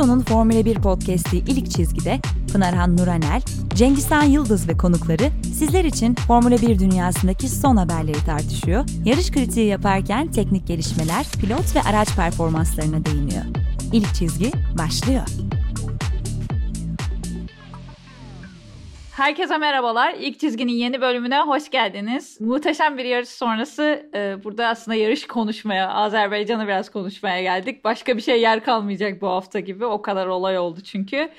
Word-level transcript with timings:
Sezonun 0.00 0.20
Formula 0.20 0.64
1 0.64 0.74
podcast'i 0.74 1.36
İlk 1.36 1.70
Çizgi'de 1.70 2.20
Pınarhan 2.52 2.96
Nuranel, 2.96 3.42
Cengizhan 3.74 4.22
Yıldız 4.22 4.68
ve 4.68 4.76
konukları 4.76 5.30
sizler 5.42 5.84
için 5.84 6.14
Formula 6.14 6.62
1 6.62 6.78
dünyasındaki 6.78 7.48
son 7.48 7.76
haberleri 7.76 8.24
tartışıyor, 8.26 8.84
yarış 9.04 9.30
kritiği 9.30 9.66
yaparken 9.66 10.30
teknik 10.30 10.66
gelişmeler, 10.66 11.26
pilot 11.40 11.76
ve 11.76 11.82
araç 11.82 12.16
performanslarına 12.16 13.04
değiniyor. 13.04 13.44
İlk 13.92 14.14
Çizgi 14.14 14.52
başlıyor. 14.78 15.22
Herkese 19.20 19.58
merhabalar. 19.58 20.14
İlk 20.18 20.40
çizginin 20.40 20.72
yeni 20.72 21.00
bölümüne 21.00 21.40
hoş 21.40 21.70
geldiniz. 21.70 22.40
Muhteşem 22.40 22.98
bir 22.98 23.04
yarış 23.04 23.28
sonrası 23.28 24.10
e, 24.14 24.44
burada 24.44 24.66
aslında 24.66 24.94
yarış 24.94 25.26
konuşmaya, 25.26 25.90
Azerbaycan'a 25.90 26.66
biraz 26.66 26.90
konuşmaya 26.90 27.42
geldik. 27.42 27.84
Başka 27.84 28.16
bir 28.16 28.22
şey 28.22 28.40
yer 28.40 28.64
kalmayacak 28.64 29.20
bu 29.20 29.28
hafta 29.28 29.60
gibi. 29.60 29.84
O 29.84 30.02
kadar 30.02 30.26
olay 30.26 30.58
oldu 30.58 30.80
çünkü. 30.80 31.30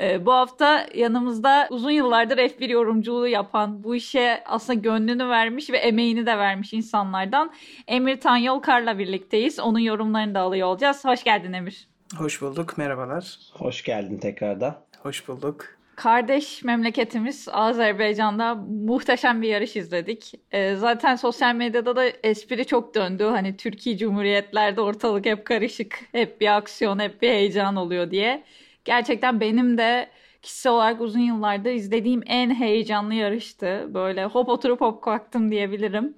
E, 0.00 0.26
bu 0.26 0.32
hafta 0.32 0.86
yanımızda 0.94 1.66
uzun 1.70 1.90
yıllardır 1.90 2.38
F1 2.38 2.72
yorumculuğu 2.72 3.28
yapan, 3.28 3.84
bu 3.84 3.96
işe 3.96 4.42
aslında 4.46 4.80
gönlünü 4.80 5.28
vermiş 5.28 5.70
ve 5.70 5.76
emeğini 5.76 6.26
de 6.26 6.38
vermiş 6.38 6.72
insanlardan 6.72 7.52
Emir 7.86 8.20
Tanyolkar'la 8.20 8.98
birlikteyiz. 8.98 9.60
Onun 9.60 9.78
yorumlarını 9.78 10.34
da 10.34 10.40
alıyor 10.40 10.68
olacağız. 10.68 11.04
Hoş 11.04 11.24
geldin 11.24 11.52
Emir. 11.52 11.88
Hoş 12.18 12.42
bulduk, 12.42 12.78
merhabalar. 12.78 13.38
Hoş 13.52 13.82
geldin 13.82 14.18
tekrardan. 14.18 14.76
Hoş 15.02 15.28
bulduk. 15.28 15.75
Kardeş 15.96 16.64
memleketimiz 16.64 17.48
Azerbaycan'da 17.52 18.54
muhteşem 18.54 19.42
bir 19.42 19.48
yarış 19.48 19.76
izledik. 19.76 20.32
Ee, 20.52 20.74
zaten 20.74 21.16
sosyal 21.16 21.54
medyada 21.54 21.96
da 21.96 22.04
espri 22.06 22.66
çok 22.66 22.94
döndü. 22.94 23.24
Hani 23.24 23.56
Türkiye 23.56 23.96
Cumhuriyetlerde 23.98 24.80
ortalık 24.80 25.26
hep 25.26 25.44
karışık, 25.44 26.00
hep 26.12 26.40
bir 26.40 26.56
aksiyon, 26.56 26.98
hep 26.98 27.22
bir 27.22 27.28
heyecan 27.28 27.76
oluyor 27.76 28.10
diye. 28.10 28.44
Gerçekten 28.84 29.40
benim 29.40 29.78
de 29.78 30.10
kişisel 30.42 30.72
olarak 30.72 31.00
uzun 31.00 31.20
yıllardır 31.20 31.70
izlediğim 31.70 32.22
en 32.26 32.54
heyecanlı 32.54 33.14
yarıştı. 33.14 33.86
Böyle 33.94 34.24
hop 34.24 34.48
oturup 34.48 34.80
hop 34.80 35.02
kalktım 35.02 35.50
diyebilirim. 35.50 36.14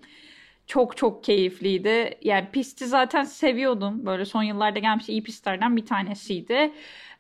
Çok 0.67 0.97
çok 0.97 1.25
keyifliydi. 1.25 2.19
Yani 2.23 2.49
pisti 2.53 2.87
zaten 2.87 3.25
seviyordum. 3.25 4.06
Böyle 4.06 4.25
son 4.25 4.43
yıllarda 4.43 4.79
gelmiş 4.79 5.09
iyi 5.09 5.23
pistlerden 5.23 5.77
bir 5.77 5.87
tanesiydi. 5.87 6.73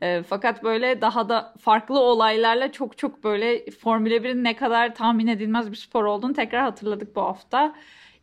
E, 0.02 0.22
fakat 0.22 0.64
böyle 0.64 1.00
daha 1.00 1.28
da 1.28 1.54
farklı 1.60 2.00
olaylarla 2.00 2.72
çok 2.72 2.98
çok 2.98 3.24
böyle 3.24 3.70
Formula 3.70 4.14
1'in 4.14 4.44
ne 4.44 4.56
kadar 4.56 4.94
tahmin 4.94 5.26
edilmez 5.26 5.70
bir 5.70 5.76
spor 5.76 6.04
olduğunu 6.04 6.32
tekrar 6.32 6.62
hatırladık 6.62 7.16
bu 7.16 7.20
hafta. 7.22 7.74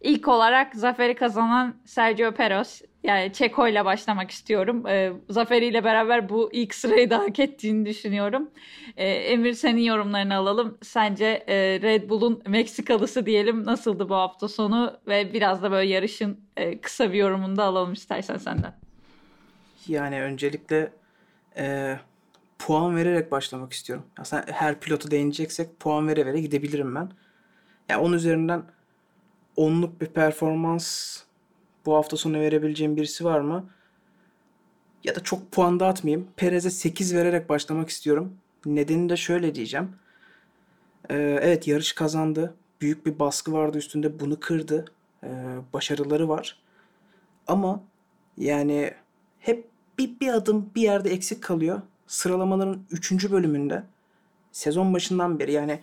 İlk 0.01 0.27
olarak 0.27 0.75
zaferi 0.75 1.15
kazanan 1.15 1.75
Sergio 1.85 2.31
Perez. 2.31 2.81
Yani 3.03 3.33
Çeko 3.33 3.67
ile 3.67 3.85
başlamak 3.85 4.31
istiyorum. 4.31 4.87
E, 4.87 5.13
zaferiyle 5.29 5.83
beraber 5.83 6.29
bu 6.29 6.49
ilk 6.53 6.75
sırayı 6.75 7.09
da 7.09 7.19
hak 7.19 7.39
ettiğini 7.39 7.85
düşünüyorum. 7.85 8.49
E, 8.97 9.07
Emir 9.07 9.53
senin 9.53 9.81
yorumlarını 9.81 10.35
alalım. 10.35 10.77
Sence 10.81 11.25
e, 11.47 11.55
Red 11.81 12.09
Bull'un 12.09 12.43
Meksikalısı 12.47 13.25
diyelim 13.25 13.65
nasıldı 13.65 14.09
bu 14.09 14.15
hafta 14.15 14.47
sonu? 14.47 14.93
Ve 15.07 15.33
biraz 15.33 15.63
da 15.63 15.71
böyle 15.71 15.89
yarışın 15.89 16.39
e, 16.57 16.81
kısa 16.81 17.13
bir 17.13 17.17
yorumunu 17.17 17.57
da 17.57 17.63
alalım 17.63 17.93
istersen 17.93 18.37
senden. 18.37 18.73
Yani 19.87 20.21
öncelikle 20.21 20.91
e, 21.57 21.99
puan 22.59 22.95
vererek 22.95 23.31
başlamak 23.31 23.73
istiyorum. 23.73 24.05
Aslında 24.17 24.45
her 24.51 24.79
pilotu 24.79 25.11
değineceksek 25.11 25.79
puan 25.79 26.07
vere 26.07 26.25
vere 26.25 26.41
gidebilirim 26.41 26.95
ben. 26.95 27.11
Yani 27.89 28.01
onun 28.01 28.13
üzerinden 28.13 28.63
onluk 29.55 30.01
bir 30.01 30.07
performans 30.07 31.17
bu 31.85 31.95
hafta 31.95 32.17
sonu 32.17 32.39
verebileceğim 32.39 32.97
birisi 32.97 33.25
var 33.25 33.39
mı? 33.39 33.69
Ya 35.03 35.15
da 35.15 35.19
çok 35.19 35.51
puan 35.51 35.79
dağıtmayayım. 35.79 36.27
Perez'e 36.37 36.69
8 36.69 37.15
vererek 37.15 37.49
başlamak 37.49 37.89
istiyorum. 37.89 38.37
Nedeni 38.65 39.09
de 39.09 39.17
şöyle 39.17 39.55
diyeceğim. 39.55 39.89
Ee, 41.09 41.39
evet 41.41 41.67
yarış 41.67 41.93
kazandı. 41.93 42.55
Büyük 42.81 43.05
bir 43.05 43.19
baskı 43.19 43.53
vardı 43.53 43.77
üstünde. 43.77 44.19
Bunu 44.19 44.39
kırdı. 44.39 44.85
Ee, 45.23 45.27
başarıları 45.73 46.29
var. 46.29 46.59
Ama 47.47 47.83
yani 48.37 48.93
bir, 49.97 50.19
bir 50.19 50.33
adım 50.33 50.69
bir 50.75 50.81
yerde 50.81 51.09
eksik 51.09 51.43
kalıyor. 51.43 51.81
Sıralamaların 52.07 52.79
3. 52.91 53.31
bölümünde 53.31 53.83
sezon 54.51 54.93
başından 54.93 55.39
beri 55.39 55.51
yani 55.51 55.79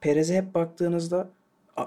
Perez'e 0.00 0.36
hep 0.36 0.54
baktığınızda 0.54 1.28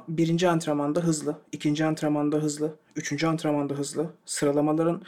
birinci 0.08 0.50
antrenmanda 0.50 1.00
hızlı, 1.00 1.38
ikinci 1.52 1.86
antrenmanda 1.86 2.38
hızlı, 2.38 2.76
üçüncü 2.96 3.28
antrenmanda 3.28 3.74
hızlı, 3.74 4.10
sıralamaların 4.26 5.02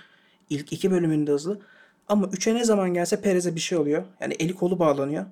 ilk 0.50 0.73
iki 0.73 0.91
bölümünde 0.91 1.31
hızlı. 1.31 1.59
Ama 2.07 2.27
üçe 2.27 2.55
ne 2.55 2.63
zaman 2.63 2.94
gelse 2.94 3.21
Perez'e 3.21 3.55
bir 3.55 3.59
şey 3.59 3.77
oluyor. 3.77 4.03
Yani 4.21 4.33
eli 4.33 4.55
kolu 4.55 4.79
bağlanıyor 4.79 5.25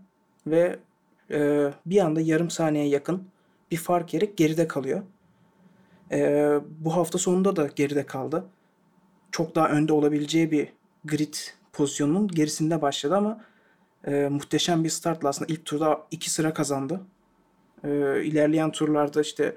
ve 0.47 0.79
e, 1.31 1.69
bir 1.85 2.00
anda 2.00 2.22
yarım 2.22 2.50
saniye 2.50 2.88
yakın 2.88 3.23
bir 3.72 3.78
fark 3.78 4.13
yerek 4.13 4.38
geride 4.38 4.68
kalıyor. 4.68 5.01
E, 6.12 6.51
bu 6.79 6.95
hafta 6.95 7.18
sonunda 7.18 7.56
da 7.56 7.69
geride 7.75 8.06
kaldı. 8.06 8.45
Çok 9.31 9.56
daha 9.56 9.69
önde 9.69 9.94
olabileceği 9.94 10.51
bir 10.51 10.68
grid 11.06 11.34
pozisyonunun 11.74 12.28
gerisinde 12.28 12.82
başladı 12.82 13.16
ama 13.16 13.42
e, 14.08 14.28
muhteşem 14.30 14.84
bir 14.84 14.90
startla 14.90 15.30
aslında 15.30 15.54
ilk 15.54 15.66
turda 15.66 16.08
iki 16.12 16.30
sıra 16.30 16.54
kazandı. 16.54 17.02
E, 17.84 17.90
ilerleyen 18.24 18.72
turlarda 18.72 19.22
işte 19.22 19.56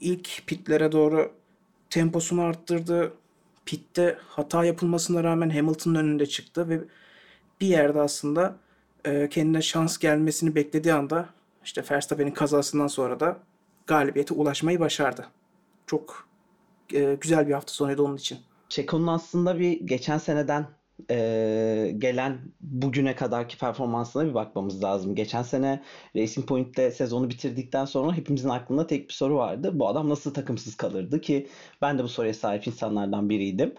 ilk 0.00 0.46
pitlere 0.46 0.92
doğru 0.92 1.32
temposunu 1.90 2.42
arttırdı. 2.42 3.12
Pitte 3.66 4.18
hata 4.28 4.64
yapılmasına 4.64 5.24
rağmen 5.24 5.50
Hamilton'ın 5.50 5.94
önünde 5.94 6.26
çıktı 6.26 6.68
ve 6.68 6.80
bir 7.60 7.66
yerde 7.66 8.00
aslında 8.00 8.56
e, 9.04 9.28
kendine 9.28 9.62
şans 9.62 9.98
gelmesini 9.98 10.54
beklediği 10.54 10.94
anda 10.94 11.28
işte 11.64 11.84
Verstappen'in 11.90 12.30
kazasından 12.30 12.86
sonra 12.86 13.20
da 13.20 13.38
galibiyete 13.86 14.34
ulaşmayı 14.34 14.80
başardı. 14.80 15.26
Çok 15.86 16.28
e, 16.92 17.14
güzel 17.20 17.48
bir 17.48 17.52
hafta 17.52 17.72
sonuydu 17.72 18.04
onun 18.04 18.16
için. 18.16 18.38
Çeko'nun 18.68 19.06
aslında 19.06 19.58
bir 19.58 19.80
geçen 19.80 20.18
seneden 20.18 20.66
e, 21.10 21.94
gelen 21.98 22.40
bugüne 22.60 23.14
kadarki 23.14 23.58
performansına 23.58 24.26
bir 24.26 24.34
bakmamız 24.34 24.82
lazım. 24.84 25.14
Geçen 25.14 25.42
sene 25.42 25.82
Racing 26.16 26.48
Point'te 26.48 26.90
sezonu 26.90 27.30
bitirdikten 27.30 27.84
sonra 27.84 28.16
hepimizin 28.16 28.48
aklında 28.48 28.86
tek 28.86 29.08
bir 29.08 29.14
soru 29.14 29.36
vardı. 29.36 29.70
Bu 29.74 29.88
adam 29.88 30.08
nasıl 30.08 30.34
takımsız 30.34 30.76
kalırdı 30.76 31.20
ki 31.20 31.48
ben 31.82 31.98
de 31.98 32.02
bu 32.02 32.08
soruya 32.08 32.34
sahip 32.34 32.66
insanlardan 32.66 33.28
biriydim 33.30 33.74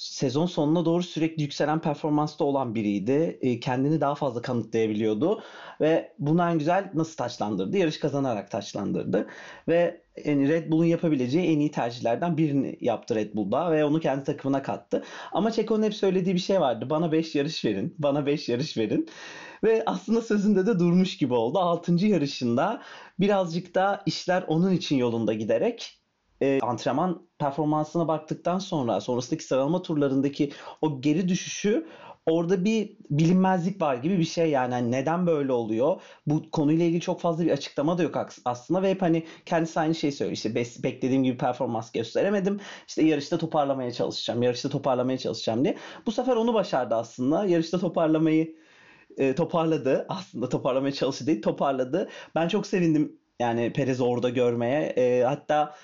sezon 0.00 0.46
sonuna 0.46 0.84
doğru 0.84 1.02
sürekli 1.02 1.42
yükselen 1.42 1.80
performansta 1.80 2.44
olan 2.44 2.74
biriydi. 2.74 3.38
E, 3.40 3.60
kendini 3.60 4.00
daha 4.00 4.14
fazla 4.14 4.42
kanıtlayabiliyordu 4.42 5.42
ve 5.80 6.12
bunu 6.18 6.42
en 6.42 6.58
güzel 6.58 6.90
nasıl 6.94 7.16
taçlandırdı? 7.16 7.76
Yarış 7.76 7.98
kazanarak 7.98 8.50
taçlandırdı 8.50 9.26
ve 9.68 10.02
yani 10.24 10.48
Red 10.48 10.70
Bull'un 10.70 10.84
yapabileceği 10.84 11.46
en 11.46 11.60
iyi 11.60 11.70
tercihlerden 11.70 12.36
birini 12.36 12.76
yaptı 12.80 13.14
Red 13.14 13.34
Bull'da 13.34 13.72
ve 13.72 13.84
onu 13.84 14.00
kendi 14.00 14.24
takımına 14.24 14.62
kattı. 14.62 15.04
Ama 15.32 15.50
Checo'nun 15.50 15.82
hep 15.82 15.94
söylediği 15.94 16.34
bir 16.34 16.40
şey 16.40 16.60
vardı. 16.60 16.90
Bana 16.90 17.12
5 17.12 17.34
yarış 17.34 17.64
verin, 17.64 17.94
bana 17.98 18.26
5 18.26 18.48
yarış 18.48 18.76
verin. 18.76 19.08
Ve 19.64 19.82
aslında 19.86 20.22
sözünde 20.22 20.66
de 20.66 20.78
durmuş 20.78 21.16
gibi 21.16 21.34
oldu. 21.34 21.58
6. 21.58 22.06
yarışında 22.06 22.82
birazcık 23.20 23.74
da 23.74 24.02
işler 24.06 24.44
onun 24.48 24.72
için 24.72 24.96
yolunda 24.96 25.32
giderek 25.32 26.00
e, 26.42 26.58
antrenman 26.62 27.28
performansına 27.38 28.08
baktıktan 28.08 28.58
sonra 28.58 29.00
sonrasındaki 29.00 29.44
sıralama 29.44 29.82
turlarındaki 29.82 30.52
o 30.80 31.00
geri 31.00 31.28
düşüşü 31.28 31.86
orada 32.26 32.64
bir 32.64 32.96
bilinmezlik 33.10 33.80
var 33.82 33.94
gibi 33.96 34.18
bir 34.18 34.24
şey 34.24 34.50
yani. 34.50 34.74
yani 34.74 34.92
neden 34.92 35.26
böyle 35.26 35.52
oluyor? 35.52 36.00
Bu 36.26 36.50
konuyla 36.50 36.84
ilgili 36.84 37.00
çok 37.00 37.20
fazla 37.20 37.44
bir 37.44 37.50
açıklama 37.50 37.98
da 37.98 38.02
yok 38.02 38.16
aslında 38.44 38.82
ve 38.82 38.90
hep 38.90 39.02
hani 39.02 39.26
kendisi 39.46 39.80
aynı 39.80 39.94
şeyi 39.94 40.12
söylüyor. 40.12 40.36
İşte 40.36 40.54
beklediğim 40.84 41.24
gibi 41.24 41.36
performans 41.36 41.92
gösteremedim. 41.92 42.60
İşte 42.88 43.02
yarışta 43.02 43.38
toparlamaya 43.38 43.92
çalışacağım. 43.92 44.42
Yarışta 44.42 44.68
toparlamaya 44.68 45.18
çalışacağım 45.18 45.64
diye. 45.64 45.76
Bu 46.06 46.12
sefer 46.12 46.36
onu 46.36 46.54
başardı 46.54 46.94
aslında. 46.94 47.46
Yarışta 47.46 47.78
toparlamayı 47.78 48.56
e, 49.18 49.34
toparladı. 49.34 50.06
Aslında 50.08 50.48
toparlamaya 50.48 50.92
çalıştı 50.92 51.26
değil, 51.26 51.42
toparladı. 51.42 52.08
Ben 52.34 52.48
çok 52.48 52.66
sevindim 52.66 53.18
yani 53.40 53.72
Perez 53.72 54.00
orada 54.00 54.28
görmeye. 54.28 54.82
E, 54.82 55.22
hatta 55.22 55.74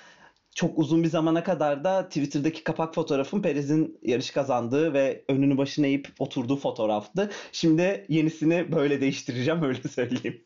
çok 0.57 0.79
uzun 0.79 1.03
bir 1.03 1.07
zamana 1.07 1.43
kadar 1.43 1.83
da 1.83 2.07
Twitter'daki 2.07 2.63
kapak 2.63 2.95
fotoğrafım 2.95 3.41
Perez'in 3.41 3.99
yarış 4.01 4.31
kazandığı 4.31 4.93
ve 4.93 5.23
önünü 5.27 5.57
başına 5.57 5.87
eğip 5.87 6.07
oturduğu 6.19 6.55
fotoğraftı. 6.55 7.29
Şimdi 7.51 8.05
yenisini 8.09 8.71
böyle 8.71 9.01
değiştireceğim 9.01 9.63
öyle 9.63 9.81
söyleyeyim. 9.81 10.43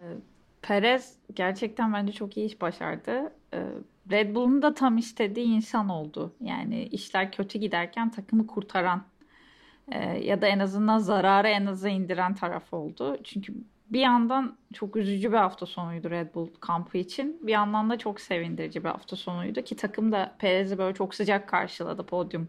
Ee, 0.00 0.04
Perez 0.62 1.14
gerçekten 1.34 1.92
bence 1.92 2.12
çok 2.12 2.36
iyi 2.36 2.46
iş 2.46 2.60
başardı. 2.60 3.32
Ee, 3.54 3.62
Red 4.10 4.34
Bull'un 4.34 4.62
da 4.62 4.74
tam 4.74 4.98
istediği 4.98 5.46
insan 5.46 5.88
oldu. 5.88 6.34
Yani 6.40 6.84
işler 6.84 7.32
kötü 7.32 7.58
giderken 7.58 8.10
takımı 8.10 8.46
kurtaran 8.46 9.04
e, 9.92 9.98
ya 10.18 10.42
da 10.42 10.46
en 10.46 10.58
azından 10.58 10.98
zararı 10.98 11.48
en 11.48 11.66
aza 11.66 11.88
indiren 11.88 12.34
taraf 12.34 12.74
oldu. 12.74 13.16
Çünkü 13.24 13.54
bir 13.90 14.00
yandan 14.00 14.56
çok 14.74 14.96
üzücü 14.96 15.32
bir 15.32 15.36
hafta 15.36 15.66
sonuydu 15.66 16.10
Red 16.10 16.34
Bull 16.34 16.48
kampı 16.60 16.98
için. 16.98 17.38
Bir 17.42 17.52
yandan 17.52 17.90
da 17.90 17.98
çok 17.98 18.20
sevindirici 18.20 18.84
bir 18.84 18.88
hafta 18.88 19.16
sonuydu 19.16 19.62
ki 19.62 19.76
takım 19.76 20.12
da 20.12 20.36
Perez'i 20.38 20.78
böyle 20.78 20.94
çok 20.94 21.14
sıcak 21.14 21.48
karşıladı 21.48 22.06
podyum 22.06 22.48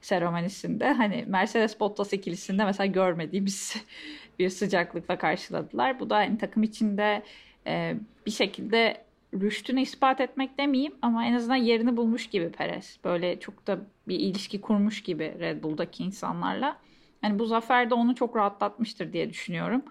seremonisinde 0.00 0.92
hani 0.92 1.24
Mercedes 1.28 1.80
Bottas 1.80 2.12
ikilisinde 2.12 2.64
mesela 2.64 2.86
görmediğimiz 2.86 3.76
bir 4.38 4.48
sıcaklıkla 4.48 5.18
karşıladılar. 5.18 6.00
Bu 6.00 6.10
da 6.10 6.16
hani 6.16 6.38
takım 6.38 6.62
içinde 6.62 7.22
e, 7.66 7.96
bir 8.26 8.30
şekilde 8.30 9.04
rüştünü 9.34 9.80
ispat 9.80 10.20
etmek 10.20 10.58
demeyeyim 10.58 10.94
ama 11.02 11.26
en 11.26 11.32
azından 11.34 11.56
yerini 11.56 11.96
bulmuş 11.96 12.26
gibi 12.26 12.52
Perez. 12.52 12.98
Böyle 13.04 13.40
çok 13.40 13.66
da 13.66 13.78
bir 14.08 14.18
ilişki 14.18 14.60
kurmuş 14.60 15.02
gibi 15.02 15.34
Red 15.40 15.62
Bull'daki 15.62 16.04
insanlarla. 16.04 16.76
Yani 17.22 17.38
bu 17.38 17.46
zafer 17.46 17.90
de 17.90 17.94
onu 17.94 18.14
çok 18.14 18.36
rahatlatmıştır 18.36 19.12
diye 19.12 19.30
düşünüyorum. 19.30 19.82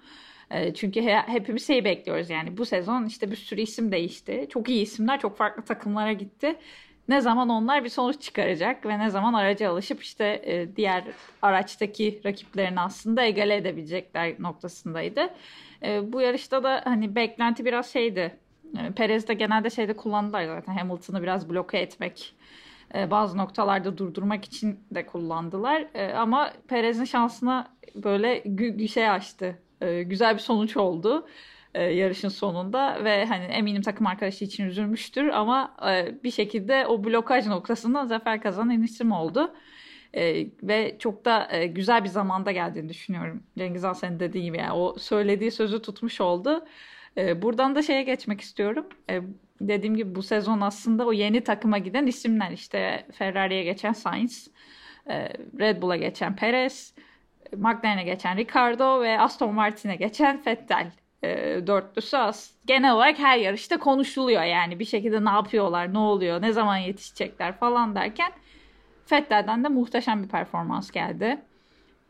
E, 0.52 0.74
çünkü 0.74 1.02
he, 1.02 1.16
hepimiz 1.16 1.68
şeyi 1.68 1.86
bekliyoruz 1.86 2.30
yani 2.30 2.58
bu 2.58 2.66
sezon 2.66 3.06
işte 3.06 3.32
bir 3.32 3.36
sürü 3.36 3.62
isim 3.62 3.92
değişti. 3.92 4.48
Çok 4.50 4.70
iyi 4.70 4.82
isimler 4.82 5.20
çok 5.20 5.38
farklı 5.38 5.64
takımlara 5.64 6.14
gitti. 6.14 6.56
Ne 7.08 7.22
zaman 7.22 7.50
onlar 7.50 7.84
bir 7.84 7.90
sonuç 7.90 8.22
çıkaracak 8.22 8.86
ve 8.86 9.00
ne 9.00 9.10
zaman 9.10 9.34
araca 9.34 9.72
alışıp 9.72 10.04
işte 10.04 10.42
e, 10.46 10.76
diğer 10.76 11.04
araçtaki 11.42 12.22
rakiplerini 12.26 12.80
aslında 12.80 13.24
egale 13.24 13.56
edebilecekler 13.56 14.36
noktasındaydı. 14.40 15.30
E, 15.84 16.14
bu 16.14 16.22
yarışta 16.22 16.64
da 16.64 16.82
hani 16.84 17.16
beklenti 17.16 17.66
biraz 17.66 17.94
şeydi. 17.94 18.38
E, 18.78 18.92
Perez 18.92 19.28
de 19.28 19.34
genelde 19.34 19.70
şeyde 19.70 19.94
kullandılar 19.94 20.46
zaten 20.46 20.74
Hamilton'ı 20.74 21.22
biraz 21.22 21.50
bloke 21.50 21.78
etmek 21.78 22.34
bazı 23.12 23.38
noktalarda 23.38 23.98
durdurmak 23.98 24.46
için 24.46 24.80
de 24.92 25.06
kullandılar. 25.06 25.88
Ama 26.16 26.54
Perez'in 26.68 27.06
şansına 27.06 27.68
böyle 27.96 28.44
şey 28.88 29.10
açtı. 29.10 29.58
E, 29.82 30.04
güzel 30.04 30.34
bir 30.34 30.40
sonuç 30.40 30.78
oldu 30.78 31.28
yarışın 31.76 32.30
sonunda 32.30 33.04
ve 33.04 33.26
hani 33.26 33.44
eminim 33.44 33.82
takım 33.82 34.08
arkadaşı 34.08 34.46
için 34.46 34.66
üzülmüştür 34.66 35.28
ama 35.28 35.76
bir 36.24 36.32
şekilde 36.32 36.88
o 36.88 37.04
blokaj 37.04 37.48
noktasında 37.48 38.06
zafer 38.06 38.42
kazanan 38.42 38.84
isim 38.84 39.12
oldu. 39.12 39.54
ve 40.64 40.96
çok 41.00 41.26
da 41.26 41.50
güzel 41.66 42.04
bir 42.04 42.10
zamanda 42.10 42.52
geldiğini 42.52 42.90
düşünüyorum. 42.90 43.44
Cengiz 43.58 43.84
Han 43.84 43.94
senin 43.94 44.20
dediği 44.20 44.44
gibi 44.44 44.58
yani 44.58 44.72
o 44.72 44.96
söylediği 45.00 45.52
sözü 45.52 45.82
tutmuş 45.82 46.22
oldu. 46.22 46.66
buradan 47.18 47.76
da 47.76 47.82
şeye 47.82 48.04
geçmek 48.04 48.42
istiyorum. 48.42 48.86
dediğim 49.62 49.96
gibi 49.96 50.16
bu 50.16 50.24
sezon 50.24 50.62
aslında 50.62 51.06
o 51.06 51.14
yeni 51.14 51.42
takıma 51.44 51.78
giden 51.78 52.08
isimler 52.08 52.52
işte 52.52 53.06
Ferrari'ye 53.14 53.64
geçen 53.64 53.94
Sainz, 53.94 54.48
Red 55.60 55.82
Bull'a 55.82 55.96
geçen 55.98 56.36
Perez, 56.36 56.94
McLaren'e 57.58 58.04
geçen 58.04 58.38
Ricardo 58.38 59.02
ve 59.02 59.20
Aston 59.20 59.54
Martin'e 59.54 59.96
geçen 59.96 60.42
Vettel 60.46 60.92
e, 61.24 61.28
dörtlüsü 61.68 62.18
az. 62.18 62.52
Genel 62.66 62.94
olarak 62.94 63.20
her 63.20 63.38
yarışta 63.38 63.78
konuşuluyor 63.78 64.44
yani 64.44 64.80
bir 64.80 64.86
şekilde 64.86 65.26
ne 65.26 65.30
yapıyorlar, 65.30 65.94
ne 65.94 65.98
oluyor, 65.98 66.42
ne 66.42 66.52
zaman 66.52 66.78
yetişecekler 66.78 67.58
falan 67.58 67.96
derken 67.96 68.32
Vettel'den 69.12 69.64
de 69.64 69.68
muhteşem 69.68 70.24
bir 70.24 70.30
performans 70.30 70.92
geldi. 70.92 71.42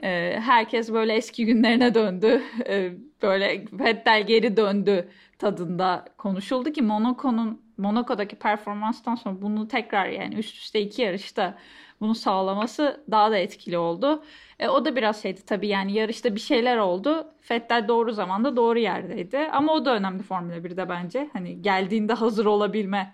E, 0.04 0.40
herkes 0.40 0.94
böyle 0.94 1.14
eski 1.14 1.46
günlerine 1.46 1.94
döndü. 1.94 2.42
E, 2.68 2.92
böyle 3.22 3.66
Vettel 3.72 4.28
geri 4.28 4.58
döndü 4.58 5.10
tadında 5.40 6.06
konuşuldu 6.18 6.72
ki 6.72 6.82
Monaco'nun 6.82 7.62
Monaco'daki 7.82 8.36
performanstan 8.36 9.16
sonra 9.16 9.42
bunu 9.42 9.68
tekrar 9.68 10.08
yani 10.08 10.36
üst 10.36 10.56
üste 10.56 10.82
iki 10.82 11.02
yarışta 11.02 11.58
bunu 12.02 12.16
sağlaması 12.16 13.04
daha 13.12 13.32
da 13.32 13.38
etkili 13.38 13.78
oldu. 13.78 14.24
E, 14.60 14.68
o 14.68 14.86
da 14.86 14.96
biraz 14.96 15.22
şeydi 15.22 15.42
tabii 15.46 15.68
yani 15.68 15.94
yarışta 15.94 16.36
bir 16.36 16.40
şeyler 16.40 16.78
oldu. 16.78 17.28
Fettel 17.42 17.88
doğru 17.88 18.12
zamanda 18.12 18.56
doğru 18.56 18.80
yerdeydi. 18.80 19.38
Ama 19.38 19.74
o 19.74 19.86
da 19.86 19.96
önemli 19.96 20.24
Formula 20.24 20.58
1'de 20.58 20.90
bence. 20.90 21.30
Hani 21.34 21.62
geldiğinde 21.62 22.14
hazır 22.14 22.46
olabilme 22.46 23.14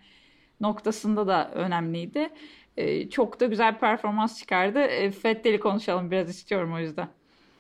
noktasında 0.62 1.28
da 1.28 1.52
önemliydi. 1.52 2.30
E, 2.78 3.10
çok 3.10 3.40
da 3.40 3.46
güzel 3.46 3.80
performans 3.80 4.40
çıkardı. 4.40 4.80
E, 4.80 5.12
Fettel'i 5.12 5.60
konuşalım 5.60 6.12
biraz 6.12 6.30
istiyorum 6.30 6.74
o 6.74 6.80
yüzden. 6.80 7.08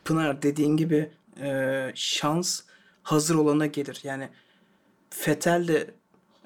Pınar 0.06 0.42
dediğin 0.42 0.77
gibi 0.77 1.09
e, 1.42 1.92
şans 1.95 2.62
hazır 3.04 3.36
olana 3.36 3.65
gelir. 3.65 4.00
Yani 4.04 4.30
Fettel 5.09 5.68
de 5.68 5.88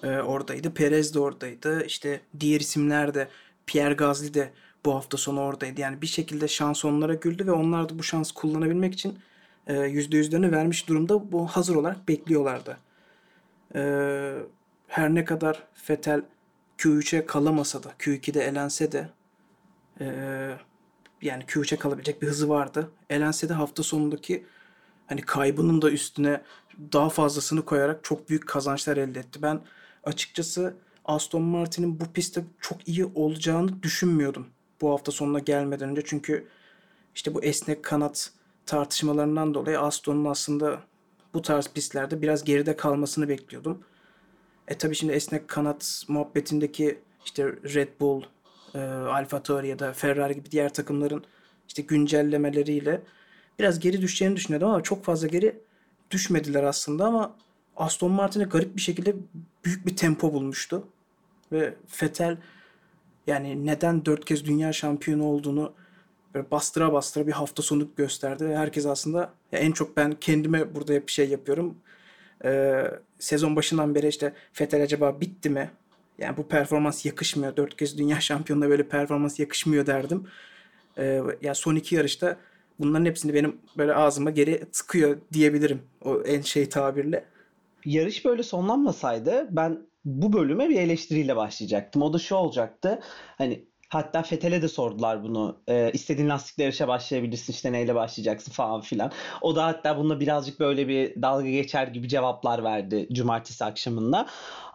e, 0.03 0.07
oradaydı. 0.07 0.74
Perez 0.74 1.13
de 1.13 1.19
oradaydı. 1.19 1.86
İşte 1.86 2.21
diğer 2.39 2.59
isimler 2.59 3.13
de 3.13 3.27
Pierre 3.65 3.94
Gasly 3.94 4.33
de 4.33 4.51
bu 4.86 4.95
hafta 4.95 5.18
sonu 5.18 5.42
oradaydı. 5.42 5.81
Yani 5.81 6.01
bir 6.01 6.07
şekilde 6.07 6.48
şans 6.48 6.86
onlara 6.86 7.13
güldü 7.13 7.48
ve 7.48 7.51
onlar 7.51 7.89
da 7.89 8.00
bu 8.00 8.03
şansı 8.03 8.33
kullanabilmek 8.33 8.94
için 8.94 9.19
e, 9.68 9.74
%100'lerini 9.74 10.51
vermiş 10.51 10.88
durumda 10.88 11.31
bu 11.31 11.48
hazır 11.48 11.75
olarak 11.75 12.07
bekliyorlardı. 12.07 12.77
E, 13.75 13.81
her 14.88 15.15
ne 15.15 15.25
kadar 15.25 15.63
Fetel 15.74 16.21
Q3'e 16.77 17.25
kalamasa 17.25 17.83
da 17.83 17.89
Q2'de 18.00 18.44
elense 18.44 18.92
de 18.92 19.09
e, 20.00 20.06
yani 21.21 21.44
Q3'e 21.44 21.77
kalabilecek 21.77 22.21
bir 22.21 22.27
hızı 22.27 22.50
vardı. 22.50 22.92
Elense 23.09 23.50
de 23.50 23.54
hafta 23.54 23.83
sonundaki 23.83 24.45
hani 25.07 25.21
kaybının 25.21 25.81
da 25.81 25.92
üstüne 25.92 26.42
daha 26.94 27.09
fazlasını 27.09 27.65
koyarak 27.65 28.04
çok 28.04 28.30
büyük 28.30 28.47
kazançlar 28.47 28.97
elde 28.97 29.19
etti. 29.19 29.42
Ben 29.42 29.62
açıkçası 30.03 30.75
Aston 31.06 31.42
Martin'in 31.42 32.00
bu 32.00 32.06
pistte 32.13 32.44
çok 32.59 32.88
iyi 32.88 33.06
olacağını 33.06 33.83
düşünmüyordum 33.83 34.48
bu 34.81 34.92
hafta 34.92 35.12
sonuna 35.12 35.39
gelmeden 35.39 35.89
önce. 35.89 36.01
Çünkü 36.06 36.48
işte 37.15 37.33
bu 37.33 37.44
esnek 37.44 37.83
kanat 37.83 38.31
tartışmalarından 38.65 39.53
dolayı 39.53 39.80
Aston'un 39.80 40.25
aslında 40.25 40.81
bu 41.33 41.42
tarz 41.42 41.68
pistlerde 41.68 42.21
biraz 42.21 42.44
geride 42.44 42.75
kalmasını 42.75 43.30
bekliyordum. 43.30 43.83
E 44.68 44.77
tabi 44.77 44.95
şimdi 44.95 45.13
esnek 45.13 45.48
kanat 45.48 46.04
muhabbetindeki 46.07 47.00
işte 47.25 47.45
Red 47.47 47.89
Bull, 48.00 48.24
e, 48.75 48.80
Alfa 48.80 49.44
Tauri 49.44 49.68
ya 49.68 49.80
da 49.80 49.94
Ferrari 49.94 50.36
gibi 50.36 50.51
diğer 50.51 50.74
takımların 50.74 51.24
işte 51.68 51.81
güncellemeleriyle 51.81 53.01
biraz 53.59 53.80
geri 53.80 54.01
düşeceğini 54.01 54.36
düşünüyordum 54.36 54.69
ama 54.69 54.83
çok 54.83 55.04
fazla 55.04 55.27
geri 55.27 55.62
düşmediler 56.12 56.63
aslında 56.63 57.06
ama 57.06 57.36
Aston 57.77 58.12
Martin'e 58.12 58.44
garip 58.44 58.75
bir 58.75 58.81
şekilde 58.81 59.15
büyük 59.65 59.85
bir 59.85 59.95
tempo 59.95 60.33
bulmuştu. 60.33 60.87
Ve 61.51 61.73
Vettel 62.01 62.37
yani 63.27 63.65
neden 63.65 64.05
dört 64.05 64.25
kez 64.25 64.45
dünya 64.45 64.73
şampiyonu 64.73 65.23
olduğunu 65.23 65.73
böyle 66.33 66.51
bastıra 66.51 66.93
bastıra 66.93 67.27
bir 67.27 67.31
hafta 67.31 67.63
sonu 67.63 67.87
gösterdi. 67.97 68.45
Ve 68.45 68.57
herkes 68.57 68.85
aslında 68.85 69.33
en 69.51 69.71
çok 69.71 69.97
ben 69.97 70.11
kendime 70.11 70.75
burada 70.75 71.07
bir 71.07 71.11
şey 71.11 71.29
yapıyorum. 71.29 71.75
Ee, 72.45 72.83
sezon 73.19 73.55
başından 73.55 73.95
beri 73.95 74.07
işte 74.07 74.33
Vettel 74.61 74.83
acaba 74.83 75.21
bitti 75.21 75.49
mi? 75.49 75.71
Yani 76.17 76.37
bu 76.37 76.47
performans 76.47 77.05
yakışmıyor. 77.05 77.55
Dört 77.55 77.77
kez 77.77 77.97
dünya 77.97 78.19
şampiyonuna 78.19 78.69
böyle 78.69 78.87
performans 78.87 79.39
yakışmıyor 79.39 79.85
derdim. 79.85 80.27
Ee, 80.97 81.21
ya 81.41 81.56
son 81.56 81.75
iki 81.75 81.95
yarışta 81.95 82.37
bunların 82.80 83.06
hepsini 83.06 83.33
benim 83.33 83.57
böyle 83.77 83.94
ağzıma 83.94 84.30
geri 84.30 84.65
tıkıyor 84.71 85.18
diyebilirim. 85.33 85.81
O 86.01 86.21
en 86.21 86.41
şey 86.41 86.69
tabirle. 86.69 87.25
Yarış 87.85 88.26
böyle 88.26 88.44
sonlanmasaydı 88.44 89.47
ben 89.52 89.88
bu 90.06 90.33
bölüme 90.33 90.69
bir 90.69 90.80
eleştiriyle 90.80 91.35
başlayacaktım. 91.35 92.02
O 92.02 92.14
da 92.14 92.19
şu 92.19 92.35
olacaktı. 92.35 93.00
Hani 93.38 93.71
Hatta 93.92 94.23
Fetel'e 94.23 94.61
de 94.61 94.68
sordular 94.68 95.23
bunu. 95.23 95.61
E, 95.68 95.92
istediğin 95.94 96.30
lastikle 96.30 96.64
yarışa 96.64 96.88
başlayabilirsin 96.88 97.54
işte 97.54 97.71
neyle 97.71 97.95
başlayacaksın 97.95 98.52
falan 98.52 98.81
filan. 98.81 99.11
O 99.42 99.56
da 99.56 99.66
hatta 99.66 99.97
bununla 99.97 100.19
birazcık 100.19 100.59
böyle 100.59 100.88
bir 100.88 101.21
dalga 101.21 101.50
geçer 101.50 101.88
gibi 101.88 102.07
cevaplar 102.07 102.64
verdi 102.64 103.07
cumartesi 103.11 103.66
akşamında. 103.66 104.28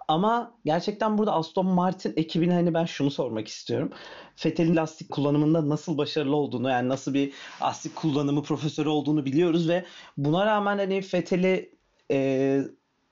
Ama 0.09 0.59
gerçekten 0.65 1.19
burada 1.19 1.33
Aston 1.33 1.67
Martin 1.67 2.13
ekibine 2.17 2.53
hani 2.55 2.75
ben 2.75 2.85
şunu 2.85 3.11
sormak 3.11 3.49
istiyorum. 3.49 3.91
Fethel'in 4.37 4.77
lastik 4.77 5.11
kullanımında 5.11 5.69
nasıl 5.69 5.99
başarılı 5.99 6.37
olduğunu 6.37 6.71
yani 6.71 6.89
nasıl 6.89 7.15
bir 7.15 7.33
lastik 7.63 7.97
kullanımı 7.97 8.43
profesörü 8.43 8.89
olduğunu 8.89 9.25
biliyoruz 9.25 9.69
ve 9.69 9.85
buna 10.17 10.47
rağmen 10.47 10.79
hani 10.79 11.03
Fethel'i 11.03 11.77
e, 12.11 12.61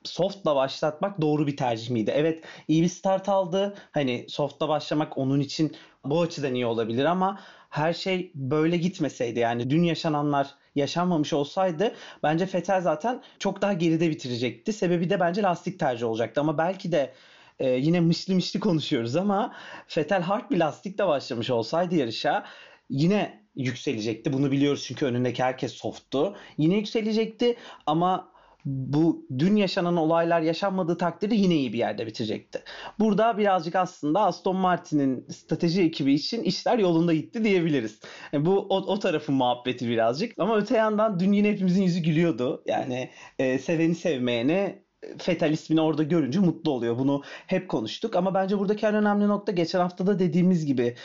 soft'la 0.05 0.57
başlatmak 0.57 1.21
doğru 1.21 1.47
bir 1.47 1.57
tercih 1.57 1.91
miydi? 1.91 2.13
Evet 2.15 2.45
iyi 2.69 2.83
bir 2.83 2.89
start 2.89 3.29
aldı. 3.29 3.75
Hani 3.93 4.27
soft'la 4.29 4.69
başlamak 4.69 5.19
onun 5.19 5.41
için 5.41 5.77
bu 6.05 6.21
açıdan 6.21 6.55
iyi 6.55 6.67
olabilir 6.67 7.05
ama 7.05 7.41
her 7.71 7.93
şey 7.93 8.33
böyle 8.35 8.77
gitmeseydi 8.77 9.39
yani 9.39 9.71
dün 9.71 9.83
yaşananlar 9.83 10.55
yaşanmamış 10.75 11.33
olsaydı 11.33 11.95
bence 12.23 12.47
Fetel 12.47 12.81
zaten 12.81 13.23
çok 13.39 13.63
daha 13.63 13.73
geride 13.73 14.11
bitirecekti. 14.11 14.73
Sebebi 14.73 15.11
de 15.11 15.21
bence 15.21 15.43
lastik 15.43 15.79
tercih 15.79 16.07
olacaktı 16.07 16.41
ama 16.41 16.59
belki 16.59 16.93
de 16.93 17.13
e, 17.59 17.69
yine 17.71 18.01
mışlı 18.01 18.35
mışlı 18.35 18.61
konuşuyoruz 18.61 19.17
ama 19.17 19.55
Fetel 19.89 20.23
hard 20.23 20.51
bir 20.51 20.59
lastikle 20.59 21.07
başlamış 21.07 21.51
olsaydı 21.51 21.95
yarışa 21.95 22.45
yine 22.91 23.45
yükselecekti. 23.57 24.33
Bunu 24.33 24.53
biliyoruz 24.53 24.85
çünkü 24.87 25.07
önündeki 25.07 25.43
herkes 25.43 25.73
softtu. 25.73 26.37
Yine 26.59 26.75
yükselecekti 26.75 27.57
ama 27.87 28.34
bu 28.65 29.27
dün 29.39 29.57
yaşanan 29.57 29.97
olaylar 29.97 30.41
yaşanmadığı 30.41 30.99
takdirde 30.99 31.35
yine 31.35 31.55
iyi 31.55 31.73
bir 31.73 31.79
yerde 31.79 32.07
bitirecekti. 32.07 32.63
Burada 32.99 33.39
birazcık 33.39 33.77
aslında 33.77 34.21
Aston 34.21 34.57
Martin'in 34.57 35.29
strateji 35.29 35.83
ekibi 35.83 36.15
için 36.15 36.43
işler 36.43 36.79
yolunda 36.79 37.15
gitti 37.15 37.45
diyebiliriz. 37.45 38.01
Yani 38.33 38.47
bu 38.47 38.59
o, 38.59 38.77
o 38.77 38.99
tarafın 38.99 39.35
muhabbeti 39.35 39.89
birazcık. 39.89 40.39
Ama 40.39 40.57
öte 40.57 40.77
yandan 40.77 41.21
dün 41.21 41.33
yine 41.33 41.51
hepimizin 41.51 41.83
yüzü 41.83 42.01
gülüyordu. 42.01 42.63
Yani 42.67 43.11
e, 43.39 43.59
seveni 43.59 43.95
sevmeyeni 43.95 44.85
Fetal 45.19 45.53
ismini 45.53 45.81
orada 45.81 46.03
görünce 46.03 46.41
mutlu 46.41 46.71
oluyor. 46.71 46.99
Bunu 46.99 47.23
hep 47.47 47.69
konuştuk 47.69 48.17
ama 48.17 48.35
bence 48.35 48.59
buradaki 48.59 48.87
en 48.87 48.95
önemli 48.95 49.29
nokta 49.29 49.53
geçen 49.53 49.81
haftada 49.81 50.19
dediğimiz 50.19 50.67
gibi 50.67 50.97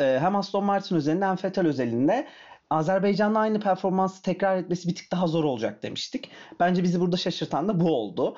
e, 0.00 0.18
hem 0.20 0.36
Aston 0.36 0.64
Martin 0.64 0.96
özelinde 0.96 1.24
hem 1.24 1.36
Fetal 1.36 1.66
özelinde 1.66 2.26
Azerbaycan'la 2.72 3.38
aynı 3.38 3.60
performansı 3.60 4.22
tekrar 4.22 4.56
etmesi 4.56 4.88
bir 4.88 4.94
tık 4.94 5.12
daha 5.12 5.26
zor 5.26 5.44
olacak 5.44 5.82
demiştik. 5.82 6.30
Bence 6.60 6.82
bizi 6.82 7.00
burada 7.00 7.16
şaşırtan 7.16 7.68
da 7.68 7.80
bu 7.80 7.96
oldu. 7.96 8.36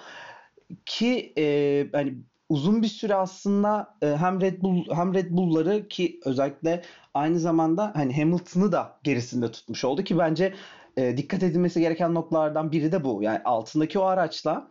Ki 0.86 1.32
e, 1.38 1.86
hani 1.92 2.14
uzun 2.48 2.82
bir 2.82 2.88
süre 2.88 3.14
aslında 3.14 3.96
e, 4.02 4.06
hem 4.06 4.40
Red 4.40 4.62
Bull 4.62 4.84
hem 4.94 5.14
Red 5.14 5.30
Bull'ları 5.30 5.88
ki 5.88 6.20
özellikle 6.24 6.82
aynı 7.14 7.38
zamanda 7.38 7.92
hani 7.94 8.16
Hamilton'ı 8.16 8.72
da 8.72 8.98
gerisinde 9.02 9.50
tutmuş 9.50 9.84
oldu 9.84 10.04
ki 10.04 10.18
bence 10.18 10.54
e, 10.96 11.16
dikkat 11.16 11.42
edilmesi 11.42 11.80
gereken 11.80 12.14
noktalardan 12.14 12.72
biri 12.72 12.92
de 12.92 13.04
bu. 13.04 13.22
Yani 13.22 13.40
altındaki 13.44 13.98
o 13.98 14.02
araçla 14.02 14.68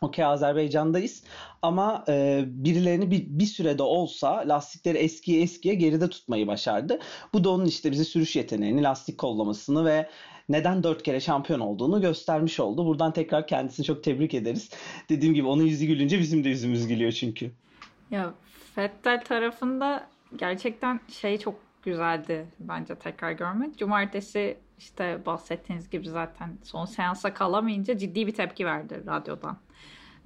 Okey 0.00 0.24
Azerbaycan'dayız 0.24 1.24
ama 1.62 2.04
e, 2.08 2.44
birilerini 2.46 3.10
bir, 3.10 3.26
bir 3.28 3.46
sürede 3.46 3.82
olsa 3.82 4.44
lastikleri 4.46 4.98
eskiye 4.98 5.42
eskiye 5.42 5.74
geride 5.74 6.08
tutmayı 6.08 6.46
başardı. 6.46 6.98
Bu 7.32 7.44
da 7.44 7.50
onun 7.50 7.66
işte 7.66 7.90
bize 7.90 8.04
sürüş 8.04 8.36
yeteneğini, 8.36 8.82
lastik 8.82 9.18
kollamasını 9.18 9.84
ve 9.84 10.08
neden 10.48 10.82
dört 10.82 11.02
kere 11.02 11.20
şampiyon 11.20 11.60
olduğunu 11.60 12.00
göstermiş 12.00 12.60
oldu. 12.60 12.86
Buradan 12.86 13.12
tekrar 13.12 13.46
kendisini 13.46 13.86
çok 13.86 14.04
tebrik 14.04 14.34
ederiz. 14.34 14.70
Dediğim 15.08 15.34
gibi 15.34 15.46
onun 15.46 15.62
yüzü 15.62 15.86
gülünce 15.86 16.18
bizim 16.18 16.44
de 16.44 16.48
yüzümüz 16.48 16.88
gülüyor 16.88 17.12
çünkü. 17.12 17.50
Ya 18.10 18.34
Fettel 18.74 19.24
tarafında 19.24 20.08
gerçekten 20.36 21.00
şey 21.20 21.38
çok 21.38 21.54
güzeldi 21.82 22.46
bence 22.60 22.94
tekrar 22.94 23.32
görmek. 23.32 23.78
Cumartesi 23.78 24.56
işte 24.78 25.18
bahsettiğiniz 25.26 25.90
gibi 25.90 26.08
zaten 26.08 26.58
son 26.62 26.84
seansa 26.84 27.34
kalamayınca 27.34 27.98
ciddi 27.98 28.26
bir 28.26 28.34
tepki 28.34 28.66
verdi 28.66 29.02
radyodan. 29.06 29.58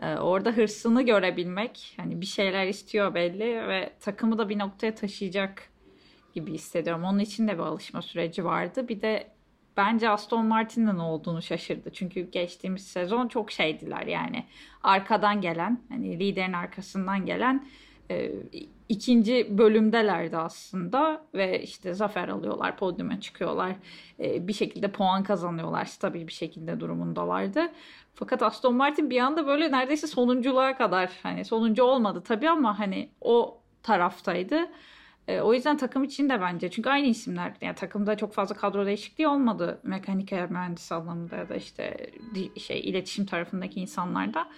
Ee, 0.03 0.17
orada 0.17 0.51
hırsını 0.51 1.03
görebilmek, 1.03 1.95
hani 1.97 2.21
bir 2.21 2.27
şeyler 2.27 2.67
istiyor 2.67 3.15
belli 3.15 3.69
ve 3.69 3.93
takımı 4.01 4.39
da 4.39 4.49
bir 4.49 4.59
noktaya 4.59 4.95
taşıyacak 4.95 5.63
gibi 6.35 6.53
hissediyorum. 6.53 7.05
Onun 7.05 7.19
için 7.19 7.49
de 7.49 7.55
bir 7.55 7.63
alışma 7.63 8.03
süreci 8.03 8.45
vardı. 8.45 8.89
Bir 8.89 9.01
de 9.01 9.31
bence 9.77 10.09
Aston 10.09 10.47
Martin'in 10.47 10.99
olduğunu 10.99 11.43
şaşırdı. 11.43 11.93
Çünkü 11.93 12.31
geçtiğimiz 12.31 12.87
sezon 12.87 13.29
çok 13.29 13.51
şeydiler 13.51 14.07
yani. 14.07 14.47
Arkadan 14.83 15.41
gelen, 15.41 15.83
hani 15.89 16.21
liderin 16.21 16.53
arkasından 16.53 17.27
gelen 17.27 17.67
e, 18.11 18.33
ikinci 18.89 19.59
bölümdelerdi 19.59 20.37
aslında 20.37 21.23
ve 21.35 21.63
işte 21.63 21.95
zafer 21.95 22.29
alıyorlar, 22.29 22.77
podyuma 22.77 23.21
çıkıyorlar, 23.21 23.77
e, 24.21 24.49
bir 24.49 24.53
şekilde 24.53 24.93
puan 24.93 25.23
kazanıyorlar, 25.23 25.85
stabil 25.85 26.27
bir 26.27 26.33
şekilde 26.33 26.81
durumundalardı. 26.81 27.73
Fakat 28.15 28.43
Aston 28.43 28.75
Martin 28.75 29.11
bir 29.11 29.21
anda 29.21 29.47
böyle 29.47 29.73
neredeyse 29.73 30.07
sonunculuğa 30.07 30.77
kadar 30.77 31.11
hani 31.23 31.45
sonuncu 31.45 31.83
olmadı 31.85 32.23
tabii 32.25 32.51
ama 32.51 32.79
hani 32.79 33.09
o 33.21 33.59
taraftaydı. 33.83 34.69
E, 35.29 35.41
o 35.41 35.55
yüzden 35.55 35.77
takım 35.77 36.05
için 36.05 36.29
de 36.29 36.41
bence 36.41 36.71
çünkü 36.71 36.91
aynı 36.91 37.07
isimler 37.07 37.53
yani 37.61 37.75
takımda 37.75 38.17
çok 38.17 38.33
fazla 38.33 38.55
kadro 38.55 38.87
değişikliği 38.87 39.29
olmadı 39.29 39.81
mekanik 39.83 40.33
mühendis 40.33 40.93
anlamında 40.93 41.37
ya 41.37 41.49
da 41.49 41.55
işte 41.55 42.11
şey 42.57 42.81
iletişim 42.81 43.27
tarafındaki 43.27 43.81
insanlarda. 43.81 44.49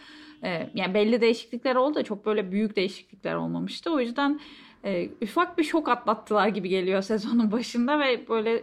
E, 0.44 0.70
yani 0.75 0.94
belli 0.94 1.20
değişiklikler 1.20 1.76
oldu 1.76 1.94
da 1.94 2.04
çok 2.04 2.26
böyle 2.26 2.52
büyük 2.52 2.76
değişiklikler 2.76 3.35
olmamıştı. 3.35 3.92
O 3.92 4.00
yüzden 4.00 4.40
e, 4.85 5.09
ufak 5.23 5.59
bir 5.59 5.64
şok 5.64 5.88
atlattılar 5.88 6.49
gibi 6.49 6.68
geliyor 6.68 7.02
sezonun 7.12 7.52
başında 7.52 7.99
ve 7.99 8.28
böyle 8.28 8.62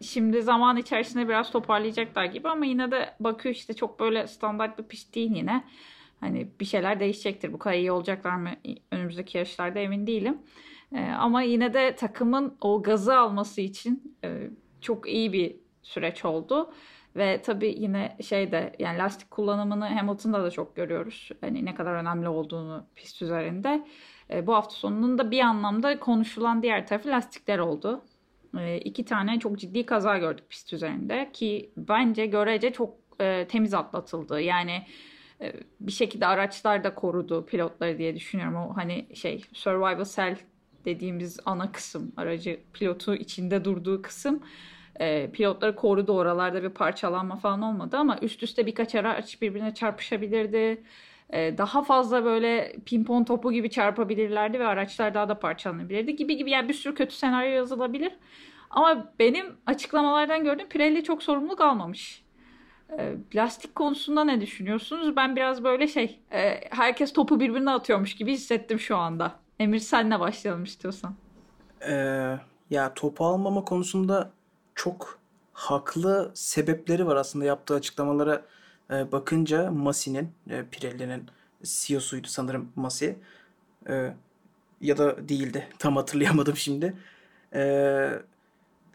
şimdi 0.00 0.42
zaman 0.42 0.76
içerisinde 0.76 1.28
biraz 1.28 1.50
toparlayacaklar 1.50 2.24
gibi 2.24 2.48
ama 2.48 2.66
yine 2.66 2.90
de 2.90 3.14
Bakü 3.20 3.50
işte 3.50 3.74
çok 3.74 4.00
böyle 4.00 4.26
standart 4.26 4.78
bir 4.78 4.84
pist 4.84 5.14
değil 5.14 5.34
yine. 5.34 5.64
Hani 6.20 6.48
bir 6.60 6.64
şeyler 6.64 7.00
değişecektir. 7.00 7.52
Bu 7.52 7.58
kadar 7.58 7.76
iyi 7.76 7.92
olacaklar 7.92 8.36
mı 8.36 8.50
önümüzdeki 8.92 9.38
yarışlarda 9.38 9.78
emin 9.78 10.06
değilim. 10.06 10.38
E, 10.94 11.00
ama 11.00 11.42
yine 11.42 11.74
de 11.74 11.96
takımın 11.96 12.56
o 12.60 12.82
gazı 12.82 13.18
alması 13.18 13.60
için 13.60 14.16
e, 14.24 14.50
çok 14.80 15.08
iyi 15.08 15.32
bir 15.32 15.56
süreç 15.82 16.24
oldu. 16.24 16.72
Ve 17.16 17.42
tabii 17.42 17.74
yine 17.78 18.16
şeyde 18.22 18.76
yani 18.78 18.98
lastik 18.98 19.30
kullanımını 19.30 19.86
Hamilton'da 19.86 20.44
da 20.44 20.50
çok 20.50 20.76
görüyoruz. 20.76 21.30
Hani 21.40 21.64
ne 21.64 21.74
kadar 21.74 21.94
önemli 21.94 22.28
olduğunu 22.28 22.86
pist 22.94 23.22
üzerinde. 23.22 23.86
E, 24.30 24.46
bu 24.46 24.54
hafta 24.54 24.74
sonunun 24.74 25.18
da 25.18 25.30
bir 25.30 25.40
anlamda 25.40 26.00
konuşulan 26.00 26.62
diğer 26.62 26.86
tarafı 26.86 27.08
lastikler 27.08 27.58
oldu. 27.58 28.02
E, 28.58 28.78
iki 28.78 29.04
tane 29.04 29.38
çok 29.38 29.58
ciddi 29.58 29.86
kaza 29.86 30.18
gördük 30.18 30.44
pist 30.50 30.72
üzerinde 30.72 31.30
ki 31.32 31.70
bence 31.76 32.26
görece 32.26 32.72
çok 32.72 32.94
e, 33.20 33.46
temiz 33.48 33.74
atlatıldı. 33.74 34.40
Yani 34.40 34.82
e, 35.40 35.52
bir 35.80 35.92
şekilde 35.92 36.26
araçlar 36.26 36.84
da 36.84 36.94
korudu 36.94 37.46
pilotları 37.46 37.98
diye 37.98 38.16
düşünüyorum. 38.16 38.56
O 38.56 38.76
hani 38.76 39.06
şey 39.14 39.42
survival 39.52 40.04
cell 40.04 40.36
dediğimiz 40.84 41.40
ana 41.44 41.72
kısım 41.72 42.12
aracı 42.16 42.60
pilotu 42.72 43.14
içinde 43.14 43.64
durduğu 43.64 44.02
kısım 44.02 44.42
e, 45.00 45.30
pilotları 45.30 45.76
korudu 45.76 46.12
oralarda 46.12 46.62
bir 46.62 46.68
parçalanma 46.68 47.36
falan 47.36 47.62
olmadı 47.62 47.96
ama 47.96 48.18
üst 48.22 48.42
üste 48.42 48.66
birkaç 48.66 48.94
araç 48.94 49.42
birbirine 49.42 49.74
çarpışabilirdi. 49.74 50.82
E, 51.30 51.58
daha 51.58 51.82
fazla 51.82 52.24
böyle 52.24 52.76
pimpon 52.86 53.24
topu 53.24 53.52
gibi 53.52 53.70
çarpabilirlerdi 53.70 54.60
ve 54.60 54.66
araçlar 54.66 55.14
daha 55.14 55.28
da 55.28 55.38
parçalanabilirdi 55.38 56.16
gibi 56.16 56.36
gibi 56.36 56.50
yani 56.50 56.68
bir 56.68 56.74
sürü 56.74 56.94
kötü 56.94 57.14
senaryo 57.14 57.50
yazılabilir. 57.50 58.12
Ama 58.70 59.12
benim 59.18 59.46
açıklamalardan 59.66 60.44
gördüğüm 60.44 60.68
Pirelli 60.68 61.04
çok 61.04 61.22
sorumluluk 61.22 61.60
almamış. 61.60 62.24
E, 62.98 63.14
lastik 63.34 63.74
konusunda 63.74 64.24
ne 64.24 64.40
düşünüyorsunuz? 64.40 65.16
Ben 65.16 65.36
biraz 65.36 65.64
böyle 65.64 65.86
şey 65.88 66.20
e, 66.32 66.60
herkes 66.70 67.12
topu 67.12 67.40
birbirine 67.40 67.70
atıyormuş 67.70 68.14
gibi 68.14 68.32
hissettim 68.32 68.78
şu 68.80 68.96
anda. 68.96 69.32
Emir 69.58 69.78
senle 69.78 70.20
başlayalım 70.20 70.64
istiyorsan. 70.64 71.14
Ee, 71.88 72.38
ya 72.70 72.94
topu 72.94 73.24
almama 73.24 73.64
konusunda 73.64 74.32
çok 74.78 75.18
haklı 75.52 76.30
sebepleri 76.34 77.06
var 77.06 77.16
aslında 77.16 77.44
yaptığı 77.44 77.74
açıklamalara 77.74 78.42
e, 78.90 79.12
bakınca 79.12 79.70
Masi'nin, 79.70 80.32
e, 80.50 80.64
Pirelli'nin 80.70 81.26
CEO'suydu 81.62 82.26
sanırım 82.28 82.72
Masi. 82.76 83.16
E, 83.88 84.14
ya 84.80 84.98
da 84.98 85.28
değildi. 85.28 85.68
Tam 85.78 85.96
hatırlayamadım 85.96 86.56
şimdi. 86.56 86.94
E, 87.54 87.62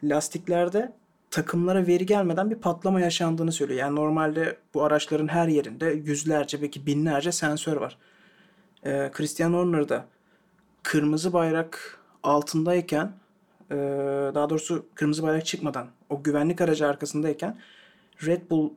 lastiklerde 0.03 0.93
takımlara 1.31 1.87
veri 1.87 2.05
gelmeden 2.05 2.51
bir 2.51 2.55
patlama 2.55 3.01
yaşandığını 3.01 3.51
söylüyor. 3.51 3.79
Yani 3.79 3.95
normalde 3.95 4.57
bu 4.73 4.83
araçların 4.83 5.27
her 5.27 5.47
yerinde 5.47 5.85
yüzlerce 5.85 6.61
belki 6.61 6.85
binlerce 6.85 7.31
sensör 7.31 7.77
var. 7.77 7.97
E, 8.83 9.11
Christian 9.13 9.53
Horner'da 9.53 10.05
kırmızı 10.83 11.33
bayrak 11.33 11.99
altındayken 12.23 13.22
e, 13.71 13.75
daha 14.35 14.49
doğrusu 14.49 14.85
kırmızı 14.95 15.23
bayrak 15.23 15.45
çıkmadan 15.45 15.87
o 16.09 16.23
güvenlik 16.23 16.61
aracı 16.61 16.87
arkasındayken 16.87 17.57
Red 18.25 18.49
Bull 18.49 18.69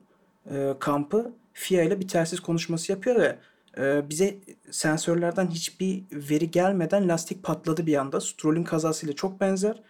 e, 0.50 0.74
kampı 0.78 1.32
FIA 1.52 1.82
ile 1.82 2.00
bir 2.00 2.08
telsiz 2.08 2.40
konuşması 2.40 2.92
yapıyor 2.92 3.16
ve 3.16 3.38
e, 3.78 4.10
bize 4.10 4.34
sensörlerden 4.70 5.46
hiçbir 5.46 6.02
veri 6.12 6.50
gelmeden 6.50 7.08
lastik 7.08 7.42
patladı 7.42 7.86
bir 7.86 7.96
anda. 7.96 8.20
Stroll'ün 8.20 8.64
kazasıyla 8.64 9.14
çok 9.14 9.40
benzer. 9.40 9.82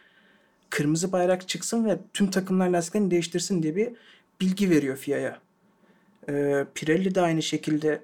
Kırmızı 0.71 1.13
bayrak 1.13 1.49
çıksın 1.49 1.85
ve 1.85 1.99
tüm 2.13 2.31
takımlar 2.31 2.69
lastiklerini 2.69 3.11
değiştirsin 3.11 3.63
diye 3.63 3.77
bir 3.77 3.93
bilgi 4.41 4.71
veriyor 4.71 4.97
FIA'ya. 4.97 5.39
E, 6.29 6.67
Pirelli 6.75 7.15
de 7.15 7.21
aynı 7.21 7.43
şekilde 7.43 8.03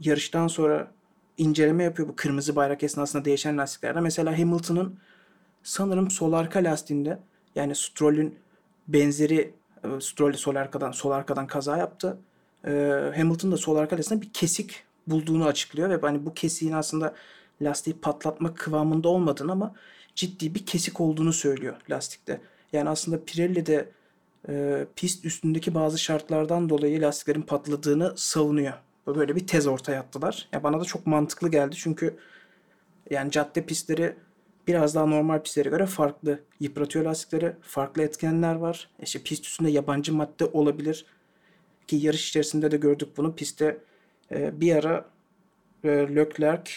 yarıştan 0.00 0.48
sonra 0.48 0.90
inceleme 1.38 1.84
yapıyor 1.84 2.08
bu 2.08 2.16
kırmızı 2.16 2.56
bayrak 2.56 2.82
esnasında 2.82 3.24
değişen 3.24 3.58
lastiklerde. 3.58 4.00
Mesela 4.00 4.38
Hamilton'ın 4.38 4.98
sanırım 5.66 6.10
sol 6.10 6.32
arka 6.32 6.58
lastiğinde 6.58 7.18
yani 7.54 7.74
Stroll'ün 7.74 8.38
benzeri 8.88 9.54
e, 9.84 10.00
Stroll 10.00 10.32
sol 10.32 10.54
arkadan 10.54 10.92
sol 10.92 11.10
arkadan 11.10 11.46
kaza 11.46 11.76
yaptı. 11.76 12.18
E, 12.66 12.70
Hamilton 13.16 13.52
da 13.52 13.56
sol 13.56 13.76
arka 13.76 13.98
lastiğinde 13.98 14.26
bir 14.26 14.32
kesik 14.32 14.84
bulduğunu 15.06 15.44
açıklıyor 15.44 15.90
ve 15.90 15.96
hani 16.00 16.26
bu 16.26 16.34
kesiğin 16.34 16.72
aslında 16.72 17.14
lastiği 17.62 17.96
patlatma 17.96 18.54
kıvamında 18.54 19.08
olmadığını 19.08 19.52
ama 19.52 19.74
ciddi 20.14 20.54
bir 20.54 20.66
kesik 20.66 21.00
olduğunu 21.00 21.32
söylüyor 21.32 21.76
lastikte. 21.90 22.40
Yani 22.72 22.88
aslında 22.88 23.24
Pirelli 23.24 23.66
de 23.66 23.88
e, 24.48 24.86
pist 24.96 25.24
üstündeki 25.24 25.74
bazı 25.74 25.98
şartlardan 25.98 26.68
dolayı 26.68 27.02
lastiklerin 27.02 27.42
patladığını 27.42 28.12
savunuyor. 28.16 28.72
Böyle 29.06 29.36
bir 29.36 29.46
tez 29.46 29.66
ortaya 29.66 30.00
attılar. 30.00 30.48
Ya 30.52 30.62
bana 30.62 30.80
da 30.80 30.84
çok 30.84 31.06
mantıklı 31.06 31.50
geldi 31.50 31.76
çünkü 31.76 32.16
yani 33.10 33.30
cadde 33.30 33.66
pistleri 33.66 34.16
biraz 34.66 34.94
daha 34.94 35.06
normal 35.06 35.42
pistlere 35.42 35.68
göre 35.68 35.86
farklı 35.86 36.40
yıpratıyor 36.60 37.04
lastikleri. 37.04 37.52
Farklı 37.60 38.02
etkenler 38.02 38.54
var. 38.54 38.90
İşte 39.02 39.18
pist 39.22 39.46
üstünde 39.46 39.70
yabancı 39.70 40.14
madde 40.14 40.44
olabilir. 40.44 41.06
Ki 41.86 41.96
yarış 41.96 42.28
içerisinde 42.28 42.70
de 42.70 42.76
gördük 42.76 43.08
bunu. 43.16 43.34
Pistte 43.34 43.78
e, 44.30 44.60
bir 44.60 44.76
ara 44.76 45.04
e, 45.84 45.88
Leclerc, 45.88 46.72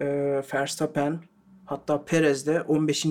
e, 0.00 0.06
Verstappen 0.54 1.20
hatta 1.64 2.04
Perez 2.04 2.46
de 2.46 2.62
15. 2.62 3.06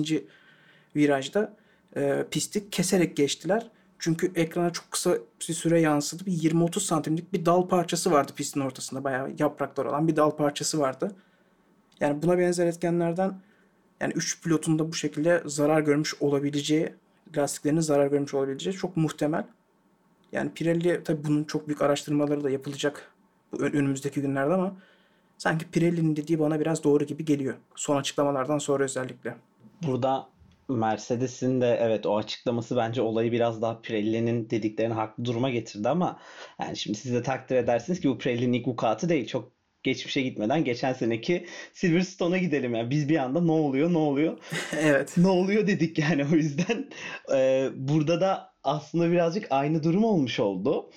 virajda 0.96 1.56
e, 1.96 2.24
pisti 2.30 2.70
keserek 2.70 3.16
geçtiler. 3.16 3.70
Çünkü 3.98 4.32
ekrana 4.34 4.70
çok 4.70 4.90
kısa 4.90 5.18
bir 5.48 5.54
süre 5.54 5.80
yansıdı. 5.80 6.26
Bir 6.26 6.32
20-30 6.32 6.80
santimlik 6.80 7.32
bir 7.32 7.46
dal 7.46 7.68
parçası 7.68 8.12
vardı 8.12 8.32
pistin 8.36 8.60
ortasında. 8.60 9.04
Bayağı 9.04 9.34
yapraklar 9.38 9.84
olan 9.84 10.08
bir 10.08 10.16
dal 10.16 10.30
parçası 10.30 10.78
vardı. 10.78 11.16
Yani 12.00 12.22
buna 12.22 12.38
benzer 12.38 12.66
etkenlerden 12.66 13.40
yani 14.00 14.12
3 14.12 14.42
pilotun 14.42 14.78
da 14.78 14.88
bu 14.88 14.94
şekilde 14.94 15.42
zarar 15.46 15.80
görmüş 15.80 16.14
olabileceği, 16.20 16.92
lastiklerinin 17.36 17.80
zarar 17.80 18.06
görmüş 18.06 18.34
olabileceği 18.34 18.76
çok 18.76 18.96
muhtemel. 18.96 19.44
Yani 20.32 20.50
Pirelli 20.54 21.02
tabii 21.04 21.24
bunun 21.24 21.44
çok 21.44 21.68
büyük 21.68 21.82
araştırmaları 21.82 22.44
da 22.44 22.50
yapılacak 22.50 23.12
önümüzdeki 23.58 24.20
günlerde 24.20 24.54
ama 24.54 24.76
sanki 25.38 25.70
Pirelli'nin 25.70 26.16
dediği 26.16 26.38
bana 26.38 26.60
biraz 26.60 26.84
doğru 26.84 27.04
gibi 27.04 27.24
geliyor. 27.24 27.54
Son 27.76 27.96
açıklamalardan 27.96 28.58
sonra 28.58 28.84
özellikle. 28.84 29.36
Burada 29.86 30.28
Mercedes'in 30.68 31.60
de 31.60 31.78
evet 31.80 32.06
o 32.06 32.16
açıklaması 32.16 32.76
bence 32.76 33.02
olayı 33.02 33.32
biraz 33.32 33.62
daha 33.62 33.80
Pirelli'nin 33.80 34.50
dediklerini 34.50 34.94
haklı 34.94 35.24
duruma 35.24 35.50
getirdi 35.50 35.88
ama 35.88 36.18
yani 36.60 36.76
şimdi 36.76 36.98
siz 36.98 37.14
de 37.14 37.22
takdir 37.22 37.56
edersiniz 37.56 38.00
ki 38.00 38.08
bu 38.08 38.18
Pirelli'nin 38.18 38.52
ilk 38.52 38.68
vukuatı 38.68 39.08
değil. 39.08 39.26
Çok 39.26 39.57
geçmişe 39.82 40.22
gitmeden 40.22 40.64
geçen 40.64 40.92
seneki 40.92 41.46
Silverstone'a 41.72 42.38
gidelim 42.38 42.74
yani. 42.74 42.90
Biz 42.90 43.08
bir 43.08 43.16
anda 43.16 43.40
ne 43.40 43.52
oluyor 43.52 43.92
ne 43.92 43.98
oluyor? 43.98 44.38
evet. 44.80 45.14
Ne 45.16 45.28
oluyor 45.28 45.66
dedik 45.66 45.98
yani 45.98 46.24
o 46.32 46.36
yüzden 46.36 46.90
e, 47.34 47.68
burada 47.74 48.20
da 48.20 48.54
aslında 48.64 49.10
birazcık 49.10 49.46
aynı 49.50 49.82
durum 49.82 50.04
olmuş 50.04 50.40
oldu. 50.40 50.90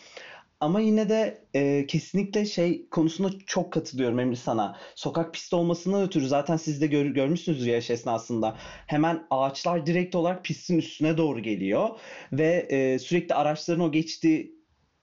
Ama 0.61 0.79
yine 0.79 1.09
de 1.09 1.45
e, 1.53 1.87
kesinlikle 1.87 2.45
şey 2.45 2.89
konusunda 2.89 3.29
çok 3.45 3.73
katılıyorum 3.73 4.19
Emre 4.19 4.35
sana. 4.35 4.77
Sokak 4.95 5.33
pisti 5.33 5.55
olmasından 5.55 6.01
ötürü 6.01 6.27
zaten 6.27 6.57
siz 6.57 6.81
de 6.81 6.87
gör, 6.87 7.05
görmüşsünüz 7.05 7.65
yarış 7.65 7.89
esnasında. 7.89 8.57
Hemen 8.87 9.27
ağaçlar 9.29 9.85
direkt 9.85 10.15
olarak 10.15 10.45
pistin 10.45 10.77
üstüne 10.77 11.17
doğru 11.17 11.39
geliyor. 11.39 11.89
Ve 12.31 12.67
e, 12.69 12.99
sürekli 12.99 13.35
araçların 13.35 13.83
o 13.83 13.91
geçtiği 13.91 14.60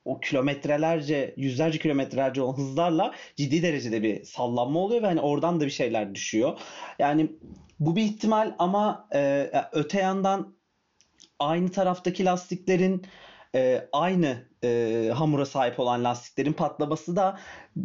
o 0.08 0.20
kilometrelerce, 0.20 1.34
yüzlerce 1.36 1.78
kilometrelerce 1.78 2.42
olan 2.42 2.56
hızlarla 2.56 3.14
ciddi 3.36 3.62
derecede 3.62 4.02
bir 4.02 4.24
sallanma 4.24 4.80
oluyor 4.80 5.02
ve 5.02 5.06
hani 5.06 5.20
oradan 5.20 5.60
da 5.60 5.64
bir 5.64 5.70
şeyler 5.70 6.14
düşüyor. 6.14 6.58
Yani 6.98 7.32
bu 7.80 7.96
bir 7.96 8.02
ihtimal 8.02 8.54
ama 8.58 9.08
e, 9.14 9.50
öte 9.72 10.00
yandan 10.00 10.54
aynı 11.38 11.70
taraftaki 11.70 12.24
lastiklerin 12.24 13.06
e, 13.54 13.88
aynı 13.92 14.48
e, 14.64 15.10
hamura 15.14 15.46
sahip 15.46 15.80
olan 15.80 16.04
lastiklerin 16.04 16.52
patlaması 16.52 17.16
da 17.16 17.38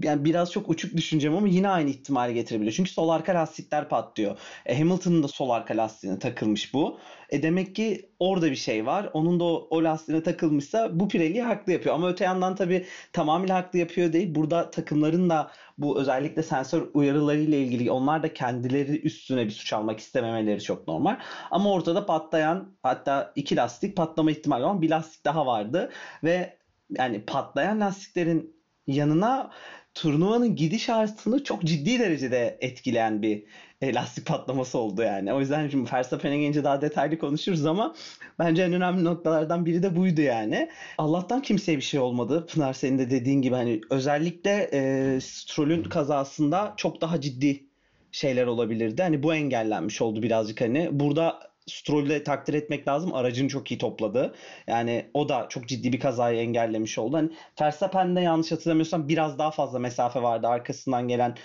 yani 0.03 0.25
biraz 0.25 0.51
çok 0.51 0.69
uçuk 0.69 0.97
düşüneceğim 0.97 1.37
ama 1.37 1.47
yine 1.47 1.69
aynı 1.69 1.89
ihtimali 1.89 2.33
getirebiliyor. 2.33 2.73
Çünkü 2.73 2.91
sol 2.91 3.09
arka 3.09 3.33
lastikler 3.35 3.89
patlıyor. 3.89 4.37
E, 4.65 4.79
Hamilton'ın 4.79 5.23
da 5.23 5.27
sol 5.27 5.49
arka 5.49 5.77
lastiğine 5.77 6.19
takılmış 6.19 6.73
bu. 6.73 6.99
E 7.29 7.43
demek 7.43 7.75
ki 7.75 8.09
orada 8.19 8.51
bir 8.51 8.55
şey 8.55 8.85
var. 8.85 9.09
Onun 9.13 9.39
da 9.39 9.43
o, 9.43 9.67
o 9.69 9.83
lastiğine 9.83 10.23
takılmışsa 10.23 10.99
bu 10.99 11.07
Pirelli'yi 11.07 11.43
haklı 11.43 11.71
yapıyor. 11.71 11.95
Ama 11.95 12.09
öte 12.09 12.23
yandan 12.23 12.55
tabii 12.55 12.85
tamamıyla 13.13 13.55
haklı 13.55 13.79
yapıyor 13.79 14.13
değil. 14.13 14.35
Burada 14.35 14.71
takımların 14.71 15.29
da 15.29 15.51
bu 15.77 15.99
özellikle 15.99 16.43
sensör 16.43 16.87
uyarılarıyla 16.93 17.57
ilgili 17.57 17.91
onlar 17.91 18.23
da 18.23 18.33
kendileri 18.33 19.01
üstüne 19.01 19.45
bir 19.45 19.51
suç 19.51 19.73
almak 19.73 19.99
istememeleri 19.99 20.61
çok 20.61 20.87
normal. 20.87 21.19
Ama 21.51 21.71
ortada 21.71 22.05
patlayan 22.05 22.71
hatta 22.83 23.31
iki 23.35 23.55
lastik 23.55 23.97
patlama 23.97 24.31
ihtimali 24.31 24.63
olan 24.63 24.81
bir 24.81 24.89
lastik 24.89 25.25
daha 25.25 25.45
vardı 25.45 25.91
ve 26.23 26.57
yani 26.89 27.25
patlayan 27.25 27.79
lastiklerin 27.79 28.55
yanına 28.87 29.51
turnuvanın 29.93 30.55
gidiş 30.55 30.85
gidişatını 30.85 31.43
çok 31.43 31.63
ciddi 31.63 31.99
derecede 31.99 32.57
etkileyen 32.61 33.21
bir 33.21 33.43
lastik 33.91 34.25
patlaması 34.25 34.77
oldu 34.77 35.01
yani. 35.01 35.33
O 35.33 35.39
yüzden 35.39 35.69
şimdi 35.69 35.93
Verstappen'e 35.93 36.37
gelince 36.37 36.63
daha 36.63 36.81
detaylı 36.81 37.19
konuşuruz 37.19 37.65
ama 37.65 37.95
bence 38.39 38.63
en 38.63 38.73
önemli 38.73 39.03
noktalardan 39.03 39.65
biri 39.65 39.83
de 39.83 39.95
buydu 39.95 40.21
yani. 40.21 40.69
Allah'tan 40.97 41.41
kimseye 41.41 41.77
bir 41.77 41.81
şey 41.81 41.99
olmadı. 41.99 42.45
Pınar 42.53 42.73
senin 42.73 42.99
de 42.99 43.09
dediğin 43.09 43.41
gibi 43.41 43.55
hani 43.55 43.81
özellikle 43.89 44.69
e, 44.73 45.19
Stroll'ün 45.21 45.83
kazasında 45.83 46.73
çok 46.77 47.01
daha 47.01 47.21
ciddi 47.21 47.63
şeyler 48.11 48.45
olabilirdi. 48.45 49.01
Hani 49.01 49.23
bu 49.23 49.35
engellenmiş 49.35 50.01
oldu 50.01 50.23
birazcık 50.23 50.61
hani. 50.61 50.89
Burada 50.91 51.53
Stroll'ü 51.67 52.23
takdir 52.23 52.53
etmek 52.53 52.87
lazım. 52.87 53.13
Aracını 53.13 53.47
çok 53.47 53.71
iyi 53.71 53.77
topladı. 53.77 54.35
Yani 54.67 55.05
o 55.13 55.29
da 55.29 55.45
çok 55.49 55.67
ciddi 55.67 55.93
bir 55.93 55.99
kazayı 55.99 56.39
engellemiş 56.39 56.97
oldu. 56.97 57.17
Hani 57.17 57.29
Verstappen'de 57.61 58.21
yanlış 58.21 58.51
hatırlamıyorsam 58.51 59.07
biraz 59.07 59.39
daha 59.39 59.51
fazla 59.51 59.79
mesafe 59.79 60.21
vardı 60.21 60.47
arkasından 60.47 61.07
gelen 61.07 61.35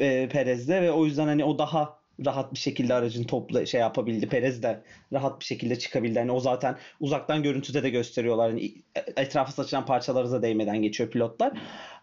e, 0.00 0.28
Perez'de 0.28 0.82
ve 0.82 0.92
o 0.92 1.06
yüzden 1.06 1.26
hani 1.26 1.44
o 1.44 1.58
daha 1.58 2.00
rahat 2.26 2.54
bir 2.54 2.58
şekilde 2.58 2.94
aracın 2.94 3.24
topla 3.24 3.66
şey 3.66 3.80
yapabildi. 3.80 4.28
Perez 4.28 4.62
de 4.62 4.82
rahat 5.12 5.40
bir 5.40 5.44
şekilde 5.44 5.78
çıkabildi. 5.78 6.18
Hani 6.18 6.32
o 6.32 6.40
zaten 6.40 6.76
uzaktan 7.00 7.42
görüntüde 7.42 7.82
de 7.82 7.90
gösteriyorlar. 7.90 8.50
Hani 8.50 8.74
etrafa 9.16 9.52
saçılan 9.52 9.86
parçalara 9.86 10.30
da 10.30 10.42
değmeden 10.42 10.82
geçiyor 10.82 11.10
pilotlar. 11.10 11.52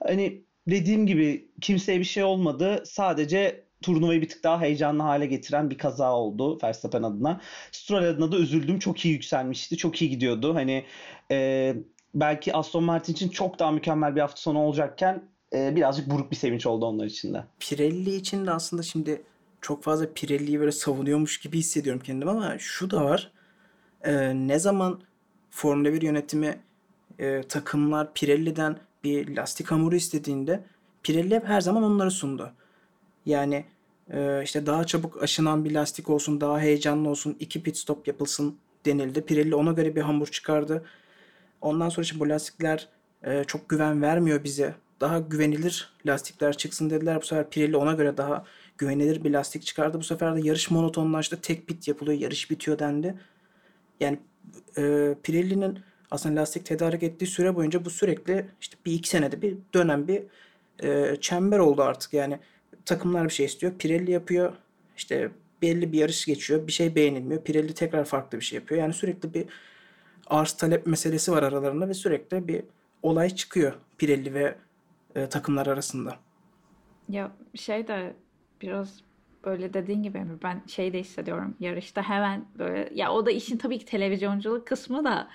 Hani 0.04 0.42
dediğim 0.68 1.08
gibi 1.08 1.52
kimseye 1.62 2.00
bir 2.00 2.06
şey 2.06 2.24
olmadı. 2.24 2.84
Sadece 2.86 3.64
turnuvayı 3.82 4.22
bir 4.22 4.30
tık 4.30 4.44
daha 4.44 4.62
heyecanlı 4.62 5.04
hale 5.04 5.26
getiren 5.26 5.70
bir 5.70 5.78
kaza 5.78 6.14
oldu 6.14 6.60
Verstappen 6.64 7.04
adına. 7.04 7.42
Stroll 7.72 8.04
adına 8.04 8.32
da 8.32 8.38
üzüldüm. 8.38 8.80
Çok 8.80 9.06
iyi 9.06 9.14
yükselmişti. 9.14 9.78
Çok 9.78 10.02
iyi 10.02 10.10
gidiyordu. 10.10 10.56
Hani 10.56 10.86
e, 11.32 11.76
belki 12.14 12.54
Aston 12.54 12.84
Martin 12.84 13.14
için 13.14 13.30
çok 13.30 13.60
daha 13.60 13.72
mükemmel 13.72 14.16
bir 14.16 14.22
hafta 14.22 14.42
sonu 14.42 14.60
olacakken 14.60 15.24
e, 15.54 15.76
birazcık 15.76 16.10
buruk 16.10 16.32
bir 16.32 16.36
sevinç 16.36 16.66
oldu 16.66 16.86
onlar 16.86 17.06
için 17.06 17.34
de. 17.34 17.44
Pirelli 17.60 18.16
için 18.16 18.46
de 18.46 18.52
aslında 18.52 18.84
şimdi 18.84 19.22
çok 19.62 19.84
fazla 19.84 20.14
Pirelli'yi 20.14 20.60
böyle 20.60 20.72
savunuyormuş 20.72 21.40
gibi 21.40 21.58
hissediyorum 21.58 22.02
kendim 22.06 22.30
ama 22.30 22.58
şu 22.60 22.92
da 22.92 23.06
var. 23.06 23.32
E, 24.04 24.34
ne 24.48 24.60
zaman 24.60 25.02
Formula 25.50 25.94
1 25.94 26.02
yönetimi 26.02 26.60
e, 27.20 27.44
takımlar 27.44 28.14
Pirelli'den 28.14 28.78
bir 29.04 29.36
lastik 29.36 29.72
hamuru 29.72 29.96
istediğinde 29.96 30.64
Pirelli 31.04 31.42
her 31.46 31.62
zaman 31.62 31.84
onları 31.84 32.12
sundu. 32.12 32.52
Yani 33.26 33.66
e, 34.12 34.44
işte 34.44 34.66
daha 34.66 34.84
çabuk 34.84 35.24
aşınan 35.24 35.66
bir 35.66 35.72
lastik 35.72 36.10
olsun, 36.10 36.42
daha 36.42 36.60
heyecanlı 36.60 37.10
olsun, 37.10 37.38
iki 37.40 37.64
pit 37.64 37.78
stop 37.78 38.08
yapılsın 38.08 38.58
denildi. 38.86 39.22
Pirelli 39.26 39.56
ona 39.56 39.72
göre 39.72 39.96
bir 39.96 40.02
hamur 40.02 40.28
çıkardı. 40.28 40.86
Ondan 41.62 41.90
sonra 41.90 42.04
işte 42.04 42.20
bu 42.20 42.30
lastikler 42.30 42.88
e, 43.24 43.44
çok 43.44 43.70
güven 43.70 44.02
vermiyor 44.02 44.44
bize. 44.44 44.76
Daha 45.02 45.20
güvenilir 45.20 45.90
lastikler 46.06 46.58
çıksın 46.58 46.90
dediler. 46.90 47.22
Bu 47.22 47.26
sefer 47.26 47.50
Pirelli 47.50 47.78
ona 47.78 47.94
göre 47.94 48.18
daha 48.18 48.46
güvenilir 48.78 49.24
bir 49.24 49.32
lastik 49.32 49.64
çıkardı. 49.64 50.00
Bu 50.00 50.04
sefer 50.04 50.36
de 50.36 50.48
yarış 50.48 50.72
monotonlaştı. 50.72 51.42
Tek 51.42 51.68
pit 51.68 51.88
yapılıyor, 51.88 52.20
yarış 52.20 52.52
bitiyor 52.52 52.80
dendi. 52.80 53.16
Yani 54.00 54.20
e, 54.78 55.16
Pirelli'nin 55.24 55.80
aslında 56.12 56.42
lastik 56.42 56.66
tedarik 56.66 57.04
ettiği 57.04 57.28
süre 57.28 57.56
boyunca 57.56 57.86
bu 57.86 57.90
sürekli 57.90 58.46
işte 58.62 58.78
bir 58.86 58.94
iki 58.94 59.10
senede 59.10 59.42
bir 59.42 59.58
dönem 59.74 60.08
bir 60.08 60.24
e, 60.84 61.16
çember 61.22 61.60
oldu 61.60 61.84
artık. 61.84 62.14
Yani 62.14 62.40
takımlar 62.86 63.26
bir 63.26 63.34
şey 63.34 63.46
istiyor. 63.46 63.74
Pirelli 63.80 64.12
yapıyor. 64.12 64.54
İşte 64.98 65.32
belli 65.62 65.92
bir 65.92 65.98
yarış 65.98 66.26
geçiyor. 66.26 66.68
Bir 66.68 66.72
şey 66.72 66.96
beğenilmiyor. 66.96 67.42
Pirelli 67.44 67.74
tekrar 67.74 68.06
farklı 68.06 68.40
bir 68.40 68.44
şey 68.44 68.60
yapıyor. 68.60 68.82
Yani 68.82 68.94
sürekli 68.94 69.34
bir 69.34 69.46
arz 70.28 70.54
talep 70.54 70.88
meselesi 70.88 71.32
var 71.32 71.44
aralarında 71.44 71.90
ve 71.90 71.94
sürekli 71.94 72.48
bir 72.48 72.64
olay 73.04 73.30
çıkıyor 73.30 73.74
Pirelli 73.98 74.34
ve 74.34 74.56
e, 75.18 75.30
takımlar 75.30 75.68
arasında. 75.68 76.16
Ya 77.10 77.32
şey 77.56 77.88
de 77.88 78.16
biraz 78.62 79.02
böyle 79.46 79.74
dediğin 79.74 80.04
gibi 80.04 80.26
ben 80.44 80.62
şey 80.68 80.94
de 80.94 81.00
hissediyorum 81.00 81.56
yarışta 81.60 82.02
hemen 82.02 82.46
böyle 82.60 82.90
ya 82.94 83.12
o 83.14 83.26
da 83.26 83.32
işin 83.32 83.58
tabii 83.58 83.80
ki 83.80 83.86
televizyonculuk 83.86 84.68
kısmı 84.68 85.04
da 85.04 85.30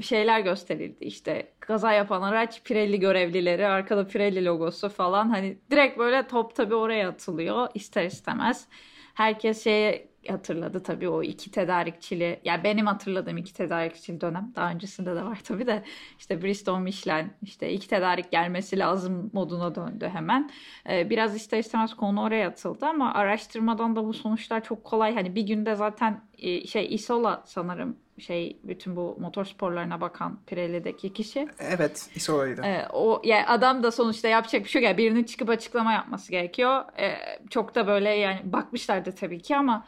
şeyler 0.00 0.40
gösterildi 0.40 1.04
işte 1.04 1.52
kaza 1.60 1.92
yapan 1.92 2.22
araç 2.22 2.62
Pirelli 2.64 3.00
görevlileri 3.00 3.66
arkada 3.66 4.06
Pirelli 4.06 4.44
logosu 4.44 4.88
falan 4.88 5.28
hani 5.28 5.58
direkt 5.70 5.98
böyle 5.98 6.26
top 6.26 6.54
tabii 6.56 6.74
oraya 6.74 7.08
atılıyor 7.08 7.68
ister 7.74 8.04
istemez. 8.04 8.68
Herkes 9.14 9.64
şeye 9.64 10.08
hatırladı 10.28 10.82
tabii 10.82 11.08
o 11.08 11.22
iki 11.22 11.50
tedarikçili 11.50 12.24
ya 12.24 12.36
yani 12.44 12.64
benim 12.64 12.86
hatırladığım 12.86 13.36
iki 13.36 13.54
tedarikçili 13.54 14.20
dönem 14.20 14.52
daha 14.56 14.70
öncesinde 14.70 15.16
de 15.16 15.24
var 15.24 15.40
tabii 15.44 15.66
de 15.66 15.82
işte 16.18 16.42
Bristol 16.42 16.78
Michelin 16.78 17.32
işte 17.42 17.72
iki 17.72 17.88
tedarik 17.88 18.30
gelmesi 18.30 18.78
lazım 18.78 19.30
moduna 19.32 19.74
döndü 19.74 20.10
hemen. 20.12 20.50
Ee, 20.90 21.10
biraz 21.10 21.36
ister 21.36 21.58
istemez 21.58 21.94
konu 21.94 22.22
oraya 22.22 22.48
atıldı 22.48 22.86
ama 22.86 23.14
araştırmadan 23.14 23.96
da 23.96 24.04
bu 24.04 24.12
sonuçlar 24.12 24.64
çok 24.64 24.84
kolay 24.84 25.14
hani 25.14 25.34
bir 25.34 25.42
günde 25.42 25.74
zaten 25.74 26.20
e, 26.38 26.66
şey 26.66 26.94
Isola 26.94 27.42
sanırım 27.46 27.96
şey 28.18 28.58
bütün 28.64 28.96
bu 28.96 29.16
motor 29.20 29.44
sporlarına 29.44 30.00
bakan 30.00 30.38
Pirelli'deki 30.46 31.12
kişi. 31.12 31.48
Evet, 31.58 32.10
Isola'ydı. 32.14 32.62
Ee, 32.62 32.86
o 32.92 33.22
yani 33.24 33.46
adam 33.46 33.82
da 33.82 33.90
sonuçta 33.90 34.28
yapacak 34.28 34.64
bir 34.64 34.68
şey 34.68 34.82
yok. 34.82 34.86
Yani 34.86 34.98
birinin 34.98 35.24
çıkıp 35.24 35.48
açıklama 35.48 35.92
yapması 35.92 36.30
gerekiyor. 36.30 36.84
Ee, 36.98 37.14
çok 37.50 37.74
da 37.74 37.86
böyle 37.86 38.10
yani 38.10 38.40
bakmışlardı 38.44 39.12
tabii 39.12 39.42
ki 39.42 39.56
ama 39.56 39.86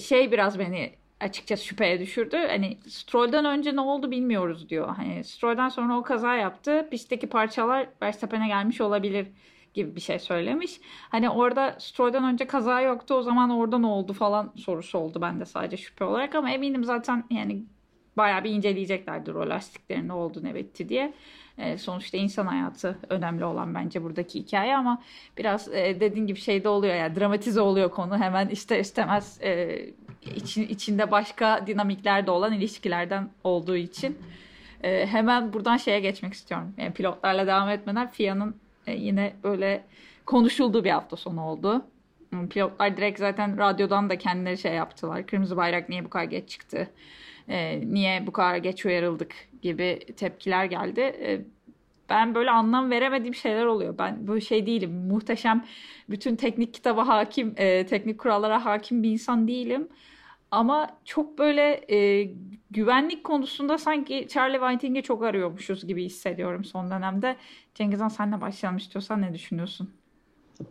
şey 0.00 0.32
biraz 0.32 0.58
beni 0.58 0.92
açıkçası 1.20 1.64
şüpheye 1.64 2.00
düşürdü. 2.00 2.36
Hani 2.36 2.78
Stroll'den 2.88 3.44
önce 3.44 3.76
ne 3.76 3.80
oldu 3.80 4.10
bilmiyoruz 4.10 4.68
diyor. 4.68 4.88
Hani 4.96 5.24
Stroll'den 5.24 5.68
sonra 5.68 5.98
o 5.98 6.02
kaza 6.02 6.34
yaptı. 6.34 6.88
Pistteki 6.90 7.26
parçalar 7.26 7.88
Verstappen'e 8.02 8.46
gelmiş 8.48 8.80
olabilir 8.80 9.26
gibi 9.74 9.96
bir 9.96 10.00
şey 10.00 10.18
söylemiş. 10.18 10.80
Hani 11.10 11.30
orada 11.30 11.76
Stroll'den 11.78 12.24
önce 12.24 12.46
kaza 12.46 12.80
yoktu 12.80 13.14
o 13.14 13.22
zaman 13.22 13.50
orada 13.50 13.78
ne 13.78 13.86
oldu 13.86 14.12
falan 14.12 14.52
sorusu 14.56 14.98
oldu 14.98 15.20
bende 15.20 15.44
sadece 15.44 15.76
şüphe 15.76 16.04
olarak 16.04 16.34
ama 16.34 16.50
eminim 16.50 16.84
zaten 16.84 17.24
yani 17.30 17.64
bayağı 18.16 18.44
bir 18.44 18.50
inceleyeceklerdir 18.50 19.34
o 19.34 19.48
lastiklerin 19.48 20.08
ne 20.08 20.12
oldu 20.12 20.40
ne 20.44 20.54
bitti 20.54 20.88
diye. 20.88 21.14
E, 21.58 21.78
sonuçta 21.78 22.16
insan 22.16 22.46
hayatı 22.46 22.98
önemli 23.08 23.44
olan 23.44 23.74
bence 23.74 24.02
buradaki 24.02 24.40
hikaye 24.40 24.76
ama 24.76 25.02
biraz 25.38 25.68
e, 25.68 26.00
dediğin 26.00 26.26
gibi 26.26 26.38
şeyde 26.38 26.68
oluyor 26.68 26.94
ya 26.94 27.00
yani, 27.00 27.16
dramatize 27.16 27.60
oluyor 27.60 27.90
konu 27.90 28.18
hemen 28.18 28.48
ister 28.48 28.80
istemez 28.80 29.38
e, 29.42 29.80
için, 30.34 30.68
içinde 30.68 31.10
başka 31.10 31.66
dinamikler 31.66 32.26
de 32.26 32.30
olan 32.30 32.52
ilişkilerden 32.52 33.30
olduğu 33.44 33.76
için. 33.76 34.18
Hemen 34.82 35.52
buradan 35.52 35.76
şeye 35.76 36.00
geçmek 36.00 36.32
istiyorum. 36.32 36.74
Yani 36.78 36.92
pilotlarla 36.92 37.46
devam 37.46 37.68
etmeden 37.68 38.08
FIA'nın 38.08 38.56
yine 38.86 39.32
böyle 39.44 39.84
konuşulduğu 40.26 40.84
bir 40.84 40.90
hafta 40.90 41.16
sonu 41.16 41.44
oldu. 41.44 41.86
Pilotlar 42.50 42.96
direkt 42.96 43.18
zaten 43.18 43.58
radyodan 43.58 44.10
da 44.10 44.18
kendileri 44.18 44.58
şey 44.58 44.74
yaptılar. 44.74 45.26
Kırmızı 45.26 45.56
bayrak 45.56 45.88
niye 45.88 46.04
bu 46.04 46.10
kadar 46.10 46.24
geç 46.24 46.48
çıktı? 46.48 46.88
E, 47.50 47.80
niye 47.94 48.26
bu 48.26 48.32
kadar 48.32 48.56
geç 48.56 48.86
uyarıldık 48.86 49.34
gibi 49.62 49.98
tepkiler 50.16 50.64
geldi. 50.64 51.00
E, 51.00 51.40
ben 52.10 52.34
böyle 52.34 52.50
anlam 52.50 52.90
veremediğim 52.90 53.34
şeyler 53.34 53.64
oluyor. 53.64 53.98
Ben 53.98 54.26
böyle 54.26 54.40
şey 54.40 54.66
değilim. 54.66 54.90
Muhteşem 54.92 55.64
bütün 56.10 56.36
teknik 56.36 56.74
kitaba 56.74 57.08
hakim, 57.08 57.54
e, 57.56 57.86
teknik 57.86 58.18
kurallara 58.20 58.64
hakim 58.64 59.02
bir 59.02 59.10
insan 59.10 59.48
değilim. 59.48 59.88
Ama 60.50 61.00
çok 61.04 61.38
böyle 61.38 61.94
e, 61.94 62.30
güvenlik 62.70 63.24
konusunda 63.24 63.78
sanki 63.78 64.26
Charlie 64.30 64.58
Whiting'i 64.58 65.02
çok 65.02 65.24
arıyormuşuz 65.24 65.86
gibi 65.86 66.04
hissediyorum 66.04 66.64
son 66.64 66.90
dönemde. 66.90 67.36
Cengizhan 67.74 68.08
senle 68.08 68.40
başlayalım 68.40 68.76
istiyorsan 68.76 69.22
ne 69.22 69.34
düşünüyorsun? 69.34 69.99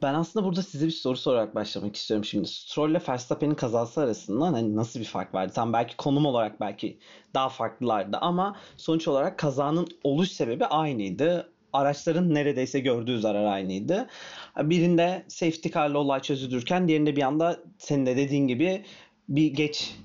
Ben 0.01 0.13
aslında 0.13 0.45
burada 0.45 0.63
size 0.63 0.85
bir 0.85 0.91
soru 0.91 1.17
sorarak 1.17 1.55
başlamak 1.55 1.95
istiyorum 1.95 2.25
şimdi. 2.25 2.47
Stroll 2.47 2.91
ile 2.91 3.01
Verstappen'in 3.09 3.55
kazası 3.55 4.01
arasında 4.01 4.45
hani 4.45 4.75
nasıl 4.75 4.99
bir 4.99 5.05
fark 5.05 5.33
vardı? 5.33 5.51
Tam 5.55 5.73
belki 5.73 5.97
konum 5.97 6.25
olarak 6.25 6.61
belki 6.61 6.99
daha 7.33 7.49
farklılardı 7.49 8.17
ama 8.17 8.55
sonuç 8.77 9.07
olarak 9.07 9.37
kazanın 9.37 9.87
oluş 10.03 10.31
sebebi 10.31 10.65
aynıydı. 10.65 11.51
Araçların 11.73 12.33
neredeyse 12.33 12.79
gördüğü 12.79 13.19
zarar 13.19 13.45
aynıydı. 13.45 14.07
Birinde 14.57 15.25
safety 15.27 15.69
car'la 15.69 15.97
olay 15.97 16.21
çözülürken 16.21 16.87
diğerinde 16.87 17.15
bir 17.15 17.21
anda 17.21 17.59
senin 17.77 18.05
de 18.05 18.17
dediğin 18.17 18.47
gibi 18.47 18.85
bir 19.29 19.53
geç 19.53 19.95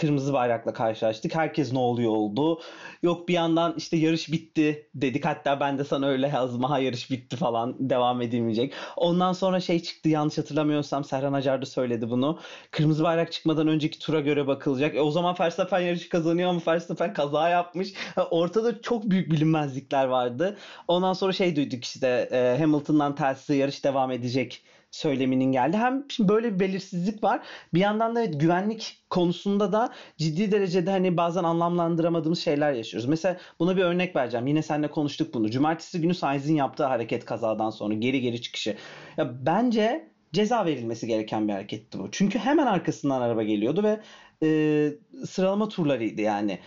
kırmızı 0.00 0.32
bayrakla 0.32 0.72
karşılaştık. 0.72 1.34
Herkes 1.34 1.72
ne 1.72 1.78
oluyor 1.78 2.10
oldu. 2.10 2.60
Yok 3.02 3.28
bir 3.28 3.34
yandan 3.34 3.74
işte 3.76 3.96
yarış 3.96 4.32
bitti 4.32 4.88
dedik. 4.94 5.24
Hatta 5.24 5.60
ben 5.60 5.78
de 5.78 5.84
sana 5.84 6.06
öyle 6.06 6.28
yazdım. 6.28 6.62
Ha 6.62 6.78
yarış 6.78 7.10
bitti 7.10 7.36
falan 7.36 7.90
devam 7.90 8.22
edilmeyecek. 8.22 8.74
Ondan 8.96 9.32
sonra 9.32 9.60
şey 9.60 9.82
çıktı 9.82 10.08
yanlış 10.08 10.38
hatırlamıyorsam 10.38 11.04
Serhan 11.04 11.32
Acar 11.32 11.62
da 11.62 11.66
söyledi 11.66 12.10
bunu. 12.10 12.38
Kırmızı 12.70 13.04
bayrak 13.04 13.32
çıkmadan 13.32 13.68
önceki 13.68 13.98
tura 13.98 14.20
göre 14.20 14.46
bakılacak. 14.46 14.94
E 14.94 15.00
o 15.00 15.10
zaman 15.10 15.36
Verstappen 15.40 15.80
yarışı 15.80 16.08
kazanıyor 16.08 16.50
ama 16.50 16.60
Verstappen 16.66 17.14
kaza 17.14 17.48
yapmış. 17.48 17.92
Ortada 18.30 18.82
çok 18.82 19.10
büyük 19.10 19.30
bilinmezlikler 19.32 20.04
vardı. 20.04 20.56
Ondan 20.88 21.12
sonra 21.12 21.32
şey 21.32 21.56
duyduk 21.56 21.84
işte 21.84 22.28
e, 22.32 22.56
Hamilton'dan 22.60 23.14
tersi 23.14 23.54
yarış 23.54 23.84
devam 23.84 24.10
edecek 24.10 24.62
söyleminin 24.90 25.52
geldi. 25.52 25.76
Hem 25.76 26.04
şimdi 26.08 26.28
böyle 26.28 26.54
bir 26.54 26.60
belirsizlik 26.60 27.24
var. 27.24 27.40
Bir 27.74 27.80
yandan 27.80 28.16
da 28.16 28.22
evet, 28.22 28.40
güvenlik 28.40 29.04
konusunda 29.10 29.72
da 29.72 29.92
ciddi 30.16 30.52
derecede 30.52 30.90
hani 30.90 31.16
bazen 31.16 31.44
anlamlandıramadığımız 31.44 32.38
şeyler 32.38 32.72
yaşıyoruz. 32.72 33.08
Mesela 33.08 33.36
buna 33.58 33.76
bir 33.76 33.82
örnek 33.82 34.16
vereceğim. 34.16 34.46
Yine 34.46 34.62
seninle 34.62 34.90
konuştuk 34.90 35.34
bunu. 35.34 35.50
Cumartesi 35.50 36.00
günü 36.00 36.14
Sainz'in 36.14 36.54
yaptığı 36.54 36.84
hareket 36.84 37.24
kazadan 37.24 37.70
sonra 37.70 37.94
geri 37.94 38.20
geri 38.20 38.42
çıkışı. 38.42 38.76
Ya 39.16 39.46
bence 39.46 40.10
ceza 40.32 40.66
verilmesi 40.66 41.06
gereken 41.06 41.48
bir 41.48 41.52
hareketti 41.52 41.98
bu. 41.98 42.10
Çünkü 42.10 42.38
hemen 42.38 42.66
arkasından 42.66 43.20
araba 43.20 43.42
geliyordu 43.42 43.82
ve 43.82 44.00
e, 44.42 44.92
sıralama 45.26 45.68
turlarıydı 45.68 46.20
yani. 46.20 46.58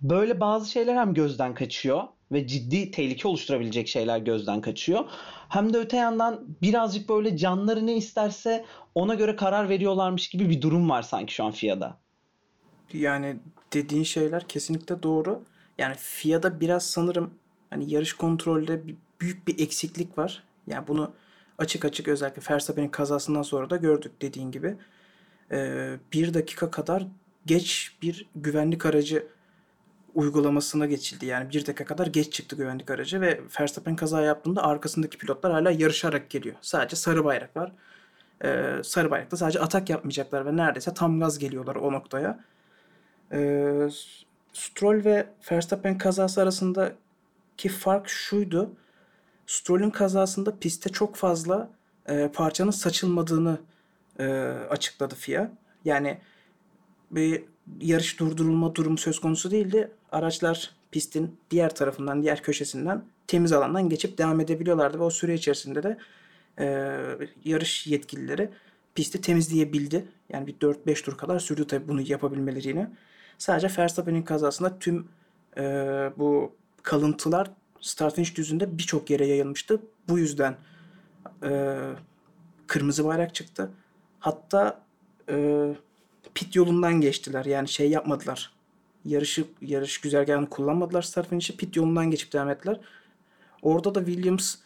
Böyle 0.00 0.40
bazı 0.40 0.70
şeyler 0.70 0.96
hem 0.96 1.14
gözden 1.14 1.54
kaçıyor 1.54 2.02
ve 2.32 2.46
ciddi 2.46 2.90
tehlike 2.90 3.28
oluşturabilecek 3.28 3.88
şeyler 3.88 4.18
gözden 4.18 4.60
kaçıyor. 4.60 5.04
Hem 5.48 5.72
de 5.72 5.78
öte 5.78 5.96
yandan 5.96 6.44
birazcık 6.62 7.08
böyle 7.08 7.36
canları 7.36 7.86
ne 7.86 7.96
isterse 7.96 8.64
ona 8.94 9.14
göre 9.14 9.36
karar 9.36 9.68
veriyorlarmış 9.68 10.28
gibi 10.28 10.50
bir 10.50 10.62
durum 10.62 10.90
var 10.90 11.02
sanki 11.02 11.34
şu 11.34 11.44
an 11.44 11.50
FIA'da. 11.50 11.96
Yani 12.92 13.36
dediğin 13.72 14.04
şeyler 14.04 14.48
kesinlikle 14.48 15.02
doğru. 15.02 15.42
Yani 15.78 15.94
FIA'da 15.98 16.60
biraz 16.60 16.86
sanırım 16.86 17.34
hani 17.70 17.92
yarış 17.92 18.12
kontrolde 18.12 18.86
bir, 18.86 18.96
büyük 19.20 19.48
bir 19.48 19.58
eksiklik 19.58 20.18
var. 20.18 20.42
Yani 20.66 20.88
bunu 20.88 21.12
açık 21.58 21.84
açık 21.84 22.08
özellikle 22.08 22.54
Verstappen'in 22.54 22.88
kazasından 22.88 23.42
sonra 23.42 23.70
da 23.70 23.76
gördük 23.76 24.12
dediğin 24.22 24.50
gibi. 24.50 24.76
Ee, 25.50 25.96
bir 26.12 26.34
dakika 26.34 26.70
kadar 26.70 27.06
geç 27.46 27.96
bir 28.02 28.26
güvenlik 28.34 28.86
aracı 28.86 29.26
uygulamasına 30.14 30.86
geçildi. 30.86 31.26
Yani 31.26 31.50
bir 31.50 31.66
dakika 31.66 31.84
kadar 31.84 32.06
geç 32.06 32.32
çıktı 32.32 32.56
güvenlik 32.56 32.90
aracı 32.90 33.20
ve 33.20 33.40
Verstappen 33.60 33.96
kaza 33.96 34.22
yaptığında 34.22 34.62
arkasındaki 34.62 35.18
pilotlar 35.18 35.52
hala 35.52 35.70
yarışarak 35.70 36.30
geliyor. 36.30 36.56
Sadece 36.60 36.96
sarı 36.96 37.24
bayrak 37.24 37.56
var. 37.56 37.72
Ee, 38.44 38.80
sarı 38.84 39.10
bayrakta 39.10 39.36
sadece 39.36 39.60
atak 39.60 39.90
yapmayacaklar 39.90 40.46
ve 40.46 40.56
neredeyse 40.56 40.94
tam 40.94 41.20
gaz 41.20 41.38
geliyorlar 41.38 41.76
o 41.76 41.92
noktaya. 41.92 42.44
Ee, 43.32 43.88
Stroll 44.52 45.04
ve 45.04 45.26
Verstappen 45.52 45.98
kazası 45.98 46.42
arasındaki 46.42 47.68
fark 47.68 48.08
şuydu. 48.08 48.70
Stroll'ün 49.46 49.90
kazasında 49.90 50.58
pistte 50.58 50.90
çok 50.90 51.16
fazla 51.16 51.70
e, 52.08 52.30
parçanın 52.34 52.70
saçılmadığını 52.70 53.58
e, 54.18 54.24
açıkladı 54.70 55.14
FIA. 55.14 55.50
Yani 55.84 56.18
bir 57.10 57.44
yarış 57.80 58.20
durdurulma 58.20 58.74
durumu 58.74 58.98
söz 58.98 59.18
konusu 59.18 59.50
değildi. 59.50 59.90
Araçlar 60.12 60.70
pistin 60.90 61.36
diğer 61.50 61.74
tarafından, 61.74 62.22
diğer 62.22 62.42
köşesinden 62.42 63.04
temiz 63.26 63.52
alandan 63.52 63.88
geçip 63.88 64.18
devam 64.18 64.40
edebiliyorlardı 64.40 64.98
ve 64.98 65.02
o 65.02 65.10
süre 65.10 65.34
içerisinde 65.34 65.82
de 65.82 65.98
e, 66.58 66.66
yarış 67.44 67.86
yetkilileri 67.86 68.50
pisti 68.94 69.20
temizleyebildi. 69.20 70.04
Yani 70.28 70.46
bir 70.46 70.54
4-5 70.54 71.04
tur 71.04 71.18
kadar 71.18 71.38
sürdü 71.38 71.66
tabii 71.66 71.88
bunu 71.88 72.00
yapabilmeleri 72.00 72.68
yine. 72.68 72.90
Sadece 73.38 73.68
Verstappen'in 73.78 74.22
kazasında 74.22 74.78
tüm 74.78 75.08
e, 75.56 75.62
bu 76.16 76.52
kalıntılar 76.82 77.50
start 77.80 78.14
finish 78.14 78.36
düzünde 78.36 78.78
birçok 78.78 79.10
yere 79.10 79.26
yayılmıştı. 79.26 79.80
Bu 80.08 80.18
yüzden 80.18 80.56
e, 81.42 81.78
kırmızı 82.66 83.04
bayrak 83.04 83.34
çıktı. 83.34 83.70
Hatta 84.20 84.80
e, 85.28 85.68
pit 86.34 86.56
yolundan 86.56 87.00
geçtiler. 87.00 87.44
Yani 87.44 87.68
şey 87.68 87.90
yapmadılar. 87.90 88.52
Yarışı 89.04 89.44
yarış 89.62 90.00
güzergahını 90.00 90.48
kullanmadılar 90.50 91.02
start 91.02 91.28
finish'i. 91.28 91.56
Pit 91.56 91.76
yolundan 91.76 92.10
geçip 92.10 92.32
devam 92.32 92.50
ettiler. 92.50 92.80
Orada 93.62 93.94
da 93.94 94.04
Williams 94.04 94.56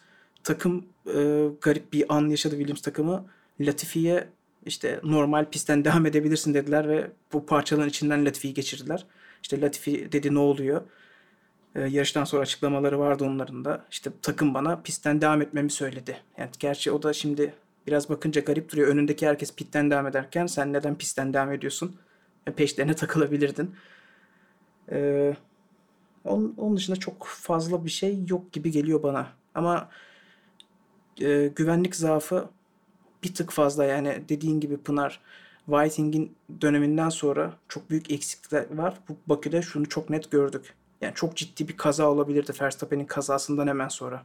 takım 0.43 0.85
e, 1.15 1.47
garip 1.61 1.93
bir 1.93 2.15
an 2.15 2.29
yaşadı 2.29 2.55
Williams 2.55 2.81
takımı. 2.81 3.25
Latifi'ye 3.59 4.27
işte 4.65 4.99
normal 5.03 5.45
pistten 5.45 5.85
devam 5.85 6.05
edebilirsin 6.05 6.53
dediler 6.53 6.89
ve 6.89 7.11
bu 7.33 7.45
parçaların 7.45 7.89
içinden 7.89 8.25
Latifi'yi 8.25 8.53
geçirdiler. 8.53 9.05
İşte 9.41 9.61
Latifi 9.61 10.11
dedi 10.11 10.33
ne 10.33 10.39
oluyor? 10.39 10.81
Ee, 11.75 11.81
yarıştan 11.81 12.23
sonra 12.23 12.41
açıklamaları 12.41 12.99
vardı 12.99 13.23
onların 13.23 13.65
da. 13.65 13.85
İşte 13.91 14.09
takım 14.21 14.53
bana 14.53 14.81
pistten 14.81 15.21
devam 15.21 15.41
etmemi 15.41 15.71
söyledi. 15.71 16.17
Yani 16.37 16.49
gerçi 16.59 16.91
o 16.91 17.03
da 17.03 17.13
şimdi 17.13 17.53
biraz 17.87 18.09
bakınca 18.09 18.41
garip 18.41 18.71
duruyor. 18.71 18.87
Önündeki 18.87 19.27
herkes 19.27 19.55
pitten 19.55 19.91
devam 19.91 20.07
ederken 20.07 20.45
sen 20.45 20.73
neden 20.73 20.97
pistten 20.97 21.33
devam 21.33 21.51
ediyorsun? 21.51 21.95
Peşlerine 22.55 22.93
takılabilirdin. 22.95 23.75
Ee, 24.91 25.35
onun, 26.25 26.53
onun 26.57 26.77
dışında 26.77 26.97
çok 26.97 27.25
fazla 27.25 27.85
bir 27.85 27.89
şey 27.89 28.25
yok 28.29 28.51
gibi 28.51 28.71
geliyor 28.71 29.03
bana. 29.03 29.27
Ama 29.55 29.89
e, 31.21 31.47
güvenlik 31.55 31.95
zaafı 31.95 32.49
bir 33.23 33.33
tık 33.33 33.51
fazla 33.51 33.85
yani 33.85 34.23
dediğin 34.29 34.59
gibi 34.59 34.77
Pınar 34.77 35.21
Whiting'in 35.65 36.35
döneminden 36.61 37.09
sonra 37.09 37.53
çok 37.67 37.89
büyük 37.89 38.11
eksiklikler 38.11 38.77
var. 38.77 38.99
Bu 39.09 39.17
Bakü'de 39.27 39.61
şunu 39.61 39.89
çok 39.89 40.09
net 40.09 40.31
gördük. 40.31 40.73
Yani 41.01 41.13
çok 41.15 41.37
ciddi 41.37 41.67
bir 41.67 41.77
kaza 41.77 42.09
olabilirdi 42.09 42.51
Verstappen'in 42.61 43.05
kazasından 43.05 43.67
hemen 43.67 43.87
sonra. 43.87 44.23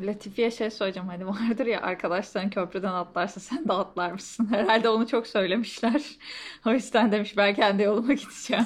Latifi'ye 0.00 0.50
şey 0.50 0.70
söyleyeceğim 0.70 1.08
hani 1.08 1.26
vardır 1.26 1.66
ya 1.66 1.80
arkadaşların 1.80 2.50
köprüden 2.50 2.92
atlarsa 2.92 3.40
sen 3.40 3.68
de 3.68 3.72
atlar 3.72 4.12
mısın? 4.12 4.46
Herhalde 4.50 4.88
onu 4.88 5.06
çok 5.06 5.26
söylemişler. 5.26 6.02
o 6.66 6.70
yüzden 6.70 7.12
demiş 7.12 7.36
ben 7.36 7.54
kendi 7.54 7.82
yoluma 7.82 8.12
gideceğim. 8.12 8.64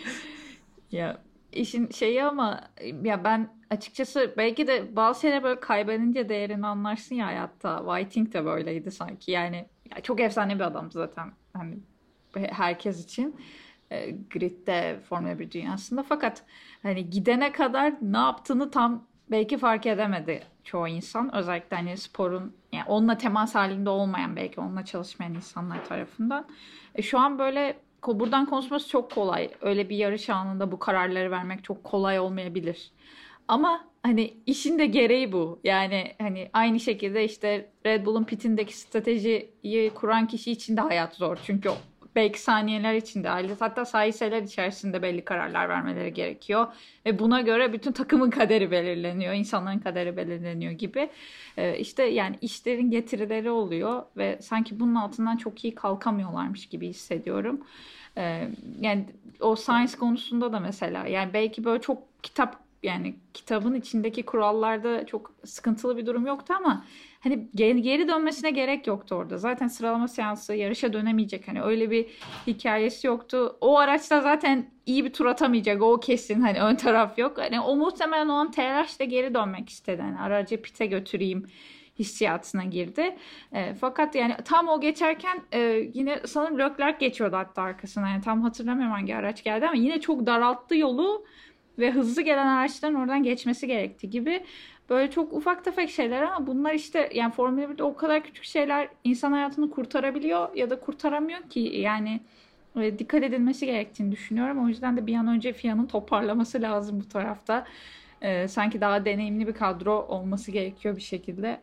ya 0.90 1.22
işin 1.52 1.90
şeyi 1.90 2.24
ama 2.24 2.60
ya 3.02 3.24
ben 3.24 3.48
açıkçası 3.70 4.34
belki 4.36 4.66
de 4.66 4.96
bazı 4.96 5.20
şeyler 5.20 5.42
böyle 5.42 5.60
kaybedince 5.60 6.28
değerini 6.28 6.66
anlarsın 6.66 7.14
ya 7.14 7.26
hayatta. 7.26 7.78
Whiting 7.78 8.32
de 8.32 8.44
böyleydi 8.44 8.90
sanki. 8.90 9.30
Yani 9.30 9.66
ya 9.96 10.02
çok 10.02 10.20
efsane 10.20 10.54
bir 10.54 10.64
adam 10.64 10.90
zaten. 10.92 11.32
Hani 11.52 11.78
herkes 12.34 13.04
için 13.04 13.36
e, 13.90 14.10
gridde 14.10 15.00
Formula 15.08 15.38
1 15.38 15.50
dünyasında. 15.50 16.02
Fakat 16.02 16.44
hani 16.82 17.10
gidene 17.10 17.52
kadar 17.52 17.94
ne 18.02 18.18
yaptığını 18.18 18.70
tam 18.70 19.09
belki 19.30 19.58
fark 19.58 19.86
edemedi 19.86 20.42
çoğu 20.64 20.88
insan. 20.88 21.34
Özellikle 21.34 21.76
hani 21.76 21.96
sporun 21.96 22.56
yani 22.72 22.84
onunla 22.88 23.18
temas 23.18 23.54
halinde 23.54 23.90
olmayan 23.90 24.36
belki 24.36 24.60
onunla 24.60 24.84
çalışmayan 24.84 25.34
insanlar 25.34 25.84
tarafından. 25.84 26.46
E, 26.94 27.02
şu 27.02 27.18
an 27.18 27.38
böyle 27.38 27.76
buradan 28.06 28.46
konuşması 28.46 28.88
çok 28.88 29.12
kolay. 29.12 29.50
Öyle 29.60 29.88
bir 29.88 29.96
yarış 29.96 30.30
anında 30.30 30.72
bu 30.72 30.78
kararları 30.78 31.30
vermek 31.30 31.64
çok 31.64 31.84
kolay 31.84 32.20
olmayabilir. 32.20 32.92
Ama 33.48 33.84
hani 34.02 34.34
işin 34.46 34.78
de 34.78 34.86
gereği 34.86 35.32
bu. 35.32 35.60
Yani 35.64 36.12
hani 36.18 36.50
aynı 36.52 36.80
şekilde 36.80 37.24
işte 37.24 37.70
Red 37.86 38.06
Bull'un 38.06 38.24
pitindeki 38.24 38.78
stratejiyi 38.78 39.90
kuran 39.94 40.26
kişi 40.26 40.52
için 40.52 40.76
de 40.76 40.80
hayat 40.80 41.14
zor. 41.14 41.38
Çünkü 41.44 41.70
belki 42.16 42.40
saniyeler 42.40 42.94
içinde 42.94 43.28
hatta 43.60 43.84
saniyeler 43.84 44.42
içerisinde 44.42 45.02
belli 45.02 45.24
kararlar 45.24 45.68
vermeleri 45.68 46.14
gerekiyor. 46.14 46.66
Ve 47.06 47.18
buna 47.18 47.40
göre 47.40 47.72
bütün 47.72 47.92
takımın 47.92 48.30
kaderi 48.30 48.70
belirleniyor, 48.70 49.34
insanların 49.34 49.78
kaderi 49.78 50.16
belirleniyor 50.16 50.72
gibi. 50.72 51.10
Ee, 51.56 51.78
işte 51.78 52.02
yani 52.02 52.36
işlerin 52.40 52.90
getirileri 52.90 53.50
oluyor 53.50 54.02
ve 54.16 54.38
sanki 54.42 54.80
bunun 54.80 54.94
altından 54.94 55.36
çok 55.36 55.64
iyi 55.64 55.74
kalkamıyorlarmış 55.74 56.66
gibi 56.66 56.88
hissediyorum. 56.88 57.60
Ee, 58.16 58.48
yani 58.80 59.04
o 59.40 59.56
science 59.56 59.96
konusunda 59.96 60.52
da 60.52 60.60
mesela 60.60 61.06
yani 61.06 61.32
belki 61.32 61.64
böyle 61.64 61.80
çok 61.82 62.22
kitap 62.22 62.56
yani 62.82 63.14
kitabın 63.34 63.74
içindeki 63.74 64.22
kurallarda 64.22 65.06
çok 65.06 65.32
sıkıntılı 65.44 65.96
bir 65.96 66.06
durum 66.06 66.26
yoktu 66.26 66.54
ama 66.58 66.84
hani 67.20 67.48
geri, 67.54 68.08
dönmesine 68.08 68.50
gerek 68.50 68.86
yoktu 68.86 69.14
orada. 69.14 69.38
Zaten 69.38 69.68
sıralama 69.68 70.08
seansı 70.08 70.54
yarışa 70.54 70.92
dönemeyecek. 70.92 71.48
Hani 71.48 71.62
öyle 71.62 71.90
bir 71.90 72.06
hikayesi 72.46 73.06
yoktu. 73.06 73.56
O 73.60 73.78
araçta 73.78 74.20
zaten 74.20 74.70
iyi 74.86 75.04
bir 75.04 75.12
tur 75.12 75.26
atamayacak. 75.26 75.82
O 75.82 76.00
kesin. 76.00 76.40
Hani 76.40 76.60
ön 76.60 76.76
taraf 76.76 77.18
yok. 77.18 77.38
Hani 77.38 77.60
o 77.60 77.76
muhtemelen 77.76 78.28
o 78.28 78.32
an 78.32 78.50
telaşla 78.50 79.04
geri 79.04 79.34
dönmek 79.34 79.68
istedi. 79.68 80.02
Hani 80.02 80.18
aracı 80.18 80.62
pite 80.62 80.86
götüreyim 80.86 81.46
hissiyatına 81.98 82.64
girdi. 82.64 83.16
E, 83.52 83.74
fakat 83.74 84.14
yani 84.14 84.36
tam 84.44 84.68
o 84.68 84.80
geçerken 84.80 85.42
e, 85.52 85.58
yine 85.94 86.20
sanırım 86.26 86.58
Leclerc 86.58 86.98
geçiyordu 87.00 87.36
hatta 87.36 87.62
arkasına. 87.62 88.08
Yani 88.08 88.22
tam 88.22 88.42
hatırlamıyorum 88.42 88.92
hangi 88.92 89.16
araç 89.16 89.44
geldi 89.44 89.66
ama 89.66 89.76
yine 89.76 90.00
çok 90.00 90.26
daralttı 90.26 90.76
yolu 90.76 91.24
ve 91.78 91.90
hızlı 91.90 92.22
gelen 92.22 92.46
araçların 92.46 93.00
oradan 93.00 93.22
geçmesi 93.22 93.66
gerekti 93.66 94.10
gibi 94.10 94.44
böyle 94.90 95.10
çok 95.10 95.32
ufak 95.32 95.64
tefek 95.64 95.90
şeyler 95.90 96.22
ama 96.22 96.46
bunlar 96.46 96.74
işte 96.74 97.10
yani 97.14 97.32
Formula 97.32 97.64
1'de 97.64 97.82
o 97.82 97.96
kadar 97.96 98.24
küçük 98.24 98.44
şeyler 98.44 98.88
insan 99.04 99.32
hayatını 99.32 99.70
kurtarabiliyor 99.70 100.54
ya 100.56 100.70
da 100.70 100.80
kurtaramıyor 100.80 101.42
ki 101.42 101.60
yani 101.60 102.20
e, 102.76 102.98
dikkat 102.98 103.22
edilmesi 103.22 103.66
gerektiğini 103.66 104.12
düşünüyorum. 104.12 104.64
O 104.64 104.68
yüzden 104.68 104.96
de 104.96 105.06
bir 105.06 105.14
an 105.14 105.26
önce 105.28 105.52
FIA'nın 105.52 105.86
toparlaması 105.86 106.62
lazım 106.62 107.00
bu 107.00 107.08
tarafta. 107.08 107.66
E, 108.22 108.48
sanki 108.48 108.80
daha 108.80 109.04
deneyimli 109.04 109.46
bir 109.46 109.54
kadro 109.54 109.92
olması 110.08 110.50
gerekiyor 110.50 110.96
bir 110.96 111.00
şekilde. 111.02 111.60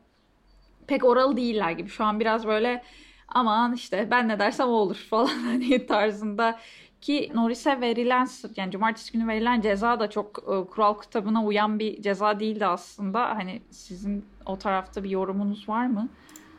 Pek 0.87 1.03
oralı 1.05 1.37
değiller 1.37 1.71
gibi. 1.71 1.89
Şu 1.89 2.03
an 2.03 2.19
biraz 2.19 2.47
böyle 2.47 2.83
aman 3.27 3.73
işte 3.73 4.07
ben 4.11 4.27
ne 4.27 4.39
dersem 4.39 4.67
olur 4.67 4.95
falan 5.09 5.27
hani 5.27 5.85
tarzında 5.87 6.59
ki 7.01 7.31
Norris'e 7.33 7.81
verilen 7.81 8.27
yani 8.55 8.71
cumartesi 8.71 9.13
günü 9.13 9.27
verilen 9.27 9.61
ceza 9.61 9.99
da 9.99 10.09
çok 10.09 10.39
e, 10.39 10.69
kural 10.69 11.01
kitabına 11.01 11.45
uyan 11.45 11.79
bir 11.79 12.01
ceza 12.01 12.39
değildi 12.39 12.65
aslında. 12.65 13.29
Hani 13.35 13.61
sizin 13.71 14.25
o 14.45 14.57
tarafta 14.57 15.03
bir 15.03 15.09
yorumunuz 15.09 15.69
var 15.69 15.87
mı? 15.87 16.09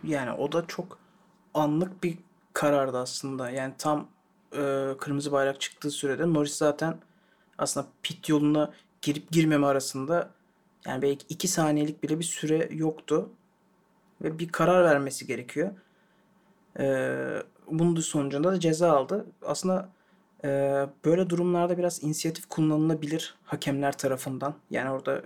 Yani 0.05 0.33
o 0.33 0.53
da 0.53 0.67
çok 0.67 0.99
anlık 1.55 2.05
bir 2.05 2.19
karardı 2.53 2.99
aslında. 2.99 3.51
Yani 3.51 3.75
tam 3.79 4.09
e, 4.53 4.95
kırmızı 4.99 5.33
bayrak 5.33 5.61
çıktığı 5.61 5.91
sürede 5.91 6.33
Norris 6.33 6.55
zaten 6.55 6.97
aslında 7.59 7.87
pit 8.03 8.29
yoluna 8.29 8.73
girip 9.03 9.31
girmeme 9.31 9.67
arasında 9.67 10.31
yani 10.87 11.03
belki 11.03 11.27
iki 11.29 11.49
saniyelik 11.49 12.03
bile 12.03 12.19
bir 12.19 12.25
süre 12.25 12.69
yoktu. 12.73 13.31
Ve 14.23 14.39
bir 14.39 14.49
karar 14.49 14.85
vermesi 14.85 15.27
gerekiyor. 15.27 15.71
E, 16.79 17.17
bunun 17.71 18.01
sonucunda 18.01 18.53
da 18.53 18.61
ceza 18.61 18.93
aldı. 18.93 19.27
Aslında 19.43 19.89
ee, 19.89 19.98
böyle 21.05 21.31
durumlarda 21.31 21.79
biraz 21.79 22.03
inisiyatif 22.03 22.49
kullanılabilir 22.49 23.35
hakemler 23.45 23.99
tarafından. 23.99 24.55
Yani 24.71 24.91
orada 24.91 25.23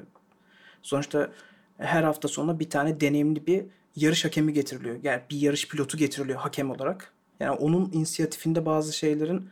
sonuçta 0.82 1.32
her 1.78 2.02
hafta 2.02 2.28
sonunda 2.28 2.60
bir 2.60 2.70
tane 2.70 3.00
deneyimli 3.00 3.46
bir 3.46 3.64
yarış 3.96 4.24
hakemi 4.24 4.52
getiriliyor. 4.52 4.96
Yani 5.02 5.22
bir 5.30 5.40
yarış 5.40 5.68
pilotu 5.68 5.96
getiriliyor 5.96 6.38
hakem 6.38 6.70
olarak. 6.70 7.12
Yani 7.40 7.50
onun 7.50 7.90
inisiyatifinde 7.92 8.66
bazı 8.66 8.92
şeylerin 8.92 9.48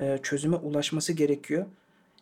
e, 0.00 0.18
çözüme 0.22 0.56
ulaşması 0.56 1.12
gerekiyor. 1.12 1.66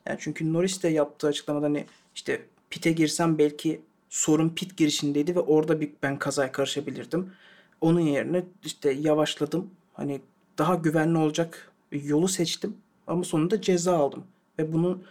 Yani 0.07 0.19
çünkü 0.21 0.53
Norris 0.53 0.83
de 0.83 0.89
yaptığı 0.89 1.27
açıklamada 1.27 1.67
hani 1.67 1.87
işte 2.15 2.43
pite 2.71 2.93
girsem 2.93 3.39
belki 3.39 3.81
sorun 4.09 4.49
pit 4.49 4.77
girişindeydi 4.77 5.37
ve 5.37 5.41
orada 5.41 5.81
bir 5.81 5.91
ben 6.03 6.19
kazaya 6.19 6.53
karışabilirdim. 6.53 7.33
Onun 7.81 8.01
yerine 8.01 8.45
işte 8.65 8.91
yavaşladım. 8.91 9.71
Hani 9.93 10.21
daha 10.59 10.75
güvenli 10.75 11.19
olacak 11.19 11.70
yolu 11.93 12.29
seçtim 12.29 12.77
ama 13.07 13.25
sonunda 13.25 13.61
ceza 13.61 13.97
aldım. 13.97 14.25
Ve 14.59 14.73
bunu 14.73 15.03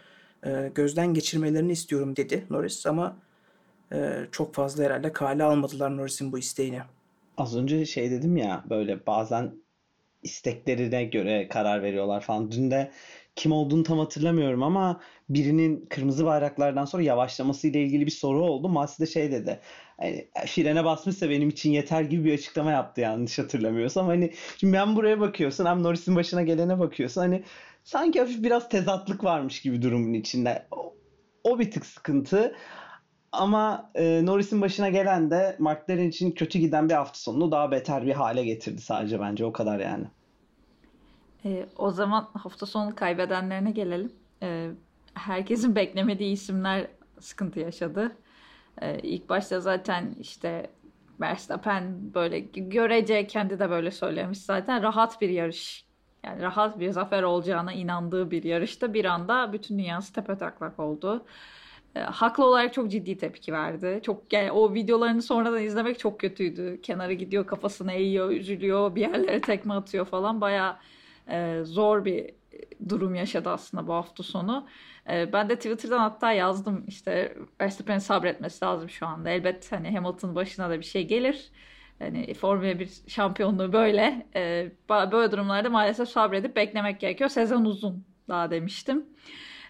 e, 0.46 0.70
gözden 0.74 1.14
geçirmelerini 1.14 1.72
istiyorum 1.72 2.16
dedi 2.16 2.44
Norris 2.50 2.86
ama 2.86 3.16
e, 3.92 4.26
çok 4.32 4.54
fazla 4.54 4.84
herhalde 4.84 5.12
kale 5.12 5.44
almadılar 5.44 5.96
Norris'in 5.96 6.32
bu 6.32 6.38
isteğini. 6.38 6.80
Az 7.36 7.56
önce 7.56 7.86
şey 7.86 8.10
dedim 8.10 8.36
ya 8.36 8.64
böyle 8.70 9.06
bazen 9.06 9.52
isteklerine 10.22 11.04
göre 11.04 11.48
karar 11.48 11.82
veriyorlar 11.82 12.20
falan. 12.20 12.50
Dün 12.52 12.70
de 12.70 12.90
kim 13.36 13.52
olduğunu 13.52 13.82
tam 13.82 13.98
hatırlamıyorum 13.98 14.62
ama 14.62 15.00
birinin 15.28 15.86
kırmızı 15.90 16.24
bayraklardan 16.24 16.84
sonra 16.84 17.02
yavaşlaması 17.02 17.68
ile 17.68 17.82
ilgili 17.82 18.06
bir 18.06 18.10
soru 18.10 18.44
oldu. 18.44 18.68
Masi 18.68 19.02
de 19.02 19.06
şey 19.06 19.32
dedi. 19.32 19.60
Hani 20.00 20.28
frene 20.46 20.84
basmışsa 20.84 21.30
benim 21.30 21.48
için 21.48 21.70
yeter 21.70 22.02
gibi 22.02 22.24
bir 22.24 22.34
açıklama 22.34 22.70
yaptı 22.70 23.00
yanlış 23.00 23.38
hatırlamıyorsam. 23.38 24.06
Hani 24.06 24.32
şimdi 24.56 24.72
ben 24.72 24.96
buraya 24.96 25.20
bakıyorsun 25.20 25.66
hem 25.66 25.82
Norris'in 25.82 26.16
başına 26.16 26.42
gelene 26.42 26.78
bakıyorsun. 26.78 27.20
Hani 27.20 27.42
sanki 27.84 28.20
hafif 28.20 28.42
biraz 28.42 28.68
tezatlık 28.68 29.24
varmış 29.24 29.62
gibi 29.62 29.82
durumun 29.82 30.12
içinde. 30.12 30.66
O, 30.70 30.94
o 31.44 31.58
bir 31.58 31.70
tık 31.70 31.86
sıkıntı. 31.86 32.56
Ama 33.32 33.90
e, 33.94 34.26
Norris'in 34.26 34.60
başına 34.60 34.88
gelen 34.88 35.30
de 35.30 35.56
McLaren 35.58 36.08
için 36.08 36.30
kötü 36.30 36.58
giden 36.58 36.88
bir 36.88 36.94
hafta 36.94 37.18
sonunu 37.18 37.52
daha 37.52 37.70
beter 37.70 38.06
bir 38.06 38.12
hale 38.12 38.44
getirdi 38.44 38.80
sadece 38.80 39.20
bence 39.20 39.44
o 39.44 39.52
kadar 39.52 39.78
yani. 39.80 40.04
E, 41.44 41.66
o 41.78 41.90
zaman 41.90 42.28
hafta 42.34 42.66
sonu 42.66 42.94
kaybedenlerine 42.94 43.70
gelelim. 43.70 44.12
E, 44.42 44.70
herkesin 45.14 45.74
beklemediği 45.74 46.32
isimler 46.32 46.86
sıkıntı 47.20 47.60
yaşadı. 47.60 48.16
E, 48.80 48.98
ilk 48.98 49.28
başta 49.28 49.60
zaten 49.60 50.14
işte 50.20 50.70
Verstappen 51.20 52.14
böyle 52.14 52.40
görece 52.40 53.26
kendi 53.26 53.58
de 53.58 53.70
böyle 53.70 53.90
söylemiş 53.90 54.38
zaten 54.38 54.82
rahat 54.82 55.20
bir 55.20 55.28
yarış. 55.28 55.84
Yani 56.24 56.42
rahat 56.42 56.78
bir 56.80 56.90
zafer 56.90 57.22
olacağına 57.22 57.72
inandığı 57.72 58.30
bir 58.30 58.44
yarışta 58.44 58.94
bir 58.94 59.04
anda 59.04 59.52
bütün 59.52 59.78
dünyası 59.78 60.12
tepe 60.12 60.38
taklak 60.38 60.78
oldu. 60.80 61.24
E, 61.94 62.00
haklı 62.00 62.46
olarak 62.46 62.72
çok 62.74 62.90
ciddi 62.90 63.18
tepki 63.18 63.52
verdi. 63.52 64.00
Çok 64.02 64.32
yani 64.32 64.52
o 64.52 64.74
videolarını 64.74 65.22
sonradan 65.22 65.62
izlemek 65.62 65.98
çok 65.98 66.20
kötüydü. 66.20 66.80
Kenara 66.82 67.12
gidiyor, 67.12 67.46
kafasını 67.46 67.92
eğiyor, 67.92 68.30
üzülüyor, 68.30 68.94
bir 68.94 69.00
yerlere 69.00 69.40
tekme 69.40 69.74
atıyor 69.74 70.04
falan. 70.06 70.40
Bayağı 70.40 70.76
e, 71.28 71.60
zor 71.64 72.04
bir 72.04 72.30
durum 72.88 73.14
yaşadı 73.14 73.50
aslında 73.50 73.86
bu 73.86 73.94
hafta 73.94 74.22
sonu. 74.22 74.66
E, 75.10 75.32
ben 75.32 75.48
de 75.48 75.56
Twitter'dan 75.56 75.98
hatta 75.98 76.32
yazdım 76.32 76.84
işte 76.88 77.36
Verstappen'in 77.60 77.98
sabretmesi 77.98 78.64
lazım 78.64 78.90
şu 78.90 79.06
anda. 79.06 79.30
Elbet 79.30 79.72
hani 79.72 79.90
Hamilton 79.96 80.34
başına 80.34 80.70
da 80.70 80.78
bir 80.78 80.84
şey 80.84 81.06
gelir. 81.06 81.50
Hani 81.98 82.34
Formula 82.34 82.78
1 82.78 82.90
şampiyonluğu 83.08 83.72
böyle. 83.72 84.26
E, 84.36 84.72
böyle 84.90 85.32
durumlarda 85.32 85.70
maalesef 85.70 86.08
sabredip 86.08 86.56
beklemek 86.56 87.00
gerekiyor. 87.00 87.30
Sezon 87.30 87.64
uzun 87.64 88.04
daha 88.28 88.50
demiştim. 88.50 89.06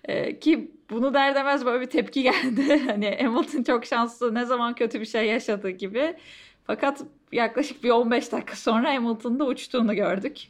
E, 0.04 0.38
ki 0.38 0.70
bunu 0.90 1.14
der 1.14 1.34
demez 1.34 1.66
böyle 1.66 1.80
bir 1.80 1.90
tepki 1.90 2.22
geldi. 2.32 2.82
hani 2.86 3.18
Hamilton 3.22 3.62
çok 3.62 3.84
şanslı 3.84 4.34
ne 4.34 4.44
zaman 4.44 4.74
kötü 4.74 5.00
bir 5.00 5.06
şey 5.06 5.26
yaşadı 5.26 5.70
gibi. 5.70 6.16
Fakat 6.66 7.02
yaklaşık 7.32 7.84
bir 7.84 7.90
15 7.90 8.32
dakika 8.32 8.56
sonra 8.56 8.94
Hamilton'da 8.94 9.44
uçtuğunu 9.44 9.94
gördük. 9.94 10.48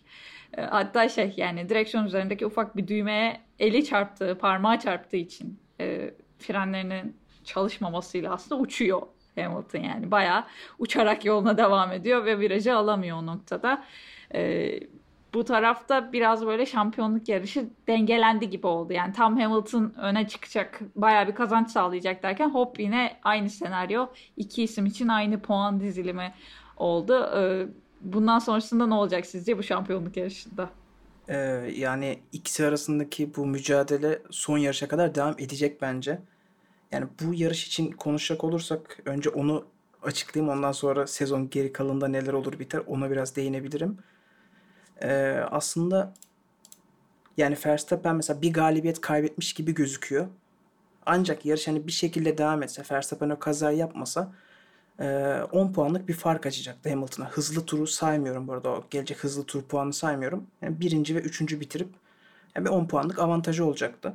E, 0.57 0.63
hatta 0.63 1.09
şey 1.09 1.35
yani 1.37 1.69
direksiyon 1.69 2.05
üzerindeki 2.05 2.47
ufak 2.47 2.77
bir 2.77 2.89
düğmeye 2.89 3.41
eli 3.59 3.85
çarptığı, 3.85 4.39
parmağı 4.41 4.79
çarptığı 4.79 5.17
için 5.17 5.59
e, 5.81 6.15
frenlerinin 6.39 7.17
çalışmamasıyla 7.45 8.33
aslında 8.33 8.61
uçuyor 8.61 9.03
Hamilton 9.35 9.81
yani 9.81 10.11
bayağı 10.11 10.45
uçarak 10.79 11.25
yoluna 11.25 11.59
devam 11.59 11.93
ediyor 11.93 12.25
ve 12.25 12.39
virajı 12.39 12.77
alamıyor 12.77 13.17
o 13.17 13.27
noktada. 13.27 13.85
E, 14.35 14.71
bu 15.35 15.45
tarafta 15.45 16.13
biraz 16.13 16.47
böyle 16.47 16.67
şampiyonluk 16.67 17.29
yarışı 17.29 17.69
dengelendi 17.87 18.51
gibi 18.51 18.67
oldu. 18.67 18.93
Yani 18.93 19.13
tam 19.13 19.41
Hamilton 19.41 19.93
öne 19.99 20.29
çıkacak, 20.29 20.81
bayağı 20.97 21.29
bir 21.29 21.35
kazanç 21.35 21.71
sağlayacak 21.71 22.23
derken 22.23 22.51
hop 22.51 22.81
yine 22.81 23.17
aynı 23.23 23.51
senaryo. 23.51 24.07
iki 24.37 24.63
isim 24.63 24.87
için 24.87 25.09
aynı 25.09 25.41
puan 25.41 25.81
dizilimi 25.81 26.35
oldu. 26.77 27.31
Ee, 27.37 27.67
bundan 28.01 28.39
sonrasında 28.39 28.87
ne 28.87 28.95
olacak 28.95 29.27
sizce 29.27 29.59
bu 29.59 29.63
şampiyonluk 29.63 30.17
yarışında? 30.17 30.71
Ee, 31.29 31.37
yani 31.77 32.21
ikisi 32.33 32.67
arasındaki 32.67 33.35
bu 33.37 33.47
mücadele 33.47 34.23
son 34.31 34.59
yarışa 34.59 34.89
kadar 34.89 35.15
devam 35.15 35.35
edecek 35.39 35.83
bence. 35.83 36.23
Yani 36.93 37.07
bu 37.23 37.35
yarış 37.35 37.67
için 37.67 37.93
konuşacak 37.93 38.45
olursak 38.45 38.99
önce 39.05 39.31
onu 39.31 39.65
açıklayayım. 40.03 40.57
Ondan 40.57 40.73
sonra 40.73 41.07
sezon 41.07 41.51
geri 41.51 41.73
kalanında 41.73 42.09
neler 42.09 42.33
olur 42.33 42.59
biter 42.59 42.83
ona 42.87 43.11
biraz 43.11 43.37
değinebilirim. 43.37 43.99
Ee, 45.03 45.41
aslında 45.51 46.15
Yani 47.37 47.57
Verstappen 47.67 48.17
mesela 48.17 48.43
bir 48.43 48.53
galibiyet 48.53 49.01
kaybetmiş 49.01 49.53
gibi 49.53 49.75
gözüküyor. 49.75 50.29
Ancak 51.07 51.47
yarış 51.47 51.69
hani 51.69 51.87
bir 51.87 51.93
şekilde 51.93 52.39
devam 52.39 52.63
etse, 52.63 52.83
Verstappen 52.91 53.31
o 53.31 53.39
kazayı 53.39 53.79
yapmasa 53.79 54.33
10 55.01 55.73
puanlık 55.73 56.09
bir 56.09 56.15
fark 56.15 56.47
açacaktı 56.47 56.91
Hamilton'a. 56.91 57.31
Hızlı 57.31 57.67
turu 57.67 57.87
saymıyorum 57.87 58.49
bu 58.49 58.53
arada. 58.53 58.71
O 58.71 58.85
gelecek 58.91 59.25
hızlı 59.25 59.45
tur 59.45 59.63
puanı 59.63 59.93
saymıyorum. 59.93 60.47
Yani 60.63 60.81
birinci 60.81 61.15
ve 61.15 61.21
üçüncü 61.21 61.61
bitirip 61.61 61.89
yani 62.55 62.65
bir 62.65 62.71
10 62.71 62.87
puanlık 62.89 63.19
avantajı 63.19 63.65
olacaktı. 63.65 64.15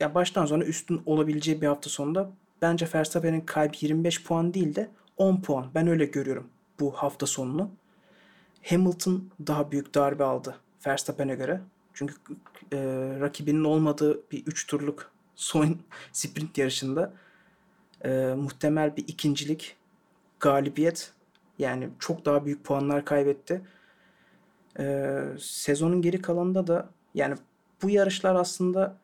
ya 0.00 0.14
baştan 0.14 0.46
sona 0.46 0.64
üstün 0.64 1.02
olabileceği 1.06 1.62
bir 1.62 1.66
hafta 1.66 1.90
sonunda 1.90 2.30
bence 2.62 2.88
Verstappen'in 2.94 3.40
kaybı 3.40 3.76
25 3.80 4.24
puan 4.24 4.54
değil 4.54 4.74
de 4.74 4.88
10 5.16 5.42
puan. 5.42 5.66
Ben 5.74 5.88
öyle 5.88 6.04
görüyorum 6.04 6.48
bu 6.80 6.92
hafta 6.92 7.26
sonunu. 7.26 7.70
Hamilton 8.62 9.30
daha 9.46 9.72
büyük 9.72 9.94
darbe 9.94 10.24
aldı 10.24 10.56
Verstappen'e 10.86 11.34
göre. 11.34 11.60
Çünkü 11.94 12.14
e, 12.72 12.78
rakibinin 13.20 13.64
olmadığı 13.64 14.20
bir 14.32 14.46
3 14.46 14.66
turluk 14.66 15.10
son 15.36 15.78
sprint 16.12 16.58
yarışında 16.58 17.12
e, 18.04 18.34
muhtemel 18.36 18.96
bir 18.96 19.08
ikincilik 19.08 19.76
galibiyet 20.40 21.12
yani 21.58 21.88
çok 21.98 22.24
daha 22.24 22.44
büyük 22.46 22.64
puanlar 22.64 23.04
kaybetti. 23.04 23.62
E, 24.78 25.16
sezonun 25.38 26.02
geri 26.02 26.22
kalanında 26.22 26.66
da 26.66 26.88
yani 27.14 27.34
bu 27.82 27.90
yarışlar 27.90 28.34
aslında 28.34 28.96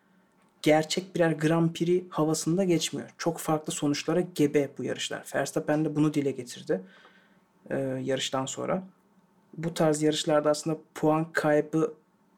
gerçek 0.63 1.15
birer 1.15 1.33
Grand 1.33 1.71
Prix 1.71 2.05
havasında 2.11 2.65
geçmiyor. 2.65 3.09
Çok 3.19 3.39
farklı 3.39 3.73
sonuçlara 3.73 4.21
gebe 4.21 4.69
bu 4.79 4.85
yarışlar. 4.85 5.31
Verstappen 5.35 5.85
de 5.85 5.97
bunu 5.97 6.15
dile 6.15 6.31
getirdi 6.31 6.83
e, 7.71 7.77
yarıştan 8.03 8.47
sonra. 8.47 8.83
Bu 9.57 9.75
tarz 9.75 10.03
yarışlarda 10.03 10.51
aslında 10.51 10.79
puan 10.95 11.33
kaybı 11.33 11.95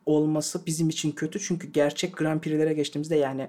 olması 0.06 0.66
bizim 0.66 0.88
için 0.88 1.12
kötü. 1.12 1.40
Çünkü 1.40 1.68
gerçek 1.72 2.16
Grand 2.16 2.40
Prix'lere 2.40 2.74
geçtiğimizde 2.74 3.16
yani 3.16 3.48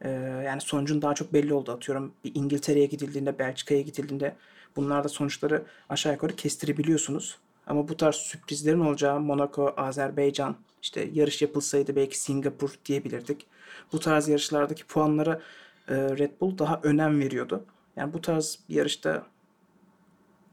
e, 0.00 0.10
yani 0.46 0.60
sonucun 0.60 1.02
daha 1.02 1.14
çok 1.14 1.32
belli 1.32 1.54
oldu. 1.54 1.72
Atıyorum 1.72 2.12
bir 2.24 2.34
İngiltere'ye 2.34 2.86
gidildiğinde, 2.86 3.38
Belçika'ya 3.38 3.80
gidildiğinde 3.80 4.36
bunlarda 4.76 5.08
sonuçları 5.08 5.64
aşağı 5.88 6.12
yukarı 6.12 6.36
kestirebiliyorsunuz. 6.36 7.38
Ama 7.66 7.88
bu 7.88 7.96
tarz 7.96 8.14
sürprizlerin 8.14 8.80
olacağı 8.80 9.20
Monaco, 9.20 9.74
Azerbaycan, 9.76 10.56
işte 10.82 11.10
yarış 11.12 11.42
yapılsaydı 11.42 11.96
belki 11.96 12.20
Singapur 12.20 12.70
diyebilirdik. 12.84 13.46
Bu 13.92 14.00
tarz 14.00 14.28
yarışlardaki 14.28 14.86
puanlara 14.86 15.40
e, 15.88 15.94
Red 15.94 16.30
Bull 16.40 16.58
daha 16.58 16.80
önem 16.82 17.20
veriyordu. 17.20 17.64
Yani 17.96 18.12
bu 18.12 18.20
tarz 18.20 18.58
bir 18.68 18.74
yarışta 18.74 19.26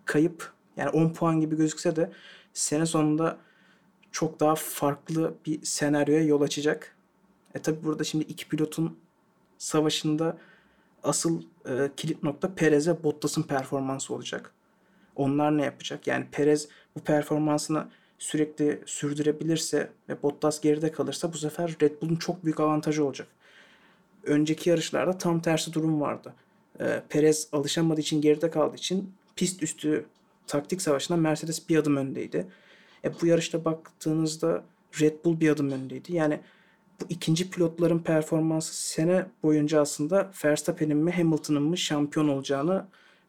kayıp 0.05 0.53
yani 0.77 0.89
10 0.89 1.09
puan 1.09 1.39
gibi 1.39 1.57
gözükse 1.57 1.95
de 1.95 2.11
sene 2.53 2.85
sonunda 2.85 3.37
çok 4.11 4.39
daha 4.39 4.55
farklı 4.55 5.33
bir 5.45 5.65
senaryoya 5.65 6.23
yol 6.23 6.41
açacak. 6.41 6.95
E 7.55 7.59
tabi 7.59 7.83
burada 7.83 8.03
şimdi 8.03 8.23
iki 8.23 8.47
pilotun 8.47 8.97
savaşında 9.57 10.37
asıl 11.03 11.41
e, 11.69 11.89
kilit 11.97 12.23
nokta 12.23 12.55
Perez 12.55 12.87
ve 12.87 13.03
Bottas'ın 13.03 13.43
performansı 13.43 14.13
olacak. 14.13 14.51
Onlar 15.15 15.57
ne 15.57 15.63
yapacak? 15.63 16.07
Yani 16.07 16.25
Perez 16.31 16.67
bu 16.95 16.99
performansını 16.99 17.87
sürekli 18.19 18.81
sürdürebilirse 18.85 19.91
ve 20.09 20.23
Bottas 20.23 20.61
geride 20.61 20.91
kalırsa 20.91 21.33
bu 21.33 21.37
sefer 21.37 21.75
Red 21.81 22.01
Bull'un 22.01 22.15
çok 22.15 22.45
büyük 22.45 22.59
avantajı 22.59 23.05
olacak. 23.05 23.27
Önceki 24.23 24.69
yarışlarda 24.69 25.17
tam 25.17 25.41
tersi 25.41 25.73
durum 25.73 26.01
vardı. 26.01 26.33
E, 26.79 27.03
Perez 27.09 27.47
alışamadığı 27.51 28.01
için 28.01 28.21
geride 28.21 28.49
kaldığı 28.49 28.75
için 28.75 29.13
pist 29.35 29.63
üstü 29.63 30.05
taktik 30.47 30.81
savaşında 30.81 31.17
Mercedes 31.17 31.69
bir 31.69 31.77
adım 31.77 31.97
öndeydi. 31.97 32.47
E, 33.03 33.21
bu 33.21 33.27
yarışta 33.27 33.65
baktığınızda 33.65 34.63
Red 35.01 35.25
Bull 35.25 35.39
bir 35.39 35.49
adım 35.49 35.71
öndeydi. 35.71 36.15
Yani 36.15 36.39
bu 37.01 37.05
ikinci 37.09 37.49
pilotların 37.49 37.99
performansı 37.99 38.89
sene 38.89 39.25
boyunca 39.43 39.81
aslında 39.81 40.31
Verstappen'in 40.45 40.97
mi 40.97 41.11
Hamilton'ın 41.11 41.63
mı 41.63 41.77
şampiyon 41.77 42.27
olacağını 42.27 42.85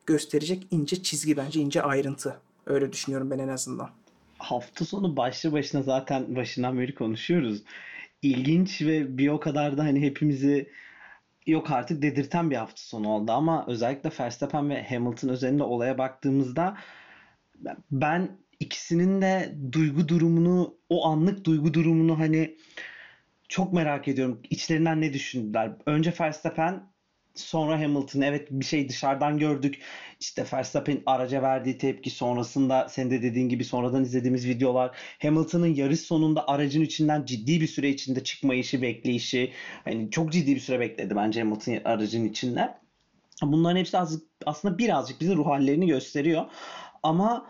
gösterecek 0.06 0.66
ince 0.70 1.02
çizgi 1.02 1.36
bence 1.36 1.60
ince 1.60 1.82
ayrıntı. 1.82 2.40
Öyle 2.66 2.92
düşünüyorum 2.92 3.30
ben 3.30 3.38
en 3.38 3.48
azından. 3.48 3.90
Hafta 4.38 4.84
sonu 4.84 5.16
başlı 5.16 5.52
başına 5.52 5.82
zaten 5.82 6.36
başından 6.36 6.78
beri 6.78 6.94
konuşuyoruz. 6.94 7.62
İlginç 8.22 8.82
ve 8.82 9.18
bir 9.18 9.28
o 9.28 9.40
kadar 9.40 9.78
da 9.78 9.84
hani 9.84 10.02
hepimizi 10.02 10.70
yok 11.46 11.70
artık 11.70 12.02
dedirten 12.02 12.50
bir 12.50 12.56
hafta 12.56 12.82
sonu 12.82 13.08
oldu 13.08 13.32
ama 13.32 13.64
özellikle 13.68 14.10
Verstappen 14.20 14.70
ve 14.70 14.84
Hamilton 14.88 15.28
özelinde 15.28 15.62
olaya 15.62 15.98
baktığımızda 15.98 16.76
ben 17.90 18.38
ikisinin 18.60 19.22
de 19.22 19.54
duygu 19.72 20.08
durumunu, 20.08 20.74
o 20.88 21.06
anlık 21.06 21.44
duygu 21.44 21.74
durumunu 21.74 22.18
hani 22.18 22.56
çok 23.48 23.72
merak 23.72 24.08
ediyorum. 24.08 24.40
İçlerinden 24.50 25.00
ne 25.00 25.12
düşündüler? 25.12 25.72
Önce 25.86 26.14
Verstappen 26.20 26.94
sonra 27.34 27.80
Hamilton 27.80 28.20
evet 28.20 28.48
bir 28.50 28.64
şey 28.64 28.88
dışarıdan 28.88 29.38
gördük. 29.38 29.82
İşte 30.20 30.44
Verstappen 30.52 31.02
araca 31.06 31.42
verdiği 31.42 31.78
tepki 31.78 32.10
sonrasında 32.10 32.88
sen 32.88 33.10
de 33.10 33.22
dediğin 33.22 33.48
gibi 33.48 33.64
sonradan 33.64 34.02
izlediğimiz 34.02 34.48
videolar 34.48 34.96
Hamilton'ın 35.22 35.74
yarış 35.74 36.00
sonunda 36.00 36.48
aracın 36.48 36.82
içinden 36.82 37.24
ciddi 37.24 37.60
bir 37.60 37.66
süre 37.66 37.88
içinde 37.88 38.24
çıkmayışı, 38.24 38.82
bekleyişi 38.82 39.52
hani 39.84 40.10
çok 40.10 40.32
ciddi 40.32 40.54
bir 40.54 40.60
süre 40.60 40.80
bekledi 40.80 41.16
bence 41.16 41.40
Hamilton 41.40 41.78
aracın 41.84 42.24
içinde. 42.24 42.74
Bunların 43.42 43.76
hepsi 43.76 43.98
aslında 44.46 44.78
birazcık 44.78 45.20
bize 45.20 45.34
ruh 45.34 45.46
hallerini 45.46 45.86
gösteriyor. 45.86 46.44
Ama 47.02 47.46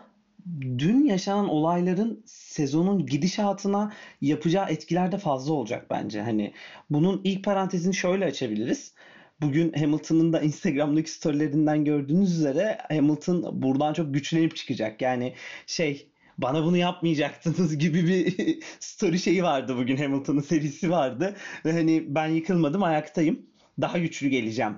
dün 0.61 1.05
yaşanan 1.05 1.49
olayların 1.49 2.23
sezonun 2.25 3.05
gidişatına 3.05 3.93
yapacağı 4.21 4.69
etkiler 4.69 5.11
de 5.11 5.17
fazla 5.17 5.53
olacak 5.53 5.85
bence. 5.89 6.21
Hani 6.21 6.53
bunun 6.89 7.21
ilk 7.23 7.43
parantezini 7.43 7.93
şöyle 7.93 8.25
açabiliriz. 8.25 8.93
Bugün 9.41 9.73
Hamilton'ın 9.73 10.33
da 10.33 10.41
Instagram'daki 10.41 11.11
storylerinden 11.11 11.85
gördüğünüz 11.85 12.37
üzere 12.37 12.77
Hamilton 12.89 13.61
buradan 13.61 13.93
çok 13.93 14.13
güçlenip 14.13 14.55
çıkacak. 14.55 15.01
Yani 15.01 15.33
şey 15.67 16.11
bana 16.37 16.63
bunu 16.63 16.77
yapmayacaktınız 16.77 17.77
gibi 17.77 18.07
bir 18.07 18.57
story 18.79 19.19
şeyi 19.19 19.43
vardı 19.43 19.77
bugün 19.77 19.97
Hamilton'ın 19.97 20.41
serisi 20.41 20.91
vardı. 20.91 21.35
Ve 21.65 21.71
hani 21.71 22.15
ben 22.15 22.27
yıkılmadım 22.27 22.83
ayaktayım. 22.83 23.45
Daha 23.81 23.97
güçlü 23.97 24.27
geleceğim 24.27 24.77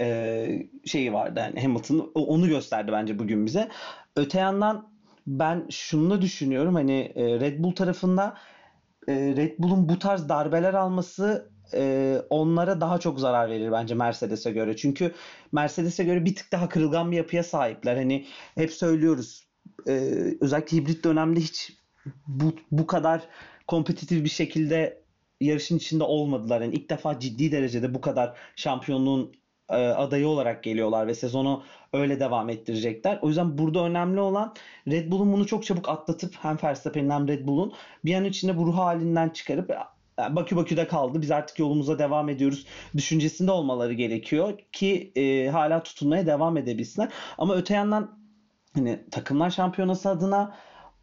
ee, 0.00 0.68
şeyi 0.84 1.12
vardı. 1.12 1.40
Yani 1.40 1.62
Hamilton 1.62 2.10
onu 2.14 2.48
gösterdi 2.48 2.92
bence 2.92 3.18
bugün 3.18 3.46
bize. 3.46 3.68
Öte 4.16 4.38
yandan 4.38 4.89
ben 5.30 5.66
şunu 5.70 6.10
da 6.10 6.22
düşünüyorum 6.22 6.74
hani 6.74 7.12
e, 7.14 7.40
Red 7.40 7.64
Bull 7.64 7.74
tarafında 7.74 8.36
e, 9.08 9.14
Red 9.14 9.58
Bull'un 9.58 9.88
bu 9.88 9.98
tarz 9.98 10.28
darbeler 10.28 10.74
alması 10.74 11.50
e, 11.74 12.16
onlara 12.30 12.80
daha 12.80 12.98
çok 12.98 13.20
zarar 13.20 13.50
verir 13.50 13.72
bence 13.72 13.94
Mercedes'e 13.94 14.50
göre. 14.50 14.76
Çünkü 14.76 15.14
Mercedes'e 15.52 16.04
göre 16.04 16.24
bir 16.24 16.34
tık 16.34 16.52
daha 16.52 16.68
kırılgan 16.68 17.12
bir 17.12 17.16
yapıya 17.16 17.42
sahipler. 17.42 17.96
Hani 17.96 18.26
hep 18.54 18.72
söylüyoruz 18.72 19.50
özellikle 20.40 20.76
hibrit 20.76 21.04
dönemde 21.04 21.40
hiç 21.40 21.72
bu, 22.26 22.52
bu 22.70 22.86
kadar 22.86 23.28
kompetitif 23.66 24.24
bir 24.24 24.28
şekilde 24.28 25.02
yarışın 25.40 25.76
içinde 25.76 26.04
olmadılar. 26.04 26.60
Yani 26.60 26.74
ilk 26.74 26.90
defa 26.90 27.18
ciddi 27.18 27.52
derecede 27.52 27.94
bu 27.94 28.00
kadar 28.00 28.36
şampiyonluğun 28.56 29.32
e, 29.70 29.74
adayı 29.74 30.28
olarak 30.28 30.62
geliyorlar 30.62 31.06
ve 31.06 31.14
sezonu 31.14 31.62
öyle 31.92 32.20
devam 32.20 32.50
ettirecekler. 32.50 33.18
O 33.22 33.28
yüzden 33.28 33.58
burada 33.58 33.84
önemli 33.84 34.20
olan 34.20 34.54
Red 34.88 35.10
Bull'un 35.10 35.32
bunu 35.32 35.46
çok 35.46 35.64
çabuk 35.64 35.88
atlatıp 35.88 36.34
hem 36.42 36.56
Verstappen'in 36.64 37.10
hem 37.10 37.28
Red 37.28 37.46
Bull'un 37.46 37.72
bir 38.04 38.14
an 38.14 38.24
içinde 38.24 38.56
bu 38.56 38.66
ruh 38.66 38.76
halinden 38.76 39.28
çıkarıp 39.28 39.70
Bakü 40.28 40.56
Bakü'de 40.56 40.86
kaldı. 40.86 41.22
Biz 41.22 41.30
artık 41.30 41.58
yolumuza 41.58 41.98
devam 41.98 42.28
ediyoruz. 42.28 42.66
Düşüncesinde 42.96 43.50
olmaları 43.50 43.92
gerekiyor 43.92 44.58
ki 44.72 45.12
e, 45.16 45.48
hala 45.48 45.82
tutunmaya 45.82 46.26
devam 46.26 46.56
edebilsinler. 46.56 47.08
Ama 47.38 47.54
öte 47.54 47.74
yandan 47.74 48.18
hani 48.74 49.04
takımlar 49.10 49.50
şampiyonası 49.50 50.08
adına 50.08 50.56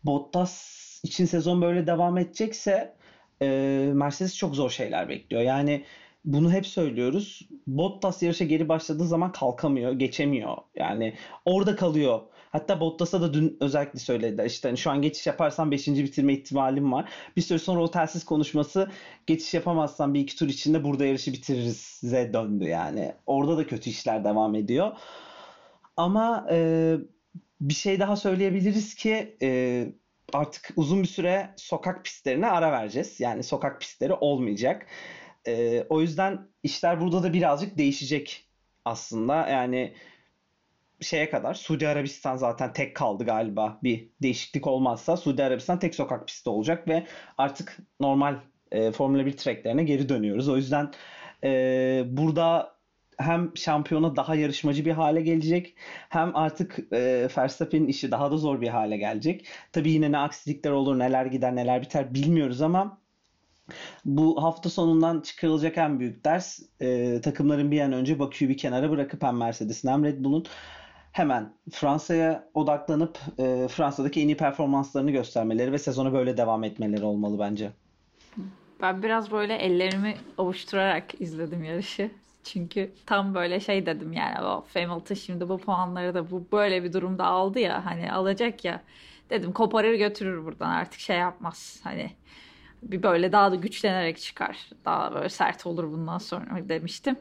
Bottas 0.03 0.77
için 1.03 1.25
sezon 1.25 1.61
böyle 1.61 1.87
devam 1.87 2.17
edecekse 2.17 2.95
e, 3.41 3.47
Mercedes 3.93 4.37
çok 4.37 4.55
zor 4.55 4.69
şeyler 4.69 5.09
bekliyor. 5.09 5.41
Yani 5.41 5.83
bunu 6.27 6.51
hep 6.51 6.67
söylüyoruz. 6.67 7.47
Bottas 7.67 8.23
yarışa 8.23 8.45
geri 8.45 8.69
başladığı 8.69 9.07
zaman 9.07 9.31
kalkamıyor, 9.31 9.91
geçemiyor. 9.91 10.57
Yani 10.75 11.13
orada 11.45 11.75
kalıyor. 11.75 12.21
Hatta 12.51 12.79
Bottas'a 12.79 13.21
da 13.21 13.33
dün 13.33 13.57
özellikle 13.61 13.99
söylediler. 13.99 14.45
İşte 14.45 14.67
hani 14.67 14.77
şu 14.77 14.91
an 14.91 15.01
geçiş 15.01 15.27
yaparsam 15.27 15.71
5. 15.71 15.87
bitirme 15.87 16.33
ihtimalim 16.33 16.91
var. 16.91 17.09
Bir 17.37 17.41
süre 17.41 17.59
sonra 17.59 17.81
o 17.81 17.91
telsiz 17.91 18.25
konuşması 18.25 18.91
geçiş 19.27 19.53
yapamazsan 19.53 20.13
bir 20.13 20.19
iki 20.19 20.35
tur 20.35 20.47
içinde 20.47 20.83
burada 20.83 21.05
yarışı 21.05 21.33
bitiririze 21.33 22.33
döndü 22.33 22.65
yani. 22.65 23.13
Orada 23.25 23.57
da 23.57 23.67
kötü 23.67 23.89
işler 23.89 24.23
devam 24.23 24.55
ediyor. 24.55 24.91
Ama 25.97 26.47
e, 26.51 26.95
bir 27.61 27.73
şey 27.73 27.99
daha 27.99 28.15
söyleyebiliriz 28.15 28.95
ki 28.95 29.37
e, 29.41 29.87
artık 30.33 30.69
uzun 30.75 31.03
bir 31.03 31.07
süre 31.07 31.53
sokak 31.57 32.05
pistlerine 32.05 32.47
ara 32.47 32.71
vereceğiz. 32.71 33.19
Yani 33.19 33.43
sokak 33.43 33.81
pistleri 33.81 34.13
olmayacak. 34.13 34.87
E, 35.47 35.85
o 35.89 36.01
yüzden 36.01 36.47
işler 36.63 37.01
burada 37.01 37.23
da 37.23 37.33
birazcık 37.33 37.77
değişecek 37.77 38.47
aslında. 38.85 39.47
Yani 39.47 39.93
şeye 41.01 41.29
kadar 41.29 41.53
Suudi 41.53 41.87
Arabistan 41.87 42.35
zaten 42.35 42.73
tek 42.73 42.95
kaldı 42.95 43.25
galiba 43.25 43.79
bir 43.83 44.09
değişiklik 44.21 44.67
olmazsa 44.67 45.17
Suudi 45.17 45.43
Arabistan 45.43 45.79
tek 45.79 45.95
sokak 45.95 46.27
pisti 46.27 46.49
olacak 46.49 46.87
ve 46.87 47.07
artık 47.37 47.77
normal 47.99 48.35
e, 48.71 48.91
Formula 48.91 49.25
1 49.25 49.37
tracklerine 49.37 49.83
geri 49.83 50.09
dönüyoruz. 50.09 50.49
O 50.49 50.57
yüzden 50.57 50.91
e, 51.43 52.03
burada 52.07 52.77
hem 53.17 53.57
şampiyona 53.57 54.15
daha 54.15 54.35
yarışmacı 54.35 54.85
bir 54.85 54.91
hale 54.91 55.21
gelecek 55.21 55.75
hem 56.09 56.35
artık 56.35 56.79
e, 56.93 57.27
Verstappen'in 57.37 57.87
işi 57.87 58.11
daha 58.11 58.31
da 58.31 58.37
zor 58.37 58.61
bir 58.61 58.67
hale 58.67 58.97
gelecek. 58.97 59.45
Tabii 59.71 59.91
yine 59.91 60.11
ne 60.11 60.17
aksilikler 60.17 60.71
olur, 60.71 60.99
neler 60.99 61.25
gider, 61.25 61.55
neler 61.55 61.81
biter 61.81 62.13
bilmiyoruz 62.13 62.61
ama 62.61 63.01
bu 64.05 64.43
hafta 64.43 64.69
sonundan 64.69 65.21
çıkarılacak 65.21 65.77
en 65.77 65.99
büyük 65.99 66.25
ders 66.25 66.59
e, 66.81 67.21
takımların 67.21 67.71
bir 67.71 67.81
an 67.81 67.93
önce 67.93 68.19
Bakü'yü 68.19 68.49
bir 68.49 68.57
kenara 68.57 68.91
bırakıp 68.91 69.23
hem 69.23 69.37
Mercedes'in 69.37 69.87
hem 69.89 70.03
Red 70.03 70.23
Bull'un 70.23 70.45
hemen 71.11 71.53
Fransa'ya 71.71 72.49
odaklanıp 72.53 73.19
e, 73.39 73.67
Fransa'daki 73.67 74.21
en 74.21 74.27
iyi 74.27 74.37
performanslarını 74.37 75.11
göstermeleri 75.11 75.71
ve 75.71 75.77
sezona 75.77 76.13
böyle 76.13 76.37
devam 76.37 76.63
etmeleri 76.63 77.03
olmalı 77.03 77.39
bence. 77.39 77.71
Ben 78.81 79.03
biraz 79.03 79.31
böyle 79.31 79.55
ellerimi 79.55 80.15
avuşturarak 80.37 81.21
izledim 81.21 81.63
yarışı. 81.63 82.11
Çünkü 82.43 82.91
tam 83.05 83.35
böyle 83.35 83.59
şey 83.59 83.85
dedim 83.85 84.13
yani 84.13 84.45
o 84.45 84.65
Hamilton 84.73 85.15
şimdi 85.15 85.49
bu 85.49 85.57
puanları 85.57 86.13
da 86.13 86.31
bu 86.31 86.47
böyle 86.51 86.83
bir 86.83 86.93
durumda 86.93 87.25
aldı 87.25 87.59
ya 87.59 87.85
hani 87.85 88.11
alacak 88.11 88.65
ya 88.65 88.81
dedim 89.29 89.53
koparır 89.53 89.95
götürür 89.95 90.45
buradan 90.45 90.69
artık 90.69 90.99
şey 90.99 91.17
yapmaz 91.17 91.79
hani 91.83 92.11
bir 92.91 93.03
böyle 93.03 93.31
daha 93.31 93.51
da 93.51 93.55
güçlenerek 93.55 94.17
çıkar 94.17 94.69
daha 94.85 95.13
böyle 95.13 95.29
sert 95.29 95.65
olur 95.65 95.91
bundan 95.91 96.17
sonra 96.17 96.69
demiştim 96.69 97.15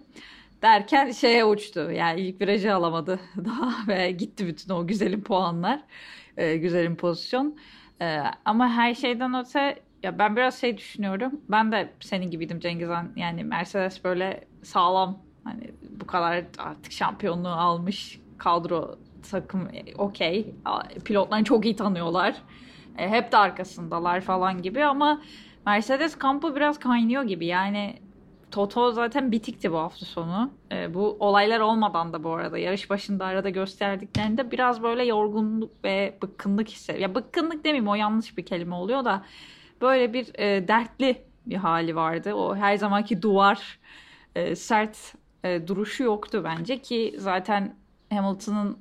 derken 0.63 1.11
şeye 1.11 1.45
uçtu 1.45 1.91
yani 1.91 2.21
ilk 2.21 2.41
virajı 2.41 2.75
alamadı 2.75 3.21
daha 3.45 3.89
ve 3.89 4.11
gitti 4.11 4.47
bütün 4.47 4.75
o 4.75 4.87
güzelim 4.87 5.23
puanlar 5.23 5.81
e, 6.37 6.57
güzelim 6.57 6.97
pozisyon 6.97 7.57
e, 8.01 8.21
ama 8.45 8.69
her 8.69 8.95
şeyden 8.95 9.35
öte 9.35 9.83
ya 10.03 10.19
ben 10.19 10.37
biraz 10.37 10.61
şey 10.61 10.79
düşünüyorum. 10.79 11.41
Ben 11.49 11.73
de 11.73 11.93
senin 12.01 12.31
gibiydim 12.31 12.61
Cengizhan. 12.61 13.13
Yani 13.17 13.45
Mercedes 13.45 14.05
böyle 14.05 14.45
sağlam 14.63 15.19
hani 15.45 15.71
bu 15.91 16.07
kadar 16.07 16.45
artık 16.59 16.93
şampiyonluğu 16.93 17.49
almış 17.49 18.21
kadro 18.39 18.99
takım 19.31 19.69
e, 19.73 19.95
okey. 19.99 20.55
Pilotlarını 21.05 21.45
çok 21.45 21.65
iyi 21.65 21.77
tanıyorlar. 21.77 22.37
E, 22.99 23.09
hep 23.09 23.33
de 23.33 23.37
arkasındalar 23.37 24.21
falan 24.21 24.63
gibi 24.63 24.85
ama 24.85 25.23
Mercedes 25.67 26.19
kampı 26.19 26.57
biraz 26.57 26.79
kaynıyor 26.79 27.23
gibi. 27.23 27.47
Yani 27.47 27.99
Toto 28.51 28.93
zaten 28.93 29.33
bitikti 29.33 29.73
bu 29.73 29.79
hafta 29.79 30.07
sonu. 30.07 30.51
E, 30.73 30.95
bu 30.95 31.17
olaylar 31.21 31.61
olmadan 31.61 32.13
da 32.13 32.25
bu 32.25 32.31
arada 32.31 32.59
yarış 32.59 32.91
başında 32.91 33.25
arada 33.25 33.51
gösterdiklerinde 33.51 34.51
biraz 34.51 34.83
böyle 34.83 35.05
yorgunluk 35.05 35.85
ve 35.85 36.19
bıkkınlık 36.23 36.69
hissediyor. 36.69 37.09
Ya 37.09 37.15
bıkkınlık 37.15 37.65
demeyeyim 37.65 37.89
o 37.89 37.95
yanlış 37.95 38.39
bir 38.39 38.47
kelime 38.47 38.75
oluyor 38.75 39.05
da 39.05 39.25
böyle 39.81 40.13
bir 40.13 40.39
e, 40.39 40.69
dertli 40.69 41.23
bir 41.47 41.57
hali 41.57 41.97
vardı. 41.97 42.35
O 42.35 42.57
her 42.57 42.77
zamanki 42.77 43.23
duvar 43.23 43.79
e, 44.35 44.57
sert 44.57 45.15
e, 45.45 45.69
duruşu 45.69 46.03
yoktu 46.03 46.43
bence 46.45 46.79
ki 46.83 47.15
zaten 47.19 47.77
Hamilton'ın 48.11 48.79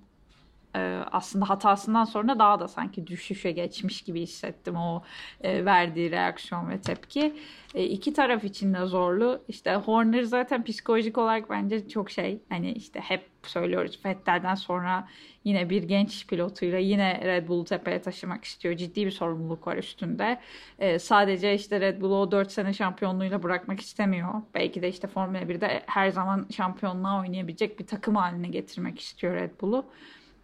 aslında 1.11 1.49
hatasından 1.49 2.05
sonra 2.05 2.39
daha 2.39 2.59
da 2.59 2.67
sanki 2.67 3.07
düşüşe 3.07 3.51
geçmiş 3.51 4.01
gibi 4.01 4.21
hissettim 4.21 4.75
o 4.75 5.03
e, 5.41 5.65
verdiği 5.65 6.11
reaksiyon 6.11 6.69
ve 6.69 6.81
tepki. 6.81 7.35
E, 7.75 7.83
iki 7.83 8.13
taraf 8.13 8.43
için 8.43 8.73
de 8.73 8.85
zorlu. 8.85 9.43
İşte 9.47 9.75
Horner 9.75 10.23
zaten 10.23 10.63
psikolojik 10.63 11.17
olarak 11.17 11.49
bence 11.49 11.89
çok 11.89 12.11
şey 12.11 12.39
hani 12.49 12.71
işte 12.71 12.99
hep 12.99 13.29
söylüyoruz 13.43 13.99
Vettel'den 14.05 14.55
sonra 14.55 15.07
yine 15.43 15.69
bir 15.69 15.83
genç 15.83 16.27
pilotuyla 16.27 16.77
yine 16.77 17.21
Red 17.23 17.47
Bull'u 17.47 17.65
tepeye 17.65 18.01
taşımak 18.01 18.43
istiyor. 18.43 18.75
Ciddi 18.77 19.05
bir 19.05 19.11
sorumluluk 19.11 19.67
var 19.67 19.77
üstünde. 19.77 20.39
E, 20.79 20.99
sadece 20.99 21.53
işte 21.53 21.79
Red 21.79 22.01
Bull'u 22.01 22.15
o 22.15 22.31
4 22.31 22.51
sene 22.51 22.73
şampiyonluğuyla 22.73 23.43
bırakmak 23.43 23.79
istemiyor. 23.79 24.33
Belki 24.53 24.81
de 24.81 24.89
işte 24.89 25.07
Formula 25.07 25.41
1'de 25.41 25.83
her 25.85 26.09
zaman 26.09 26.47
şampiyonluğa 26.55 27.19
oynayabilecek 27.19 27.79
bir 27.79 27.87
takım 27.87 28.15
haline 28.15 28.47
getirmek 28.47 28.99
istiyor 28.99 29.35
Red 29.35 29.51
Bull'u. 29.61 29.85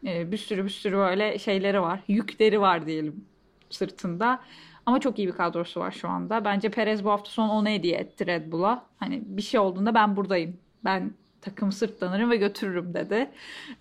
E, 0.05 0.31
bir 0.31 0.37
sürü 0.37 0.63
bir 0.63 0.69
sürü 0.69 0.97
böyle 0.97 1.39
şeyleri 1.39 1.81
var. 1.81 1.99
Yükleri 2.07 2.61
var 2.61 2.85
diyelim 2.85 3.25
sırtında. 3.69 4.39
Ama 4.85 4.99
çok 4.99 5.19
iyi 5.19 5.27
bir 5.27 5.33
kadrosu 5.33 5.79
var 5.79 5.91
şu 5.91 6.09
anda. 6.09 6.45
Bence 6.45 6.69
Perez 6.69 7.03
bu 7.03 7.09
hafta 7.11 7.29
sonu 7.29 7.51
onu 7.51 7.69
hediye 7.69 7.97
etti 7.97 8.27
Red 8.27 8.51
Bull'a. 8.51 8.85
Hani 8.97 9.21
bir 9.25 9.41
şey 9.41 9.59
olduğunda 9.59 9.93
ben 9.93 10.15
buradayım. 10.15 10.57
Ben 10.85 11.13
takım 11.41 11.71
sırtlanırım 11.71 12.29
ve 12.31 12.35
götürürüm 12.35 12.93
dedi. 12.93 13.31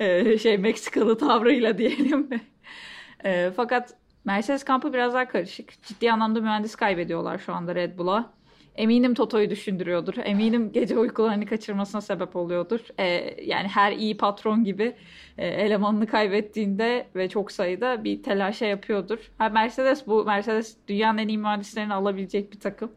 Ee, 0.00 0.38
şey 0.38 0.58
Meksikalı 0.58 1.18
tavrıyla 1.18 1.78
diyelim. 1.78 2.30
ee, 3.24 3.50
fakat 3.56 3.94
Mercedes 4.24 4.64
kampı 4.64 4.92
biraz 4.92 5.14
daha 5.14 5.28
karışık. 5.28 5.82
Ciddi 5.82 6.12
anlamda 6.12 6.40
mühendis 6.40 6.76
kaybediyorlar 6.76 7.38
şu 7.38 7.54
anda 7.54 7.74
Red 7.74 7.98
Bull'a. 7.98 8.32
Eminim 8.80 9.14
Toto'yu 9.14 9.50
düşündürüyordur. 9.50 10.14
Eminim 10.24 10.72
gece 10.72 10.98
uykularını 10.98 11.46
kaçırmasına 11.46 12.00
sebep 12.00 12.36
oluyordur. 12.36 12.80
Ee, 12.98 13.36
yani 13.44 13.68
her 13.68 13.92
iyi 13.92 14.16
patron 14.16 14.64
gibi 14.64 14.96
e, 15.38 15.46
elemanını 15.46 16.06
kaybettiğinde 16.06 17.06
ve 17.16 17.28
çok 17.28 17.52
sayıda 17.52 18.04
bir 18.04 18.22
telaşa 18.22 18.66
yapıyordur. 18.66 19.30
Ha, 19.38 19.48
Mercedes 19.48 20.06
bu 20.06 20.24
Mercedes 20.24 20.76
dünyanın 20.88 21.18
en 21.18 21.28
iyi 21.28 21.38
mühendislerini 21.38 21.94
alabilecek 21.94 22.52
bir 22.52 22.60
takım. 22.60 22.92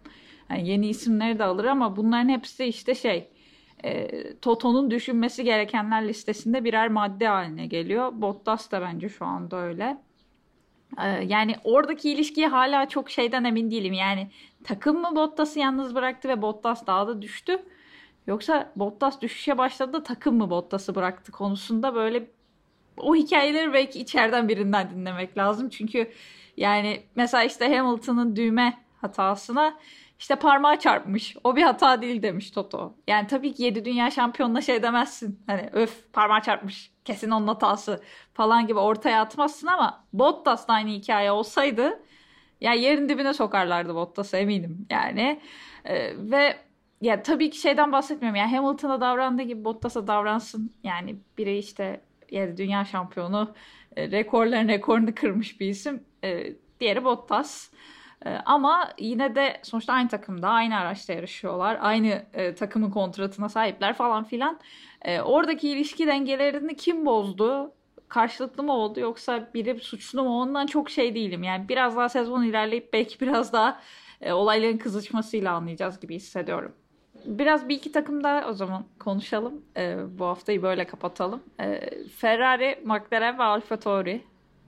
Yani 0.49 0.69
yeni 0.69 0.87
isimleri 0.89 1.39
de 1.39 1.43
alır 1.43 1.65
ama 1.65 1.95
bunların 1.95 2.29
hepsi 2.29 2.65
işte 2.65 2.95
şey 2.95 3.29
e, 3.83 4.07
Toto'nun 4.41 4.91
düşünmesi 4.91 5.43
gerekenler 5.43 6.07
listesinde 6.07 6.63
birer 6.63 6.87
madde 6.89 7.27
haline 7.27 7.67
geliyor. 7.67 8.11
Bottas 8.21 8.71
da 8.71 8.81
bence 8.81 9.09
şu 9.09 9.25
anda 9.25 9.57
öyle. 9.57 9.97
E, 11.01 11.07
yani 11.07 11.55
oradaki 11.63 12.11
ilişkiye 12.11 12.47
hala 12.47 12.89
çok 12.89 13.09
şeyden 13.09 13.43
emin 13.43 13.71
değilim. 13.71 13.93
Yani 13.93 14.31
takım 14.63 15.01
mı 15.01 15.15
Bottas'ı 15.15 15.59
yalnız 15.59 15.95
bıraktı 15.95 16.29
ve 16.29 16.41
Bottas 16.41 16.87
daha 16.87 17.07
da 17.07 17.21
düştü? 17.21 17.59
Yoksa 18.27 18.71
Bottas 18.75 19.21
düşüşe 19.21 19.57
başladı 19.57 19.93
da 19.93 20.03
takım 20.03 20.37
mı 20.37 20.49
Bottas'ı 20.49 20.95
bıraktı 20.95 21.31
konusunda 21.31 21.95
böyle 21.95 22.27
o 22.97 23.15
hikayeleri 23.15 23.73
belki 23.73 23.99
içeriden 23.99 24.49
birinden 24.49 24.89
dinlemek 24.89 25.37
lazım. 25.37 25.69
Çünkü 25.69 26.11
yani 26.57 27.03
mesela 27.15 27.43
işte 27.43 27.77
Hamilton'ın 27.77 28.35
düğme 28.35 28.77
hatasına 29.01 29.77
işte 30.19 30.35
parmağı 30.35 30.79
çarpmış. 30.79 31.35
O 31.43 31.55
bir 31.55 31.61
hata 31.61 32.01
değil 32.01 32.21
demiş 32.21 32.51
Toto. 32.51 32.95
Yani 33.07 33.27
tabii 33.27 33.53
ki 33.53 33.63
7 33.63 33.85
dünya 33.85 34.11
şampiyonuna 34.11 34.61
şey 34.61 34.83
demezsin. 34.83 35.39
Hani 35.47 35.69
öf 35.73 36.13
parmağı 36.13 36.41
çarpmış. 36.41 36.92
Kesin 37.05 37.31
onun 37.31 37.47
hatası 37.47 38.03
falan 38.33 38.67
gibi 38.67 38.79
ortaya 38.79 39.21
atmazsın 39.21 39.67
ama 39.67 40.03
Bottas 40.13 40.67
da 40.67 40.73
aynı 40.73 40.89
hikaye 40.89 41.31
olsaydı 41.31 41.99
ya 42.61 42.73
yerin 42.73 43.09
dibine 43.09 43.33
sokarlardı 43.33 43.95
Bottas'ı 43.95 44.37
eminim 44.37 44.87
yani. 44.89 45.41
Ee, 45.85 46.13
ve 46.17 46.57
ya 47.01 47.23
tabii 47.23 47.49
ki 47.49 47.57
şeyden 47.57 47.91
bahsetmiyorum. 47.91 48.35
Yani 48.35 48.55
Hamilton'a 48.55 49.01
davrandığı 49.01 49.41
gibi 49.41 49.65
Bottas'a 49.65 50.07
davransın. 50.07 50.71
Yani 50.83 51.15
biri 51.37 51.57
işte 51.57 52.01
yani 52.31 52.57
dünya 52.57 52.85
şampiyonu 52.85 53.55
e, 53.95 54.11
rekorların 54.11 54.67
rekorunu 54.67 55.15
kırmış 55.15 55.59
bir 55.59 55.67
isim. 55.67 56.03
E, 56.23 56.53
diğeri 56.79 57.03
Bottas. 57.03 57.71
E, 58.25 58.29
ama 58.29 58.89
yine 58.99 59.35
de 59.35 59.59
sonuçta 59.63 59.93
aynı 59.93 60.09
takımda, 60.09 60.49
aynı 60.49 60.77
araçta 60.77 61.13
yarışıyorlar. 61.13 61.77
Aynı 61.81 62.25
e, 62.33 62.55
takımın 62.55 62.91
kontratına 62.91 63.49
sahipler 63.49 63.93
falan 63.93 64.23
filan. 64.23 64.59
E, 65.03 65.21
oradaki 65.21 65.69
ilişki 65.69 66.07
dengelerini 66.07 66.75
kim 66.75 67.05
bozdu? 67.05 67.71
Karşılıklı 68.07 68.63
mı 68.63 68.73
oldu 68.73 68.99
yoksa 68.99 69.49
biri 69.53 69.79
suçlu 69.79 70.23
mu? 70.23 70.41
Ondan 70.41 70.65
çok 70.67 70.89
şey 70.89 71.15
değilim. 71.15 71.43
Yani 71.43 71.69
biraz 71.69 71.97
daha 71.97 72.09
sezon 72.09 72.43
ilerleyip 72.43 72.93
belki 72.93 73.19
biraz 73.19 73.53
daha 73.53 73.81
e, 74.21 74.33
olayların 74.33 74.77
kızışmasıyla 74.77 75.53
anlayacağız 75.53 75.99
gibi 75.99 76.15
hissediyorum 76.15 76.73
biraz 77.25 77.69
bir 77.69 77.75
iki 77.75 77.91
takım 77.91 78.23
daha 78.23 78.49
o 78.49 78.53
zaman 78.53 78.85
konuşalım. 78.99 79.61
E, 79.77 79.97
bu 80.19 80.25
haftayı 80.25 80.61
böyle 80.61 80.85
kapatalım. 80.85 81.43
E, 81.59 81.89
Ferrari, 82.17 82.79
McLaren 82.83 83.39
ve 83.39 83.43
Alfa 83.43 83.79
Tauri 83.79 84.21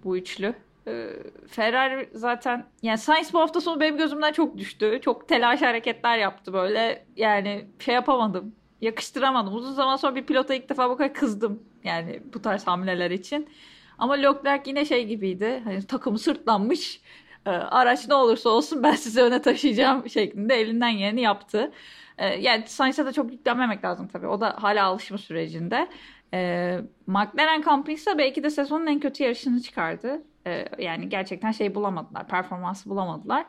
bu 0.03 0.17
üçlü. 0.17 0.53
E, 0.88 1.09
Ferrari 1.47 2.09
zaten 2.13 2.65
yani 2.81 2.97
Sainz 2.97 3.33
bu 3.33 3.39
hafta 3.39 3.61
sonu 3.61 3.79
benim 3.79 3.97
gözümden 3.97 4.31
çok 4.31 4.57
düştü. 4.57 4.99
Çok 5.01 5.27
telaş 5.27 5.61
hareketler 5.61 6.17
yaptı 6.17 6.53
böyle. 6.53 7.05
Yani 7.15 7.65
şey 7.79 7.95
yapamadım. 7.95 8.55
Yakıştıramadım. 8.82 9.55
Uzun 9.55 9.71
zaman 9.73 9.95
sonra 9.95 10.15
bir 10.15 10.26
pilota 10.26 10.53
ilk 10.55 10.69
defa 10.69 10.89
bu 10.89 10.97
kadar 10.97 11.13
kızdım. 11.13 11.63
Yani 11.84 12.21
bu 12.34 12.41
tarz 12.41 12.67
hamleler 12.67 13.11
için. 13.11 13.49
Ama 13.97 14.13
Leclerc 14.13 14.69
yine 14.69 14.86
şey 14.86 15.05
gibiydi. 15.07 15.61
Hani 15.63 15.84
takımı 15.88 16.19
sırtlanmış. 16.19 17.01
E, 17.45 17.49
araç 17.49 18.07
ne 18.07 18.13
olursa 18.13 18.49
olsun 18.49 18.84
ben 18.84 18.91
sizi 18.95 19.21
öne 19.21 19.41
taşıyacağım 19.41 20.09
şeklinde 20.09 20.55
elinden 20.55 20.97
geleni 20.97 21.21
yaptı. 21.21 21.71
E, 22.17 22.28
yani 22.28 22.63
Sainz'e 22.67 23.05
de 23.05 23.13
çok 23.13 23.32
yüklenmemek 23.32 23.84
lazım 23.86 24.07
tabii. 24.07 24.28
O 24.28 24.41
da 24.41 24.55
hala 24.59 24.86
alışma 24.86 25.17
sürecinde. 25.17 25.88
E, 26.34 26.80
McLaren 27.07 27.61
kampı 27.61 27.91
ise 27.91 28.17
belki 28.17 28.43
de 28.43 28.49
sezonun 28.49 28.88
en 28.88 28.99
kötü 28.99 29.23
yarışını 29.23 29.61
çıkardı. 29.61 30.23
E, 30.47 30.65
yani 30.80 31.09
gerçekten 31.09 31.51
şey 31.51 31.76
bulamadılar. 31.76 32.28
Performansı 32.28 32.89
bulamadılar. 32.89 33.45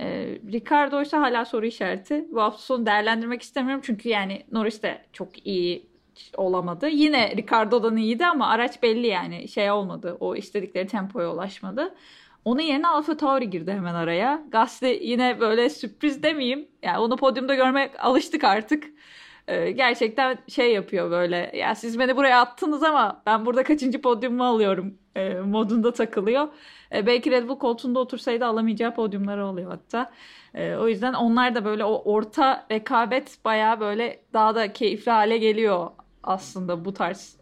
E, 0.00 0.38
Ricardo 0.52 1.02
ise 1.02 1.16
hala 1.16 1.44
soru 1.44 1.66
işareti. 1.66 2.24
Bu 2.32 2.42
hafta 2.42 2.58
sonu 2.62 2.86
değerlendirmek 2.86 3.42
istemiyorum. 3.42 3.82
Çünkü 3.86 4.08
yani 4.08 4.42
Norris 4.52 4.82
de 4.82 5.02
çok 5.12 5.46
iyi 5.46 5.86
olamadı. 6.36 6.88
Yine 6.88 7.36
Ricardo'dan 7.36 7.96
iyiydi 7.96 8.26
ama 8.26 8.48
araç 8.48 8.82
belli 8.82 9.06
yani 9.06 9.48
şey 9.48 9.70
olmadı. 9.70 10.16
O 10.20 10.36
istedikleri 10.36 10.86
tempoya 10.86 11.32
ulaşmadı. 11.32 11.94
Onun 12.44 12.60
yerine 12.60 12.88
Alfa 12.88 13.16
Tauri 13.16 13.50
girdi 13.50 13.72
hemen 13.72 13.94
araya. 13.94 14.42
Gasly 14.48 14.98
yine 15.02 15.40
böyle 15.40 15.70
sürpriz 15.70 16.22
demeyeyim. 16.22 16.68
Yani 16.82 16.98
onu 16.98 17.16
podyumda 17.16 17.54
görmek 17.54 18.04
alıştık 18.04 18.44
artık. 18.44 18.84
Ee, 19.48 19.70
gerçekten 19.70 20.38
şey 20.48 20.72
yapıyor 20.72 21.10
böyle. 21.10 21.52
Ya 21.54 21.74
siz 21.74 21.98
beni 21.98 22.16
buraya 22.16 22.40
attınız 22.40 22.82
ama 22.82 23.22
ben 23.26 23.46
burada 23.46 23.62
kaçıncı 23.62 24.00
podyumu 24.00 24.44
alıyorum 24.44 24.94
e, 25.16 25.34
modunda 25.34 25.92
takılıyor. 25.92 26.48
E, 26.94 27.06
belki 27.06 27.30
Red 27.30 27.48
Bull 27.48 27.58
koltuğunda 27.58 27.98
otursaydı 27.98 28.46
alamayacağı 28.46 28.94
podyumları 28.94 29.46
oluyor 29.46 29.70
hatta. 29.70 30.12
E, 30.54 30.74
o 30.76 30.88
yüzden 30.88 31.12
onlar 31.12 31.54
da 31.54 31.64
böyle 31.64 31.84
o 31.84 32.02
orta 32.12 32.66
rekabet 32.70 33.38
baya 33.44 33.80
böyle 33.80 34.20
daha 34.32 34.54
da 34.54 34.72
keyifli 34.72 35.10
hale 35.10 35.38
geliyor 35.38 35.90
aslında 36.22 36.84
bu 36.84 36.94
tarz 36.94 37.36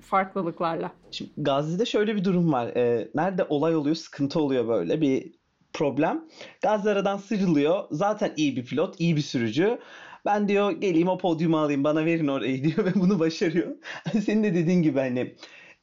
farklılıklarla. 0.00 0.90
Şimdi 1.10 1.30
Gazi'de 1.36 1.86
şöyle 1.86 2.16
bir 2.16 2.24
durum 2.24 2.52
var. 2.52 2.66
Nerede 3.14 3.44
olay 3.48 3.76
oluyor, 3.76 3.96
sıkıntı 3.96 4.40
oluyor 4.40 4.68
böyle 4.68 5.00
bir 5.00 5.32
problem. 5.72 6.24
Gazi 6.62 6.90
aradan 6.90 7.16
sıyrılıyor. 7.16 7.84
Zaten 7.90 8.32
iyi 8.36 8.56
bir 8.56 8.64
pilot, 8.64 9.00
iyi 9.00 9.16
bir 9.16 9.20
sürücü. 9.20 9.78
Ben 10.24 10.48
diyor 10.48 10.70
geleyim 10.70 11.08
o 11.08 11.18
podyumu 11.18 11.58
alayım 11.58 11.84
bana 11.84 12.04
verin 12.04 12.28
orayı 12.28 12.64
diyor 12.64 12.86
ve 12.86 12.94
bunu 12.94 13.18
başarıyor. 13.18 13.76
Senin 14.24 14.44
de 14.44 14.54
dediğin 14.54 14.82
gibi 14.82 14.98
hani 14.98 15.34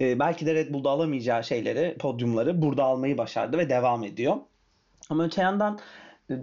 e, 0.02 0.20
belki 0.20 0.46
de 0.46 0.54
Red 0.56 0.74
Bull'da 0.74 0.90
alamayacağı 0.90 1.44
şeyleri, 1.44 1.98
podyumları 1.98 2.62
burada 2.62 2.84
almayı 2.84 3.18
başardı 3.18 3.58
ve 3.58 3.70
devam 3.70 4.04
ediyor. 4.04 4.38
Ama 5.10 5.26
öte 5.26 5.42
yandan 5.42 5.80
e, 6.30 6.34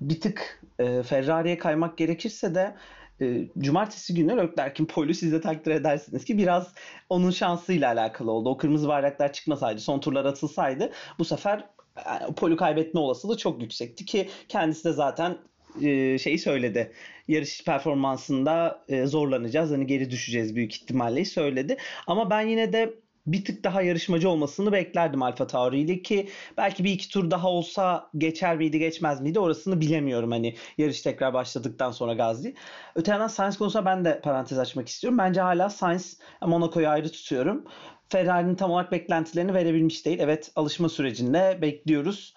bir 0.00 0.20
tık 0.20 0.62
e, 0.78 1.02
Ferrari'ye 1.02 1.58
kaymak 1.58 1.98
gerekirse 1.98 2.54
de 2.54 2.74
e, 3.20 3.48
cumartesi 3.58 4.14
günü 4.14 4.36
Leclerc'in 4.36 4.86
polu 4.86 5.14
siz 5.14 5.32
de 5.32 5.40
takdir 5.40 5.70
edersiniz 5.70 6.24
ki 6.24 6.38
biraz 6.38 6.74
onun 7.08 7.30
şansıyla 7.30 7.92
alakalı 7.92 8.30
oldu. 8.30 8.48
O 8.48 8.56
kırmızı 8.56 8.88
bayraklar 8.88 9.32
çıkmasaydı, 9.32 9.80
son 9.80 10.00
turlar 10.00 10.24
atılsaydı 10.24 10.92
bu 11.18 11.24
sefer 11.24 11.64
yani, 12.06 12.34
polu 12.34 12.56
kaybetme 12.56 13.00
olasılığı 13.00 13.36
çok 13.36 13.62
yüksekti 13.62 14.04
ki 14.04 14.28
kendisi 14.48 14.84
de 14.84 14.92
zaten 14.92 15.38
e, 15.82 16.18
şeyi 16.18 16.38
söyledi. 16.38 16.92
Yarış 17.28 17.64
performansında 17.64 18.84
e, 18.88 19.06
zorlanacağız. 19.06 19.70
Hani 19.70 19.86
geri 19.86 20.10
düşeceğiz 20.10 20.56
büyük 20.56 20.74
ihtimalle 20.74 21.24
söyledi. 21.24 21.76
Ama 22.06 22.30
ben 22.30 22.40
yine 22.40 22.72
de 22.72 22.94
bir 23.26 23.44
tık 23.44 23.64
daha 23.64 23.82
yarışmacı 23.82 24.28
olmasını 24.28 24.72
beklerdim 24.72 25.22
Alfa 25.22 25.46
Tauri 25.46 25.80
ile 25.80 26.02
ki 26.02 26.28
belki 26.56 26.84
bir 26.84 26.92
iki 26.92 27.08
tur 27.08 27.30
daha 27.30 27.48
olsa 27.50 28.10
geçer 28.18 28.56
miydi 28.56 28.78
geçmez 28.78 29.20
miydi 29.20 29.40
orasını 29.40 29.80
bilemiyorum 29.80 30.30
hani 30.30 30.56
yarış 30.78 31.02
tekrar 31.02 31.34
başladıktan 31.34 31.90
sonra 31.90 32.14
Gazli. 32.14 32.54
Öte 32.94 33.10
yandan 33.12 33.28
Sainz 33.28 33.58
konusunda 33.58 33.84
ben 33.84 34.04
de 34.04 34.20
parantez 34.20 34.58
açmak 34.58 34.88
istiyorum. 34.88 35.18
Bence 35.18 35.40
hala 35.40 35.70
Sainz 35.70 36.18
Monaco'yu 36.42 36.88
ayrı 36.88 37.12
tutuyorum. 37.12 37.64
Ferrari'nin 38.08 38.54
tam 38.54 38.70
olarak 38.70 38.92
beklentilerini 38.92 39.54
verebilmiş 39.54 40.06
değil. 40.06 40.18
Evet 40.20 40.52
alışma 40.56 40.88
sürecinde 40.88 41.58
bekliyoruz. 41.62 42.34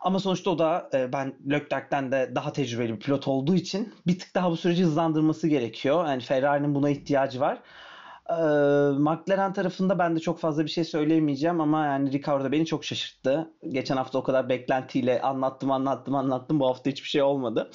Ama 0.00 0.20
sonuçta 0.20 0.50
o 0.50 0.58
da 0.58 0.90
e, 0.94 1.12
ben 1.12 1.34
Leclerc'ten 1.50 2.12
de 2.12 2.32
daha 2.34 2.52
tecrübeli 2.52 2.94
bir 2.94 3.00
pilot 3.00 3.28
olduğu 3.28 3.54
için 3.54 3.94
bir 4.06 4.18
tık 4.18 4.34
daha 4.34 4.50
bu 4.50 4.56
süreci 4.56 4.84
hızlandırması 4.84 5.48
gerekiyor. 5.48 6.06
Yani 6.06 6.22
Ferrari'nin 6.22 6.74
buna 6.74 6.90
ihtiyacı 6.90 7.40
var. 7.40 7.58
Ee, 8.30 8.34
McLaren 8.98 9.52
tarafında 9.52 9.98
ben 9.98 10.16
de 10.16 10.20
çok 10.20 10.38
fazla 10.38 10.64
bir 10.64 10.70
şey 10.70 10.84
söyleyemeyeceğim 10.84 11.60
ama 11.60 11.86
yani 11.86 12.12
Ricardo 12.12 12.52
beni 12.52 12.66
çok 12.66 12.84
şaşırttı. 12.84 13.50
Geçen 13.68 13.96
hafta 13.96 14.18
o 14.18 14.22
kadar 14.22 14.48
beklentiyle 14.48 15.22
anlattım 15.22 15.70
anlattım 15.70 16.14
anlattım 16.14 16.60
bu 16.60 16.68
hafta 16.68 16.90
hiçbir 16.90 17.08
şey 17.08 17.22
olmadı. 17.22 17.70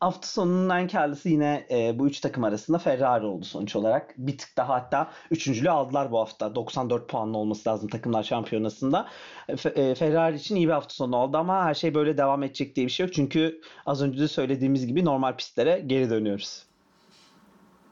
Hafta 0.00 0.28
sonunun 0.28 0.68
en 0.68 0.88
karlısı 0.88 1.28
yine 1.28 1.66
e, 1.70 1.98
bu 1.98 2.06
üç 2.06 2.20
takım 2.20 2.44
arasında 2.44 2.78
Ferrari 2.78 3.26
oldu 3.26 3.44
sonuç 3.44 3.76
olarak. 3.76 4.14
Bir 4.18 4.38
tık 4.38 4.56
daha 4.56 4.74
hatta 4.74 5.10
üçüncülüğü 5.30 5.70
aldılar 5.70 6.10
bu 6.12 6.18
hafta. 6.18 6.54
94 6.54 7.08
puanlı 7.08 7.38
olması 7.38 7.68
lazım 7.68 7.88
takımlar 7.88 8.22
şampiyonasında. 8.22 9.08
E, 9.48 9.94
Ferrari 9.94 10.36
için 10.36 10.56
iyi 10.56 10.66
bir 10.66 10.72
hafta 10.72 10.94
sonu 10.94 11.16
oldu 11.16 11.36
ama 11.36 11.64
her 11.64 11.74
şey 11.74 11.94
böyle 11.94 12.18
devam 12.18 12.42
edecek 12.42 12.76
diye 12.76 12.86
bir 12.86 12.92
şey 12.92 13.06
yok. 13.06 13.14
Çünkü 13.14 13.60
az 13.86 14.02
önce 14.02 14.20
de 14.20 14.28
söylediğimiz 14.28 14.86
gibi 14.86 15.04
normal 15.04 15.36
pistlere 15.36 15.80
geri 15.86 16.10
dönüyoruz 16.10 16.67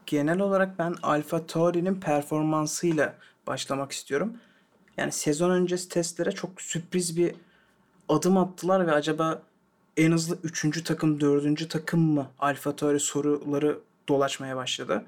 genel 0.07 0.41
olarak 0.41 0.79
ben 0.79 0.95
Alfa 1.03 1.47
Tauri'nin 1.47 2.01
performansıyla 2.01 3.15
başlamak 3.47 3.93
istiyorum. 3.93 4.37
Yani 4.97 5.13
sezon 5.13 5.51
öncesi 5.51 5.89
testlere 5.89 6.33
çok 6.33 6.61
sürpriz 6.61 7.17
bir 7.17 7.35
adım 8.09 8.37
attılar 8.37 8.87
ve 8.87 8.93
acaba 8.93 9.43
en 9.97 10.13
hızlı 10.13 10.39
3. 10.43 10.85
takım, 10.85 11.21
4. 11.21 11.71
takım 11.71 12.01
mı 12.01 12.27
Alfa 12.39 12.77
Tauri 12.77 13.01
soruları 13.01 13.79
dolaşmaya 14.09 14.57
başladı. 14.57 15.05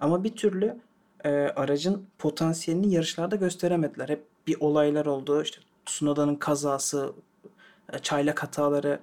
Ama 0.00 0.24
bir 0.24 0.36
türlü 0.36 0.76
e, 1.24 1.30
aracın 1.30 2.06
potansiyelini 2.18 2.94
yarışlarda 2.94 3.36
gösteremediler. 3.36 4.08
Hep 4.08 4.24
bir 4.46 4.56
olaylar 4.60 5.06
oldu. 5.06 5.42
İşte 5.42 5.60
Tsunoda'nın 5.86 6.36
kazası, 6.36 7.12
e, 7.92 7.98
çaylak 7.98 8.42
hataları 8.42 9.00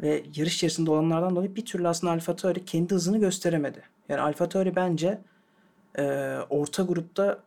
ve 0.00 0.24
yarış 0.36 0.54
içerisinde 0.54 0.90
olanlardan 0.90 1.36
dolayı 1.36 1.56
bir 1.56 1.64
türlü 1.64 1.88
aslında 1.88 2.12
Alfa 2.12 2.36
Tauri 2.36 2.64
kendi 2.64 2.94
hızını 2.94 3.20
gösteremedi. 3.20 3.93
Yani 4.08 4.20
Alfa 4.20 4.48
Tauri 4.48 4.76
bence 4.76 5.18
e, 5.98 6.36
orta 6.50 6.82
grupta 6.82 7.42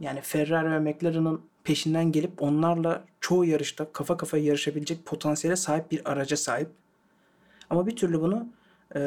yani 0.00 0.20
Ferrari 0.20 0.70
ve 0.70 0.78
McLaren'ın 0.78 1.40
peşinden 1.64 2.12
gelip 2.12 2.42
onlarla 2.42 3.04
çoğu 3.20 3.44
yarışta 3.44 3.92
kafa 3.92 4.16
kafaya 4.16 4.44
yarışabilecek 4.44 5.06
potansiyele 5.06 5.56
sahip 5.56 5.90
bir 5.90 6.12
araca 6.12 6.36
sahip. 6.36 6.68
Ama 7.70 7.86
bir 7.86 7.96
türlü 7.96 8.20
bunu 8.20 8.48
e, 8.96 9.00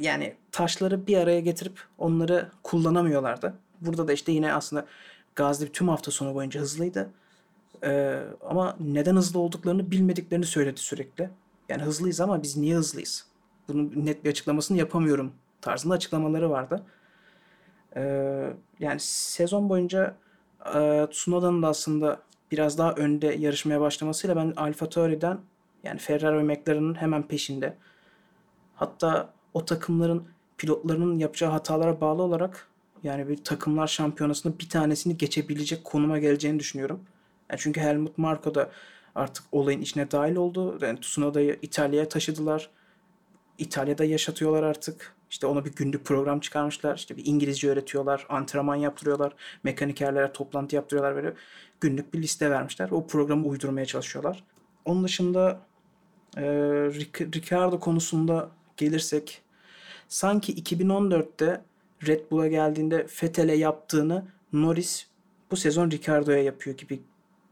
yani 0.00 0.34
taşları 0.52 1.06
bir 1.06 1.16
araya 1.16 1.40
getirip 1.40 1.80
onları 1.98 2.50
kullanamıyorlardı. 2.62 3.54
Burada 3.80 4.08
da 4.08 4.12
işte 4.12 4.32
yine 4.32 4.52
aslında 4.54 4.86
Gazli 5.34 5.72
tüm 5.72 5.88
hafta 5.88 6.10
sonu 6.10 6.34
boyunca 6.34 6.60
hızlıydı. 6.60 7.10
E, 7.84 8.22
ama 8.40 8.76
neden 8.80 9.16
hızlı 9.16 9.38
olduklarını 9.38 9.90
bilmediklerini 9.90 10.46
söyledi 10.46 10.80
sürekli. 10.80 11.30
Yani 11.68 11.82
hızlıyız 11.82 12.20
ama 12.20 12.42
biz 12.42 12.56
niye 12.56 12.76
hızlıyız? 12.76 13.26
Bunun 13.68 13.92
net 14.06 14.24
bir 14.24 14.30
açıklamasını 14.30 14.78
yapamıyorum 14.78 15.32
tarzında 15.64 15.94
açıklamaları 15.94 16.50
vardı. 16.50 16.82
Ee, 17.96 18.52
yani 18.80 19.00
sezon 19.00 19.68
boyunca 19.68 20.16
e, 20.74 21.06
Tsunoda'nın 21.10 21.62
da 21.62 21.68
aslında 21.68 22.20
biraz 22.50 22.78
daha 22.78 22.92
önde 22.92 23.26
yarışmaya 23.26 23.80
başlamasıyla 23.80 24.36
ben 24.36 24.52
Alfa 24.56 24.88
Tauri'den 24.88 25.38
yani 25.84 25.98
Ferrari 25.98 26.38
ve 26.38 26.42
McLaren'ın 26.42 26.94
hemen 26.94 27.22
peşinde. 27.22 27.76
Hatta 28.74 29.30
o 29.54 29.64
takımların 29.64 30.28
pilotlarının 30.58 31.18
yapacağı 31.18 31.50
hatalara 31.50 32.00
bağlı 32.00 32.22
olarak 32.22 32.68
yani 33.02 33.28
bir 33.28 33.44
takımlar 33.44 33.86
şampiyonasında 33.86 34.58
bir 34.58 34.68
tanesini 34.68 35.16
geçebilecek 35.16 35.84
konuma 35.84 36.18
geleceğini 36.18 36.58
düşünüyorum. 36.58 37.00
Yani 37.50 37.60
çünkü 37.60 37.80
Helmut 37.80 38.18
Marko 38.18 38.54
da 38.54 38.70
artık 39.14 39.44
olayın 39.52 39.80
içine 39.80 40.10
dahil 40.10 40.36
oldu. 40.36 40.78
Yani 40.82 41.00
Tsunoda'yı 41.00 41.58
İtalya'ya 41.62 42.08
taşıdılar. 42.08 42.70
İtalya'da 43.58 44.04
yaşatıyorlar 44.04 44.62
artık. 44.62 45.13
İşte 45.30 45.46
ona 45.46 45.64
bir 45.64 45.72
günlük 45.72 46.04
program 46.04 46.40
çıkarmışlar. 46.40 46.96
İşte 46.96 47.16
bir 47.16 47.26
İngilizce 47.26 47.70
öğretiyorlar, 47.70 48.26
antrenman 48.28 48.76
yaptırıyorlar, 48.76 49.32
mekanikerlere 49.62 50.32
toplantı 50.32 50.76
yaptırıyorlar 50.76 51.16
böyle 51.16 51.34
günlük 51.80 52.14
bir 52.14 52.22
liste 52.22 52.50
vermişler. 52.50 52.90
O 52.90 53.06
programı 53.06 53.46
uydurmaya 53.46 53.86
çalışıyorlar. 53.86 54.44
Onun 54.84 55.04
dışında 55.04 55.60
e, 56.36 56.42
Ricardo 57.34 57.80
konusunda 57.80 58.50
gelirsek 58.76 59.42
sanki 60.08 60.62
2014'te 60.62 61.60
Red 62.06 62.30
Bull'a 62.30 62.48
geldiğinde 62.48 63.06
Vettel'e 63.22 63.54
yaptığını 63.54 64.24
Norris 64.52 65.06
bu 65.50 65.56
sezon 65.56 65.90
Ricardo'ya 65.90 66.42
yapıyor 66.42 66.76
gibi 66.76 67.02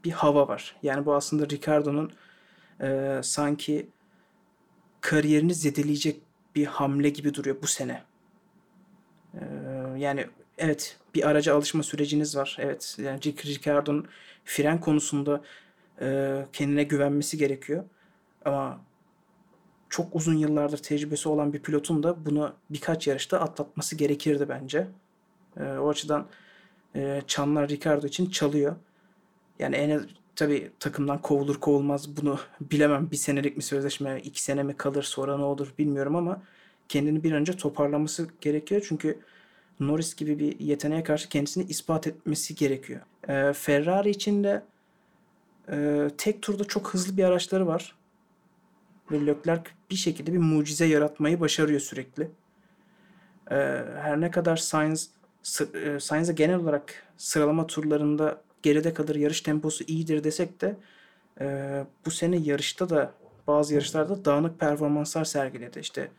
bir 0.03 0.11
hava 0.11 0.47
var. 0.47 0.75
Yani 0.83 1.05
bu 1.05 1.13
aslında 1.15 1.49
Ricardo'nun 1.49 2.11
e, 2.81 3.19
sanki 3.23 3.89
kariyerini 5.01 5.53
zedeleyecek 5.53 6.21
bir 6.55 6.65
hamle 6.65 7.09
gibi 7.09 7.33
duruyor 7.33 7.57
bu 7.61 7.67
sene. 7.67 8.03
Ee, 9.33 9.39
yani 9.97 10.27
evet 10.57 10.97
bir 11.15 11.29
araca 11.29 11.55
alışma 11.55 11.83
süreciniz 11.83 12.37
var. 12.37 12.57
Evet 12.59 12.97
yani 12.99 13.19
Ricciardo'nun 13.23 14.07
fren 14.45 14.79
konusunda 14.79 15.41
e, 16.01 16.45
kendine 16.53 16.83
güvenmesi 16.83 17.37
gerekiyor. 17.37 17.83
Ama 18.45 18.81
çok 19.89 20.15
uzun 20.15 20.37
yıllardır 20.37 20.77
tecrübesi 20.77 21.29
olan 21.29 21.53
bir 21.53 21.59
pilotun 21.59 22.03
da 22.03 22.25
bunu 22.25 22.53
birkaç 22.69 23.07
yarışta 23.07 23.39
atlatması 23.39 23.95
gerekirdi 23.95 24.49
bence. 24.49 24.87
E, 25.57 25.63
o 25.63 25.89
açıdan 25.89 26.27
e, 26.95 27.21
çanlar 27.27 27.69
Ricardo 27.69 28.07
için 28.07 28.29
çalıyor. 28.29 28.75
Yani 29.59 29.75
en 29.75 30.01
tabi 30.35 30.71
takımdan 30.79 31.21
kovulur 31.21 31.59
kovulmaz 31.59 32.17
bunu 32.17 32.39
bilemem. 32.61 33.11
Bir 33.11 33.17
senelik 33.17 33.57
mi 33.57 33.63
sözleşme, 33.63 34.21
iki 34.23 34.43
sene 34.43 34.63
mi 34.63 34.77
kalır 34.77 35.03
sonra 35.03 35.37
ne 35.37 35.43
olur 35.43 35.73
bilmiyorum 35.77 36.15
ama 36.15 36.41
kendini 36.89 37.23
bir 37.23 37.31
önce 37.31 37.57
toparlaması 37.57 38.27
gerekiyor. 38.41 38.85
Çünkü 38.89 39.19
Norris 39.79 40.15
gibi 40.15 40.39
bir 40.39 40.59
yeteneğe 40.59 41.03
karşı 41.03 41.29
kendisini 41.29 41.63
ispat 41.63 42.07
etmesi 42.07 42.55
gerekiyor. 42.55 43.01
E, 43.27 43.53
Ferrari 43.53 44.09
için 44.09 44.43
de 44.43 44.63
e, 45.71 46.07
tek 46.17 46.41
turda 46.41 46.63
çok 46.63 46.93
hızlı 46.93 47.17
bir 47.17 47.23
araçları 47.23 47.67
var. 47.67 47.95
Ve 49.11 49.25
Leclerc 49.25 49.63
bir 49.91 49.95
şekilde 49.95 50.33
bir 50.33 50.37
mucize 50.37 50.85
yaratmayı 50.85 51.39
başarıyor 51.39 51.79
sürekli. 51.79 52.31
e, 53.51 53.55
her 54.01 54.21
ne 54.21 54.31
kadar 54.31 54.57
Sainz 54.57 55.09
e, 55.73 55.99
Sainz'a 55.99 56.33
genel 56.33 56.55
olarak 56.55 57.03
sıralama 57.17 57.67
turlarında 57.67 58.41
geride 58.63 58.93
kalır, 58.93 59.15
yarış 59.15 59.41
temposu 59.41 59.83
iyidir 59.87 60.23
desek 60.23 60.61
de 60.61 60.77
e, 61.41 61.85
bu 62.05 62.11
sene 62.11 62.37
yarışta 62.37 62.89
da 62.89 63.13
bazı 63.47 63.73
yarışlarda 63.73 64.25
dağınık 64.25 64.59
performanslar 64.59 65.25
sergiledi. 65.25 65.79
İşte 65.79 66.11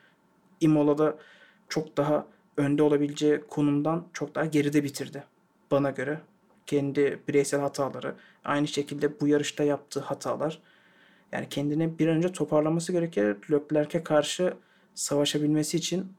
Imola'da 0.61 1.19
çok 1.69 1.97
daha 1.97 2.27
önde 2.57 2.83
olabileceği 2.83 3.41
konumdan 3.49 4.07
çok 4.13 4.35
daha 4.35 4.45
geride 4.45 4.85
bitirdi 4.85 5.25
bana 5.71 5.91
göre. 5.91 6.21
Kendi 6.67 7.21
bireysel 7.29 7.61
hataları, 7.61 8.15
aynı 8.45 8.69
şekilde 8.69 9.21
bu 9.21 9.29
yarışta 9.29 9.65
yaptığı 9.65 10.01
hatalar. 10.01 10.59
Yani 11.33 11.49
kendini 11.49 11.99
bir 11.99 12.09
an 12.09 12.17
önce 12.17 12.33
toparlaması 12.33 12.93
gerekiyor. 12.93 13.37
Leclerc'e 13.51 14.03
karşı 14.03 14.55
savaşabilmesi 14.95 15.77
için 15.77 16.13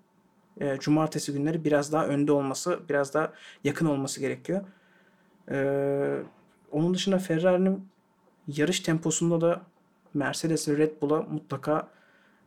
e, 0.61 0.77
cumartesi 0.79 1.33
günleri 1.33 1.63
biraz 1.63 1.93
daha 1.93 2.07
önde 2.07 2.31
olması, 2.31 2.79
biraz 2.89 3.13
daha 3.13 3.33
yakın 3.63 3.85
olması 3.85 4.19
gerekiyor. 4.19 4.61
E, 5.51 6.17
onun 6.71 6.93
dışında 6.93 7.17
Ferrari'nin 7.19 7.87
yarış 8.47 8.79
temposunda 8.79 9.41
da 9.41 9.61
Mercedes 10.13 10.69
ve 10.69 10.77
Red 10.77 11.01
Bull'a 11.01 11.21
mutlaka 11.21 11.87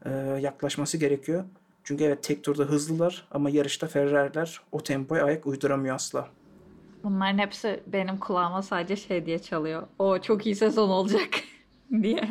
e, 0.05 0.11
yaklaşması 0.43 0.99
gerekiyor. 0.99 1.45
Çünkü 1.85 2.05
evet 2.05 2.23
tek 2.23 2.45
turda 2.45 2.63
hızlılar 2.65 3.29
ama 3.31 3.51
yarışta 3.51 3.87
Ferrari'ler 3.87 4.61
o 4.73 4.83
tempoya 4.83 5.25
ayak 5.25 5.47
uyduramıyor 5.47 5.95
asla. 5.95 6.29
Bunların 7.05 7.39
hepsi 7.39 7.83
benim 7.87 8.19
kulağıma 8.19 8.63
sadece 8.63 8.97
şey 8.97 9.27
diye 9.27 9.39
çalıyor. 9.39 9.87
O 9.99 10.19
çok 10.19 10.47
iyi 10.47 10.55
sezon 10.55 10.89
olacak 10.89 11.29
diye. 12.03 12.29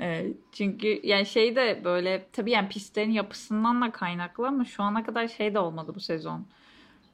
E, 0.00 0.26
çünkü 0.52 1.00
yani 1.02 1.26
şey 1.26 1.56
de 1.56 1.80
böyle 1.84 2.26
tabii 2.32 2.50
yani 2.50 2.68
pistlerin 2.68 3.10
yapısından 3.10 3.82
da 3.82 3.92
kaynaklı 3.92 4.48
ama 4.48 4.64
şu 4.64 4.82
ana 4.82 5.04
kadar 5.04 5.28
şey 5.28 5.54
de 5.54 5.58
olmadı 5.58 5.92
bu 5.94 6.00
sezon. 6.00 6.46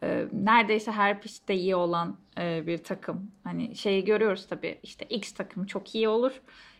E, 0.02 0.26
neredeyse 0.32 0.92
her 0.92 1.20
pistte 1.20 1.54
iyi 1.54 1.76
olan 1.76 2.16
e, 2.38 2.66
bir 2.66 2.78
takım. 2.78 3.30
Hani 3.44 3.76
şeyi 3.76 4.04
görüyoruz 4.04 4.46
tabii 4.46 4.78
işte 4.82 5.06
X 5.06 5.32
takımı 5.32 5.66
çok 5.66 5.94
iyi 5.94 6.08
olur. 6.08 6.32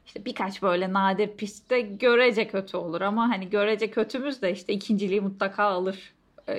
İşte 0.07 0.25
birkaç 0.25 0.63
böyle 0.63 0.93
nadir 0.93 1.37
pistte 1.37 1.81
görece 1.81 2.49
kötü 2.49 2.77
olur 2.77 3.01
ama 3.01 3.29
hani 3.29 3.51
görece 3.51 3.91
kötümüz 3.91 4.43
de 4.43 4.53
işte 4.53 4.73
ikinciliği 4.73 5.21
mutlaka 5.21 5.65
alır 5.65 6.15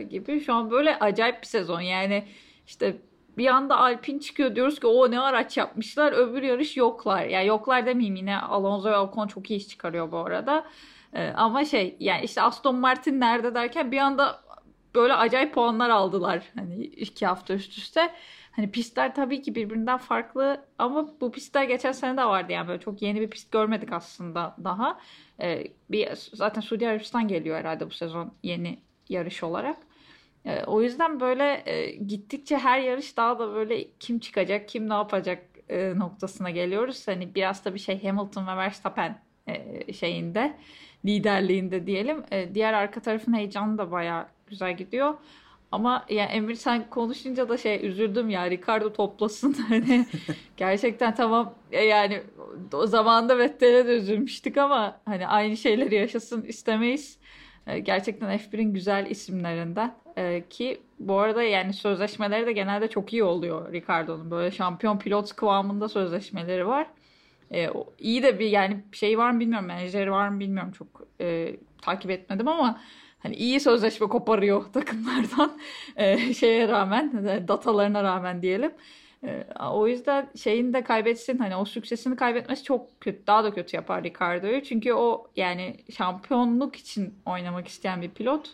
gibi. 0.09 0.39
Şu 0.39 0.53
an 0.53 0.71
böyle 0.71 0.99
acayip 0.99 1.41
bir 1.41 1.47
sezon 1.47 1.81
yani 1.81 2.23
işte 2.67 2.97
bir 3.37 3.47
anda 3.47 3.77
Alpin 3.77 4.19
çıkıyor 4.19 4.55
diyoruz 4.55 4.79
ki 4.79 4.87
o 4.87 5.11
ne 5.11 5.19
araç 5.19 5.57
yapmışlar 5.57 6.11
öbür 6.11 6.43
yarış 6.43 6.77
yoklar. 6.77 7.21
Ya 7.21 7.29
yani 7.29 7.47
yoklar 7.47 7.85
demeyeyim 7.85 8.15
yine 8.15 8.39
Alonso 8.39 8.89
ve 8.89 8.97
Ocon 8.97 9.27
çok 9.27 9.51
iyi 9.51 9.57
iş 9.57 9.67
çıkarıyor 9.67 10.11
bu 10.11 10.17
arada. 10.17 10.65
Ee, 11.13 11.33
ama 11.35 11.65
şey 11.65 11.95
yani 11.99 12.25
işte 12.25 12.41
Aston 12.41 12.75
Martin 12.75 13.19
nerede 13.19 13.55
derken 13.55 13.91
bir 13.91 13.97
anda 13.97 14.41
böyle 14.97 15.13
acayip 15.13 15.53
puanlar 15.53 15.89
aldılar. 15.89 16.43
Hani 16.55 16.83
iki 16.85 17.25
hafta 17.25 17.53
üst 17.53 17.77
üste. 17.77 18.11
Hani 18.51 18.71
pistler 18.71 19.15
tabii 19.15 19.41
ki 19.41 19.55
birbirinden 19.55 19.97
farklı 19.97 20.65
ama 20.77 21.07
bu 21.21 21.31
pistler 21.31 21.63
geçen 21.63 21.91
sene 21.91 22.17
de 22.17 22.25
vardı 22.25 22.51
yani 22.51 22.67
böyle 22.67 22.79
çok 22.79 23.01
yeni 23.01 23.21
bir 23.21 23.29
pist 23.29 23.51
görmedik 23.51 23.93
aslında 23.93 24.55
daha. 24.63 24.99
Ee, 25.41 25.63
bir 25.89 26.09
zaten 26.33 26.61
Suudi 26.61 26.87
Arabistan 26.87 27.27
geliyor 27.27 27.57
herhalde 27.57 27.85
bu 27.85 27.91
sezon 27.91 28.33
yeni 28.43 28.79
yarış 29.09 29.43
olarak. 29.43 29.77
Ee, 30.45 30.63
o 30.63 30.81
yüzden 30.81 31.19
böyle 31.19 31.63
e, 31.65 31.91
gittikçe 31.91 32.57
her 32.57 32.79
yarış 32.79 33.17
daha 33.17 33.39
da 33.39 33.53
böyle 33.53 33.87
kim 33.99 34.19
çıkacak, 34.19 34.69
kim 34.69 34.89
ne 34.89 34.93
yapacak 34.93 35.43
e, 35.69 35.99
noktasına 35.99 36.49
geliyoruz. 36.49 37.07
Hani 37.07 37.35
biraz 37.35 37.65
da 37.65 37.73
bir 37.73 37.79
şey 37.79 38.03
Hamilton 38.03 38.47
ve 38.47 38.57
Verstappen 38.57 39.21
e, 39.47 39.93
şeyinde 39.93 40.57
liderliğinde 41.05 41.87
diyelim. 41.87 42.23
E, 42.31 42.55
diğer 42.55 42.73
arka 42.73 42.99
tarafın 42.99 43.33
heyecanı 43.33 43.77
da 43.77 43.91
baya 43.91 44.29
güzel 44.47 44.77
gidiyor. 44.77 45.13
Ama 45.71 46.05
yani 46.09 46.31
Emir 46.31 46.55
sen 46.55 46.89
konuşunca 46.89 47.49
da 47.49 47.57
şey 47.57 47.87
üzüldüm 47.87 48.29
ya 48.29 48.49
Ricardo 48.49 48.93
toplasın 48.93 49.53
hani 49.69 50.05
gerçekten 50.57 51.15
tamam 51.15 51.53
e, 51.71 51.85
yani 51.85 52.23
o 52.73 52.85
zamanda 52.85 53.37
Vettel'e 53.37 53.87
de 53.87 53.97
üzülmüştük 53.97 54.57
ama 54.57 54.99
hani 55.05 55.27
aynı 55.27 55.57
şeyleri 55.57 55.95
yaşasın 55.95 56.41
istemeyiz. 56.41 57.19
E, 57.67 57.79
gerçekten 57.79 58.37
F1'in 58.37 58.73
güzel 58.73 59.05
isimlerinden 59.09 59.95
e, 60.15 60.43
ki 60.49 60.81
bu 60.99 61.19
arada 61.19 61.43
yani 61.43 61.73
sözleşmeleri 61.73 62.45
de 62.45 62.51
genelde 62.51 62.87
çok 62.87 63.13
iyi 63.13 63.23
oluyor 63.23 63.73
Ricardo'nun 63.73 64.31
böyle 64.31 64.51
şampiyon 64.51 64.99
pilot 64.99 65.35
kıvamında 65.35 65.89
sözleşmeleri 65.89 66.67
var. 66.67 66.87
E, 67.53 67.69
iyi 67.99 68.23
de 68.23 68.39
bir 68.39 68.49
yani 68.49 68.83
şey 68.91 69.17
var 69.17 69.31
mı 69.31 69.39
bilmiyorum 69.39 69.67
menajeri 69.67 70.11
var 70.11 70.29
mı 70.29 70.39
bilmiyorum 70.39 70.71
çok 70.71 70.87
e, 71.21 71.55
takip 71.81 72.11
etmedim 72.11 72.47
ama 72.47 72.81
hani 73.19 73.35
iyi 73.35 73.59
sözleşme 73.59 74.07
koparıyor 74.07 74.65
takımlardan 74.73 75.57
e, 75.95 76.33
şeye 76.33 76.67
rağmen 76.67 77.25
datalarına 77.47 78.03
rağmen 78.03 78.41
diyelim. 78.41 78.71
E, 79.23 79.45
o 79.69 79.87
yüzden 79.87 80.29
şeyini 80.35 80.73
de 80.73 80.83
kaybetsin 80.83 81.37
hani 81.37 81.55
o 81.55 81.65
süksesini 81.65 82.15
kaybetmesi 82.15 82.63
çok 82.63 83.01
kötü 83.01 83.27
daha 83.27 83.43
da 83.43 83.53
kötü 83.53 83.75
yapar 83.75 84.03
Ricardo'yu. 84.03 84.63
Çünkü 84.63 84.93
o 84.93 85.27
yani 85.35 85.75
şampiyonluk 85.97 86.75
için 86.75 87.13
oynamak 87.25 87.67
isteyen 87.67 88.01
bir 88.01 88.09
pilot. 88.09 88.49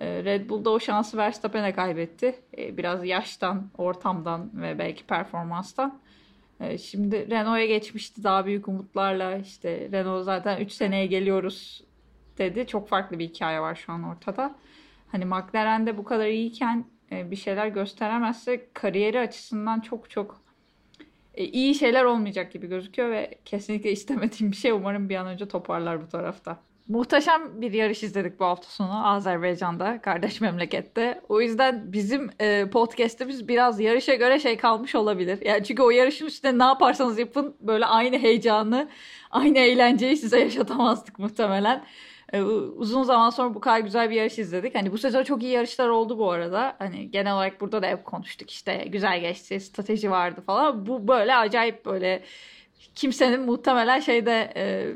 E, 0.00 0.24
Red 0.24 0.48
Bull'da 0.48 0.70
o 0.70 0.80
şansı 0.80 1.16
Verstappen'e 1.16 1.72
kaybetti. 1.72 2.34
E, 2.58 2.76
biraz 2.76 3.06
yaştan, 3.06 3.70
ortamdan 3.78 4.50
ve 4.54 4.78
belki 4.78 5.04
performanstan. 5.04 6.00
E, 6.60 6.78
şimdi 6.78 7.30
Renault'a 7.30 7.64
geçmişti 7.64 8.24
daha 8.24 8.46
büyük 8.46 8.68
umutlarla. 8.68 9.36
İşte 9.36 9.88
Renault 9.92 10.24
zaten 10.24 10.60
3 10.60 10.72
seneye 10.72 11.06
geliyoruz 11.06 11.84
dedi. 12.38 12.66
Çok 12.66 12.88
farklı 12.88 13.18
bir 13.18 13.28
hikaye 13.28 13.60
var 13.60 13.74
şu 13.74 13.92
an 13.92 14.02
ortada. 14.02 14.54
Hani 15.12 15.24
McLaren'de 15.24 15.98
bu 15.98 16.04
kadar 16.04 16.26
iyiyken 16.26 16.84
e, 17.12 17.30
bir 17.30 17.36
şeyler 17.36 17.68
gösteremezse 17.68 18.66
kariyeri 18.74 19.20
açısından 19.20 19.80
çok 19.80 20.10
çok 20.10 20.40
e, 21.34 21.44
iyi 21.44 21.74
şeyler 21.74 22.04
olmayacak 22.04 22.52
gibi 22.52 22.66
gözüküyor 22.66 23.10
ve 23.10 23.38
kesinlikle 23.44 23.92
istemediğim 23.92 24.52
bir 24.52 24.56
şey. 24.56 24.72
Umarım 24.72 25.08
bir 25.08 25.16
an 25.16 25.26
önce 25.26 25.48
toparlar 25.48 26.02
bu 26.02 26.08
tarafta. 26.08 26.60
Muhteşem 26.88 27.60
bir 27.60 27.72
yarış 27.72 28.02
izledik 28.02 28.40
bu 28.40 28.44
hafta 28.44 28.68
sonu 28.68 29.08
Azerbaycan'da, 29.08 30.00
kardeş 30.02 30.40
memlekette. 30.40 31.20
O 31.28 31.40
yüzden 31.40 31.92
bizim 31.92 32.30
e, 32.40 32.70
podcast'imiz 32.70 33.48
biraz 33.48 33.80
yarışa 33.80 34.14
göre 34.14 34.40
şey 34.40 34.56
kalmış 34.56 34.94
olabilir. 34.94 35.38
Yani 35.44 35.64
çünkü 35.64 35.82
o 35.82 35.90
yarışın 35.90 36.26
üstünde 36.26 36.58
ne 36.58 36.64
yaparsanız 36.64 37.18
yapın 37.18 37.56
böyle 37.60 37.86
aynı 37.86 38.18
heyecanı, 38.18 38.88
aynı 39.30 39.58
eğlenceyi 39.58 40.16
size 40.16 40.40
yaşatamazdık 40.40 41.18
muhtemelen. 41.18 41.84
E, 42.32 42.42
uzun 42.42 43.02
zaman 43.02 43.30
sonra 43.30 43.54
bu 43.54 43.60
kadar 43.60 43.80
güzel 43.80 44.10
bir 44.10 44.16
yarış 44.16 44.38
izledik. 44.38 44.74
Hani 44.74 44.92
bu 44.92 44.98
sezon 44.98 45.22
çok 45.22 45.42
iyi 45.42 45.52
yarışlar 45.52 45.88
oldu 45.88 46.18
bu 46.18 46.30
arada. 46.30 46.76
Hani 46.78 47.10
genel 47.10 47.34
olarak 47.34 47.60
burada 47.60 47.82
da 47.82 47.86
hep 47.86 48.04
konuştuk 48.04 48.50
işte 48.50 48.84
güzel 48.88 49.20
geçti, 49.20 49.60
strateji 49.60 50.10
vardı 50.10 50.42
falan. 50.46 50.86
Bu 50.86 51.08
böyle 51.08 51.36
acayip 51.36 51.86
böyle 51.86 52.22
kimsenin 52.94 53.40
muhtemelen 53.40 54.00
şeyde 54.00 54.52
e, 54.56 54.94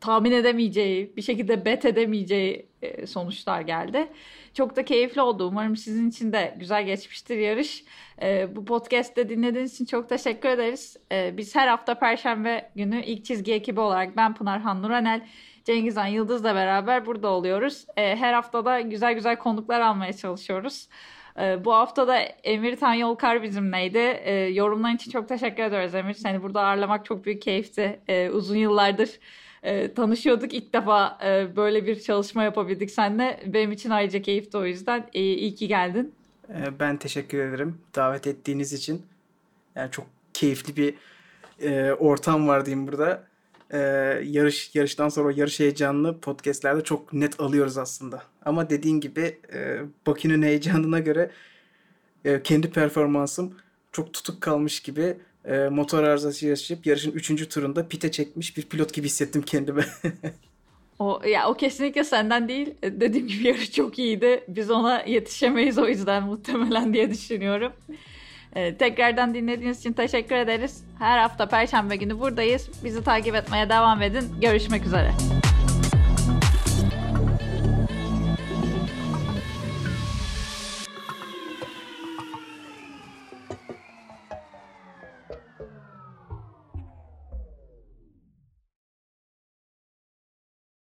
tahmin 0.00 0.32
edemeyeceği, 0.32 1.16
bir 1.16 1.22
şekilde 1.22 1.64
bet 1.64 1.84
edemeyeceği 1.84 2.66
e, 2.82 3.06
sonuçlar 3.06 3.60
geldi. 3.60 4.08
Çok 4.54 4.76
da 4.76 4.84
keyifli 4.84 5.20
oldu. 5.20 5.48
Umarım 5.48 5.76
sizin 5.76 6.10
için 6.10 6.32
de 6.32 6.54
güzel 6.58 6.84
geçmiştir 6.86 7.38
yarış. 7.38 7.84
E, 8.22 8.56
bu 8.56 8.64
podcast'te 8.64 9.28
dinlediğiniz 9.28 9.74
için 9.74 9.84
çok 9.84 10.08
teşekkür 10.08 10.48
ederiz. 10.48 10.96
E, 11.12 11.36
biz 11.36 11.56
her 11.56 11.68
hafta 11.68 11.94
Perşembe 11.94 12.70
günü 12.76 13.02
ilk 13.02 13.24
çizgi 13.24 13.52
ekibi 13.52 13.80
olarak 13.80 14.16
ben 14.16 14.34
Pınar 14.34 14.60
Han 14.60 14.82
Nuranel, 14.82 15.26
Cengizhan 15.64 16.06
Yıldız'la 16.06 16.54
beraber 16.54 17.06
burada 17.06 17.28
oluyoruz. 17.28 17.86
Her 17.96 18.32
haftada 18.32 18.80
güzel 18.80 19.14
güzel 19.14 19.36
konuklar 19.38 19.80
almaya 19.80 20.12
çalışıyoruz. 20.12 20.88
Bu 21.64 21.74
hafta 21.74 22.08
da 22.08 22.18
Emir 22.18 22.76
Tan 22.76 22.94
Yolkar 22.94 23.42
bizimleydi. 23.42 24.22
Yorumların 24.54 24.96
için 24.96 25.10
çok 25.10 25.28
teşekkür 25.28 25.62
ediyoruz 25.62 25.94
Emir. 25.94 26.14
Seni 26.14 26.42
burada 26.42 26.60
ağırlamak 26.60 27.04
çok 27.04 27.24
büyük 27.24 27.42
keyifti. 27.42 28.00
Uzun 28.32 28.56
yıllardır 28.56 29.10
e, 29.66 29.94
tanışıyorduk. 29.94 30.54
İlk 30.54 30.72
defa 30.72 31.18
e, 31.24 31.56
böyle 31.56 31.86
bir 31.86 32.00
çalışma 32.00 32.42
yapabildik 32.42 32.90
seninle. 32.90 33.40
Benim 33.46 33.72
için 33.72 33.90
ayrıca 33.90 34.22
keyifti 34.22 34.56
o 34.56 34.64
yüzden. 34.64 35.08
E, 35.14 35.20
iyi 35.20 35.54
ki 35.54 35.68
geldin. 35.68 36.14
E, 36.48 36.80
ben 36.80 36.96
teşekkür 36.96 37.38
ederim 37.38 37.78
davet 37.94 38.26
ettiğiniz 38.26 38.72
için. 38.72 39.02
Yani 39.74 39.90
çok 39.90 40.06
keyifli 40.32 40.76
bir 40.76 40.94
e, 41.60 41.92
ortam 41.92 42.48
var 42.48 42.66
diyeyim 42.66 42.86
burada. 42.86 43.22
E, 43.70 43.78
yarış 44.24 44.74
yarıştan 44.74 45.08
sonra 45.08 45.32
yarış 45.32 45.60
heyecanını 45.60 46.20
podcastlerde 46.20 46.84
çok 46.84 47.12
net 47.12 47.40
alıyoruz 47.40 47.78
aslında. 47.78 48.22
Ama 48.44 48.70
dediğin 48.70 49.00
gibi 49.00 49.38
e, 49.52 49.80
Bakü'nün 50.06 50.42
heyecanına 50.42 50.98
göre 50.98 51.30
e, 52.24 52.42
kendi 52.42 52.70
performansım 52.70 53.54
çok 53.92 54.12
tutuk 54.12 54.40
kalmış 54.40 54.80
gibi 54.80 55.16
e, 55.46 55.68
motor 55.68 56.02
arızası 56.02 56.46
yaşayıp 56.46 56.86
yarışın 56.86 57.12
3. 57.12 57.48
turunda 57.48 57.88
pite 57.88 58.10
çekmiş 58.10 58.56
bir 58.56 58.62
pilot 58.62 58.94
gibi 58.94 59.06
hissettim 59.06 59.42
kendimi. 59.42 59.84
o 60.98 61.20
ya 61.28 61.48
o 61.48 61.54
kesinlikle 61.54 62.04
senden 62.04 62.48
değil. 62.48 62.74
E, 62.82 63.00
dediğim 63.00 63.28
gibi 63.28 63.46
yarış 63.46 63.72
çok 63.72 63.98
iyiydi. 63.98 64.44
Biz 64.48 64.70
ona 64.70 65.02
yetişemeyiz 65.02 65.78
o 65.78 65.88
yüzden 65.88 66.22
muhtemelen 66.22 66.94
diye 66.94 67.10
düşünüyorum. 67.10 67.72
Ee, 68.56 68.76
tekrardan 68.76 69.34
dinlediğiniz 69.34 69.80
için 69.80 69.92
teşekkür 69.92 70.34
ederiz. 70.34 70.84
Her 70.98 71.18
hafta 71.18 71.48
Perşembe 71.48 71.96
günü 71.96 72.20
buradayız. 72.20 72.70
Bizi 72.84 73.04
takip 73.04 73.34
etmeye 73.34 73.68
devam 73.68 74.02
edin. 74.02 74.24
Görüşmek 74.40 74.86
üzere. 74.86 75.10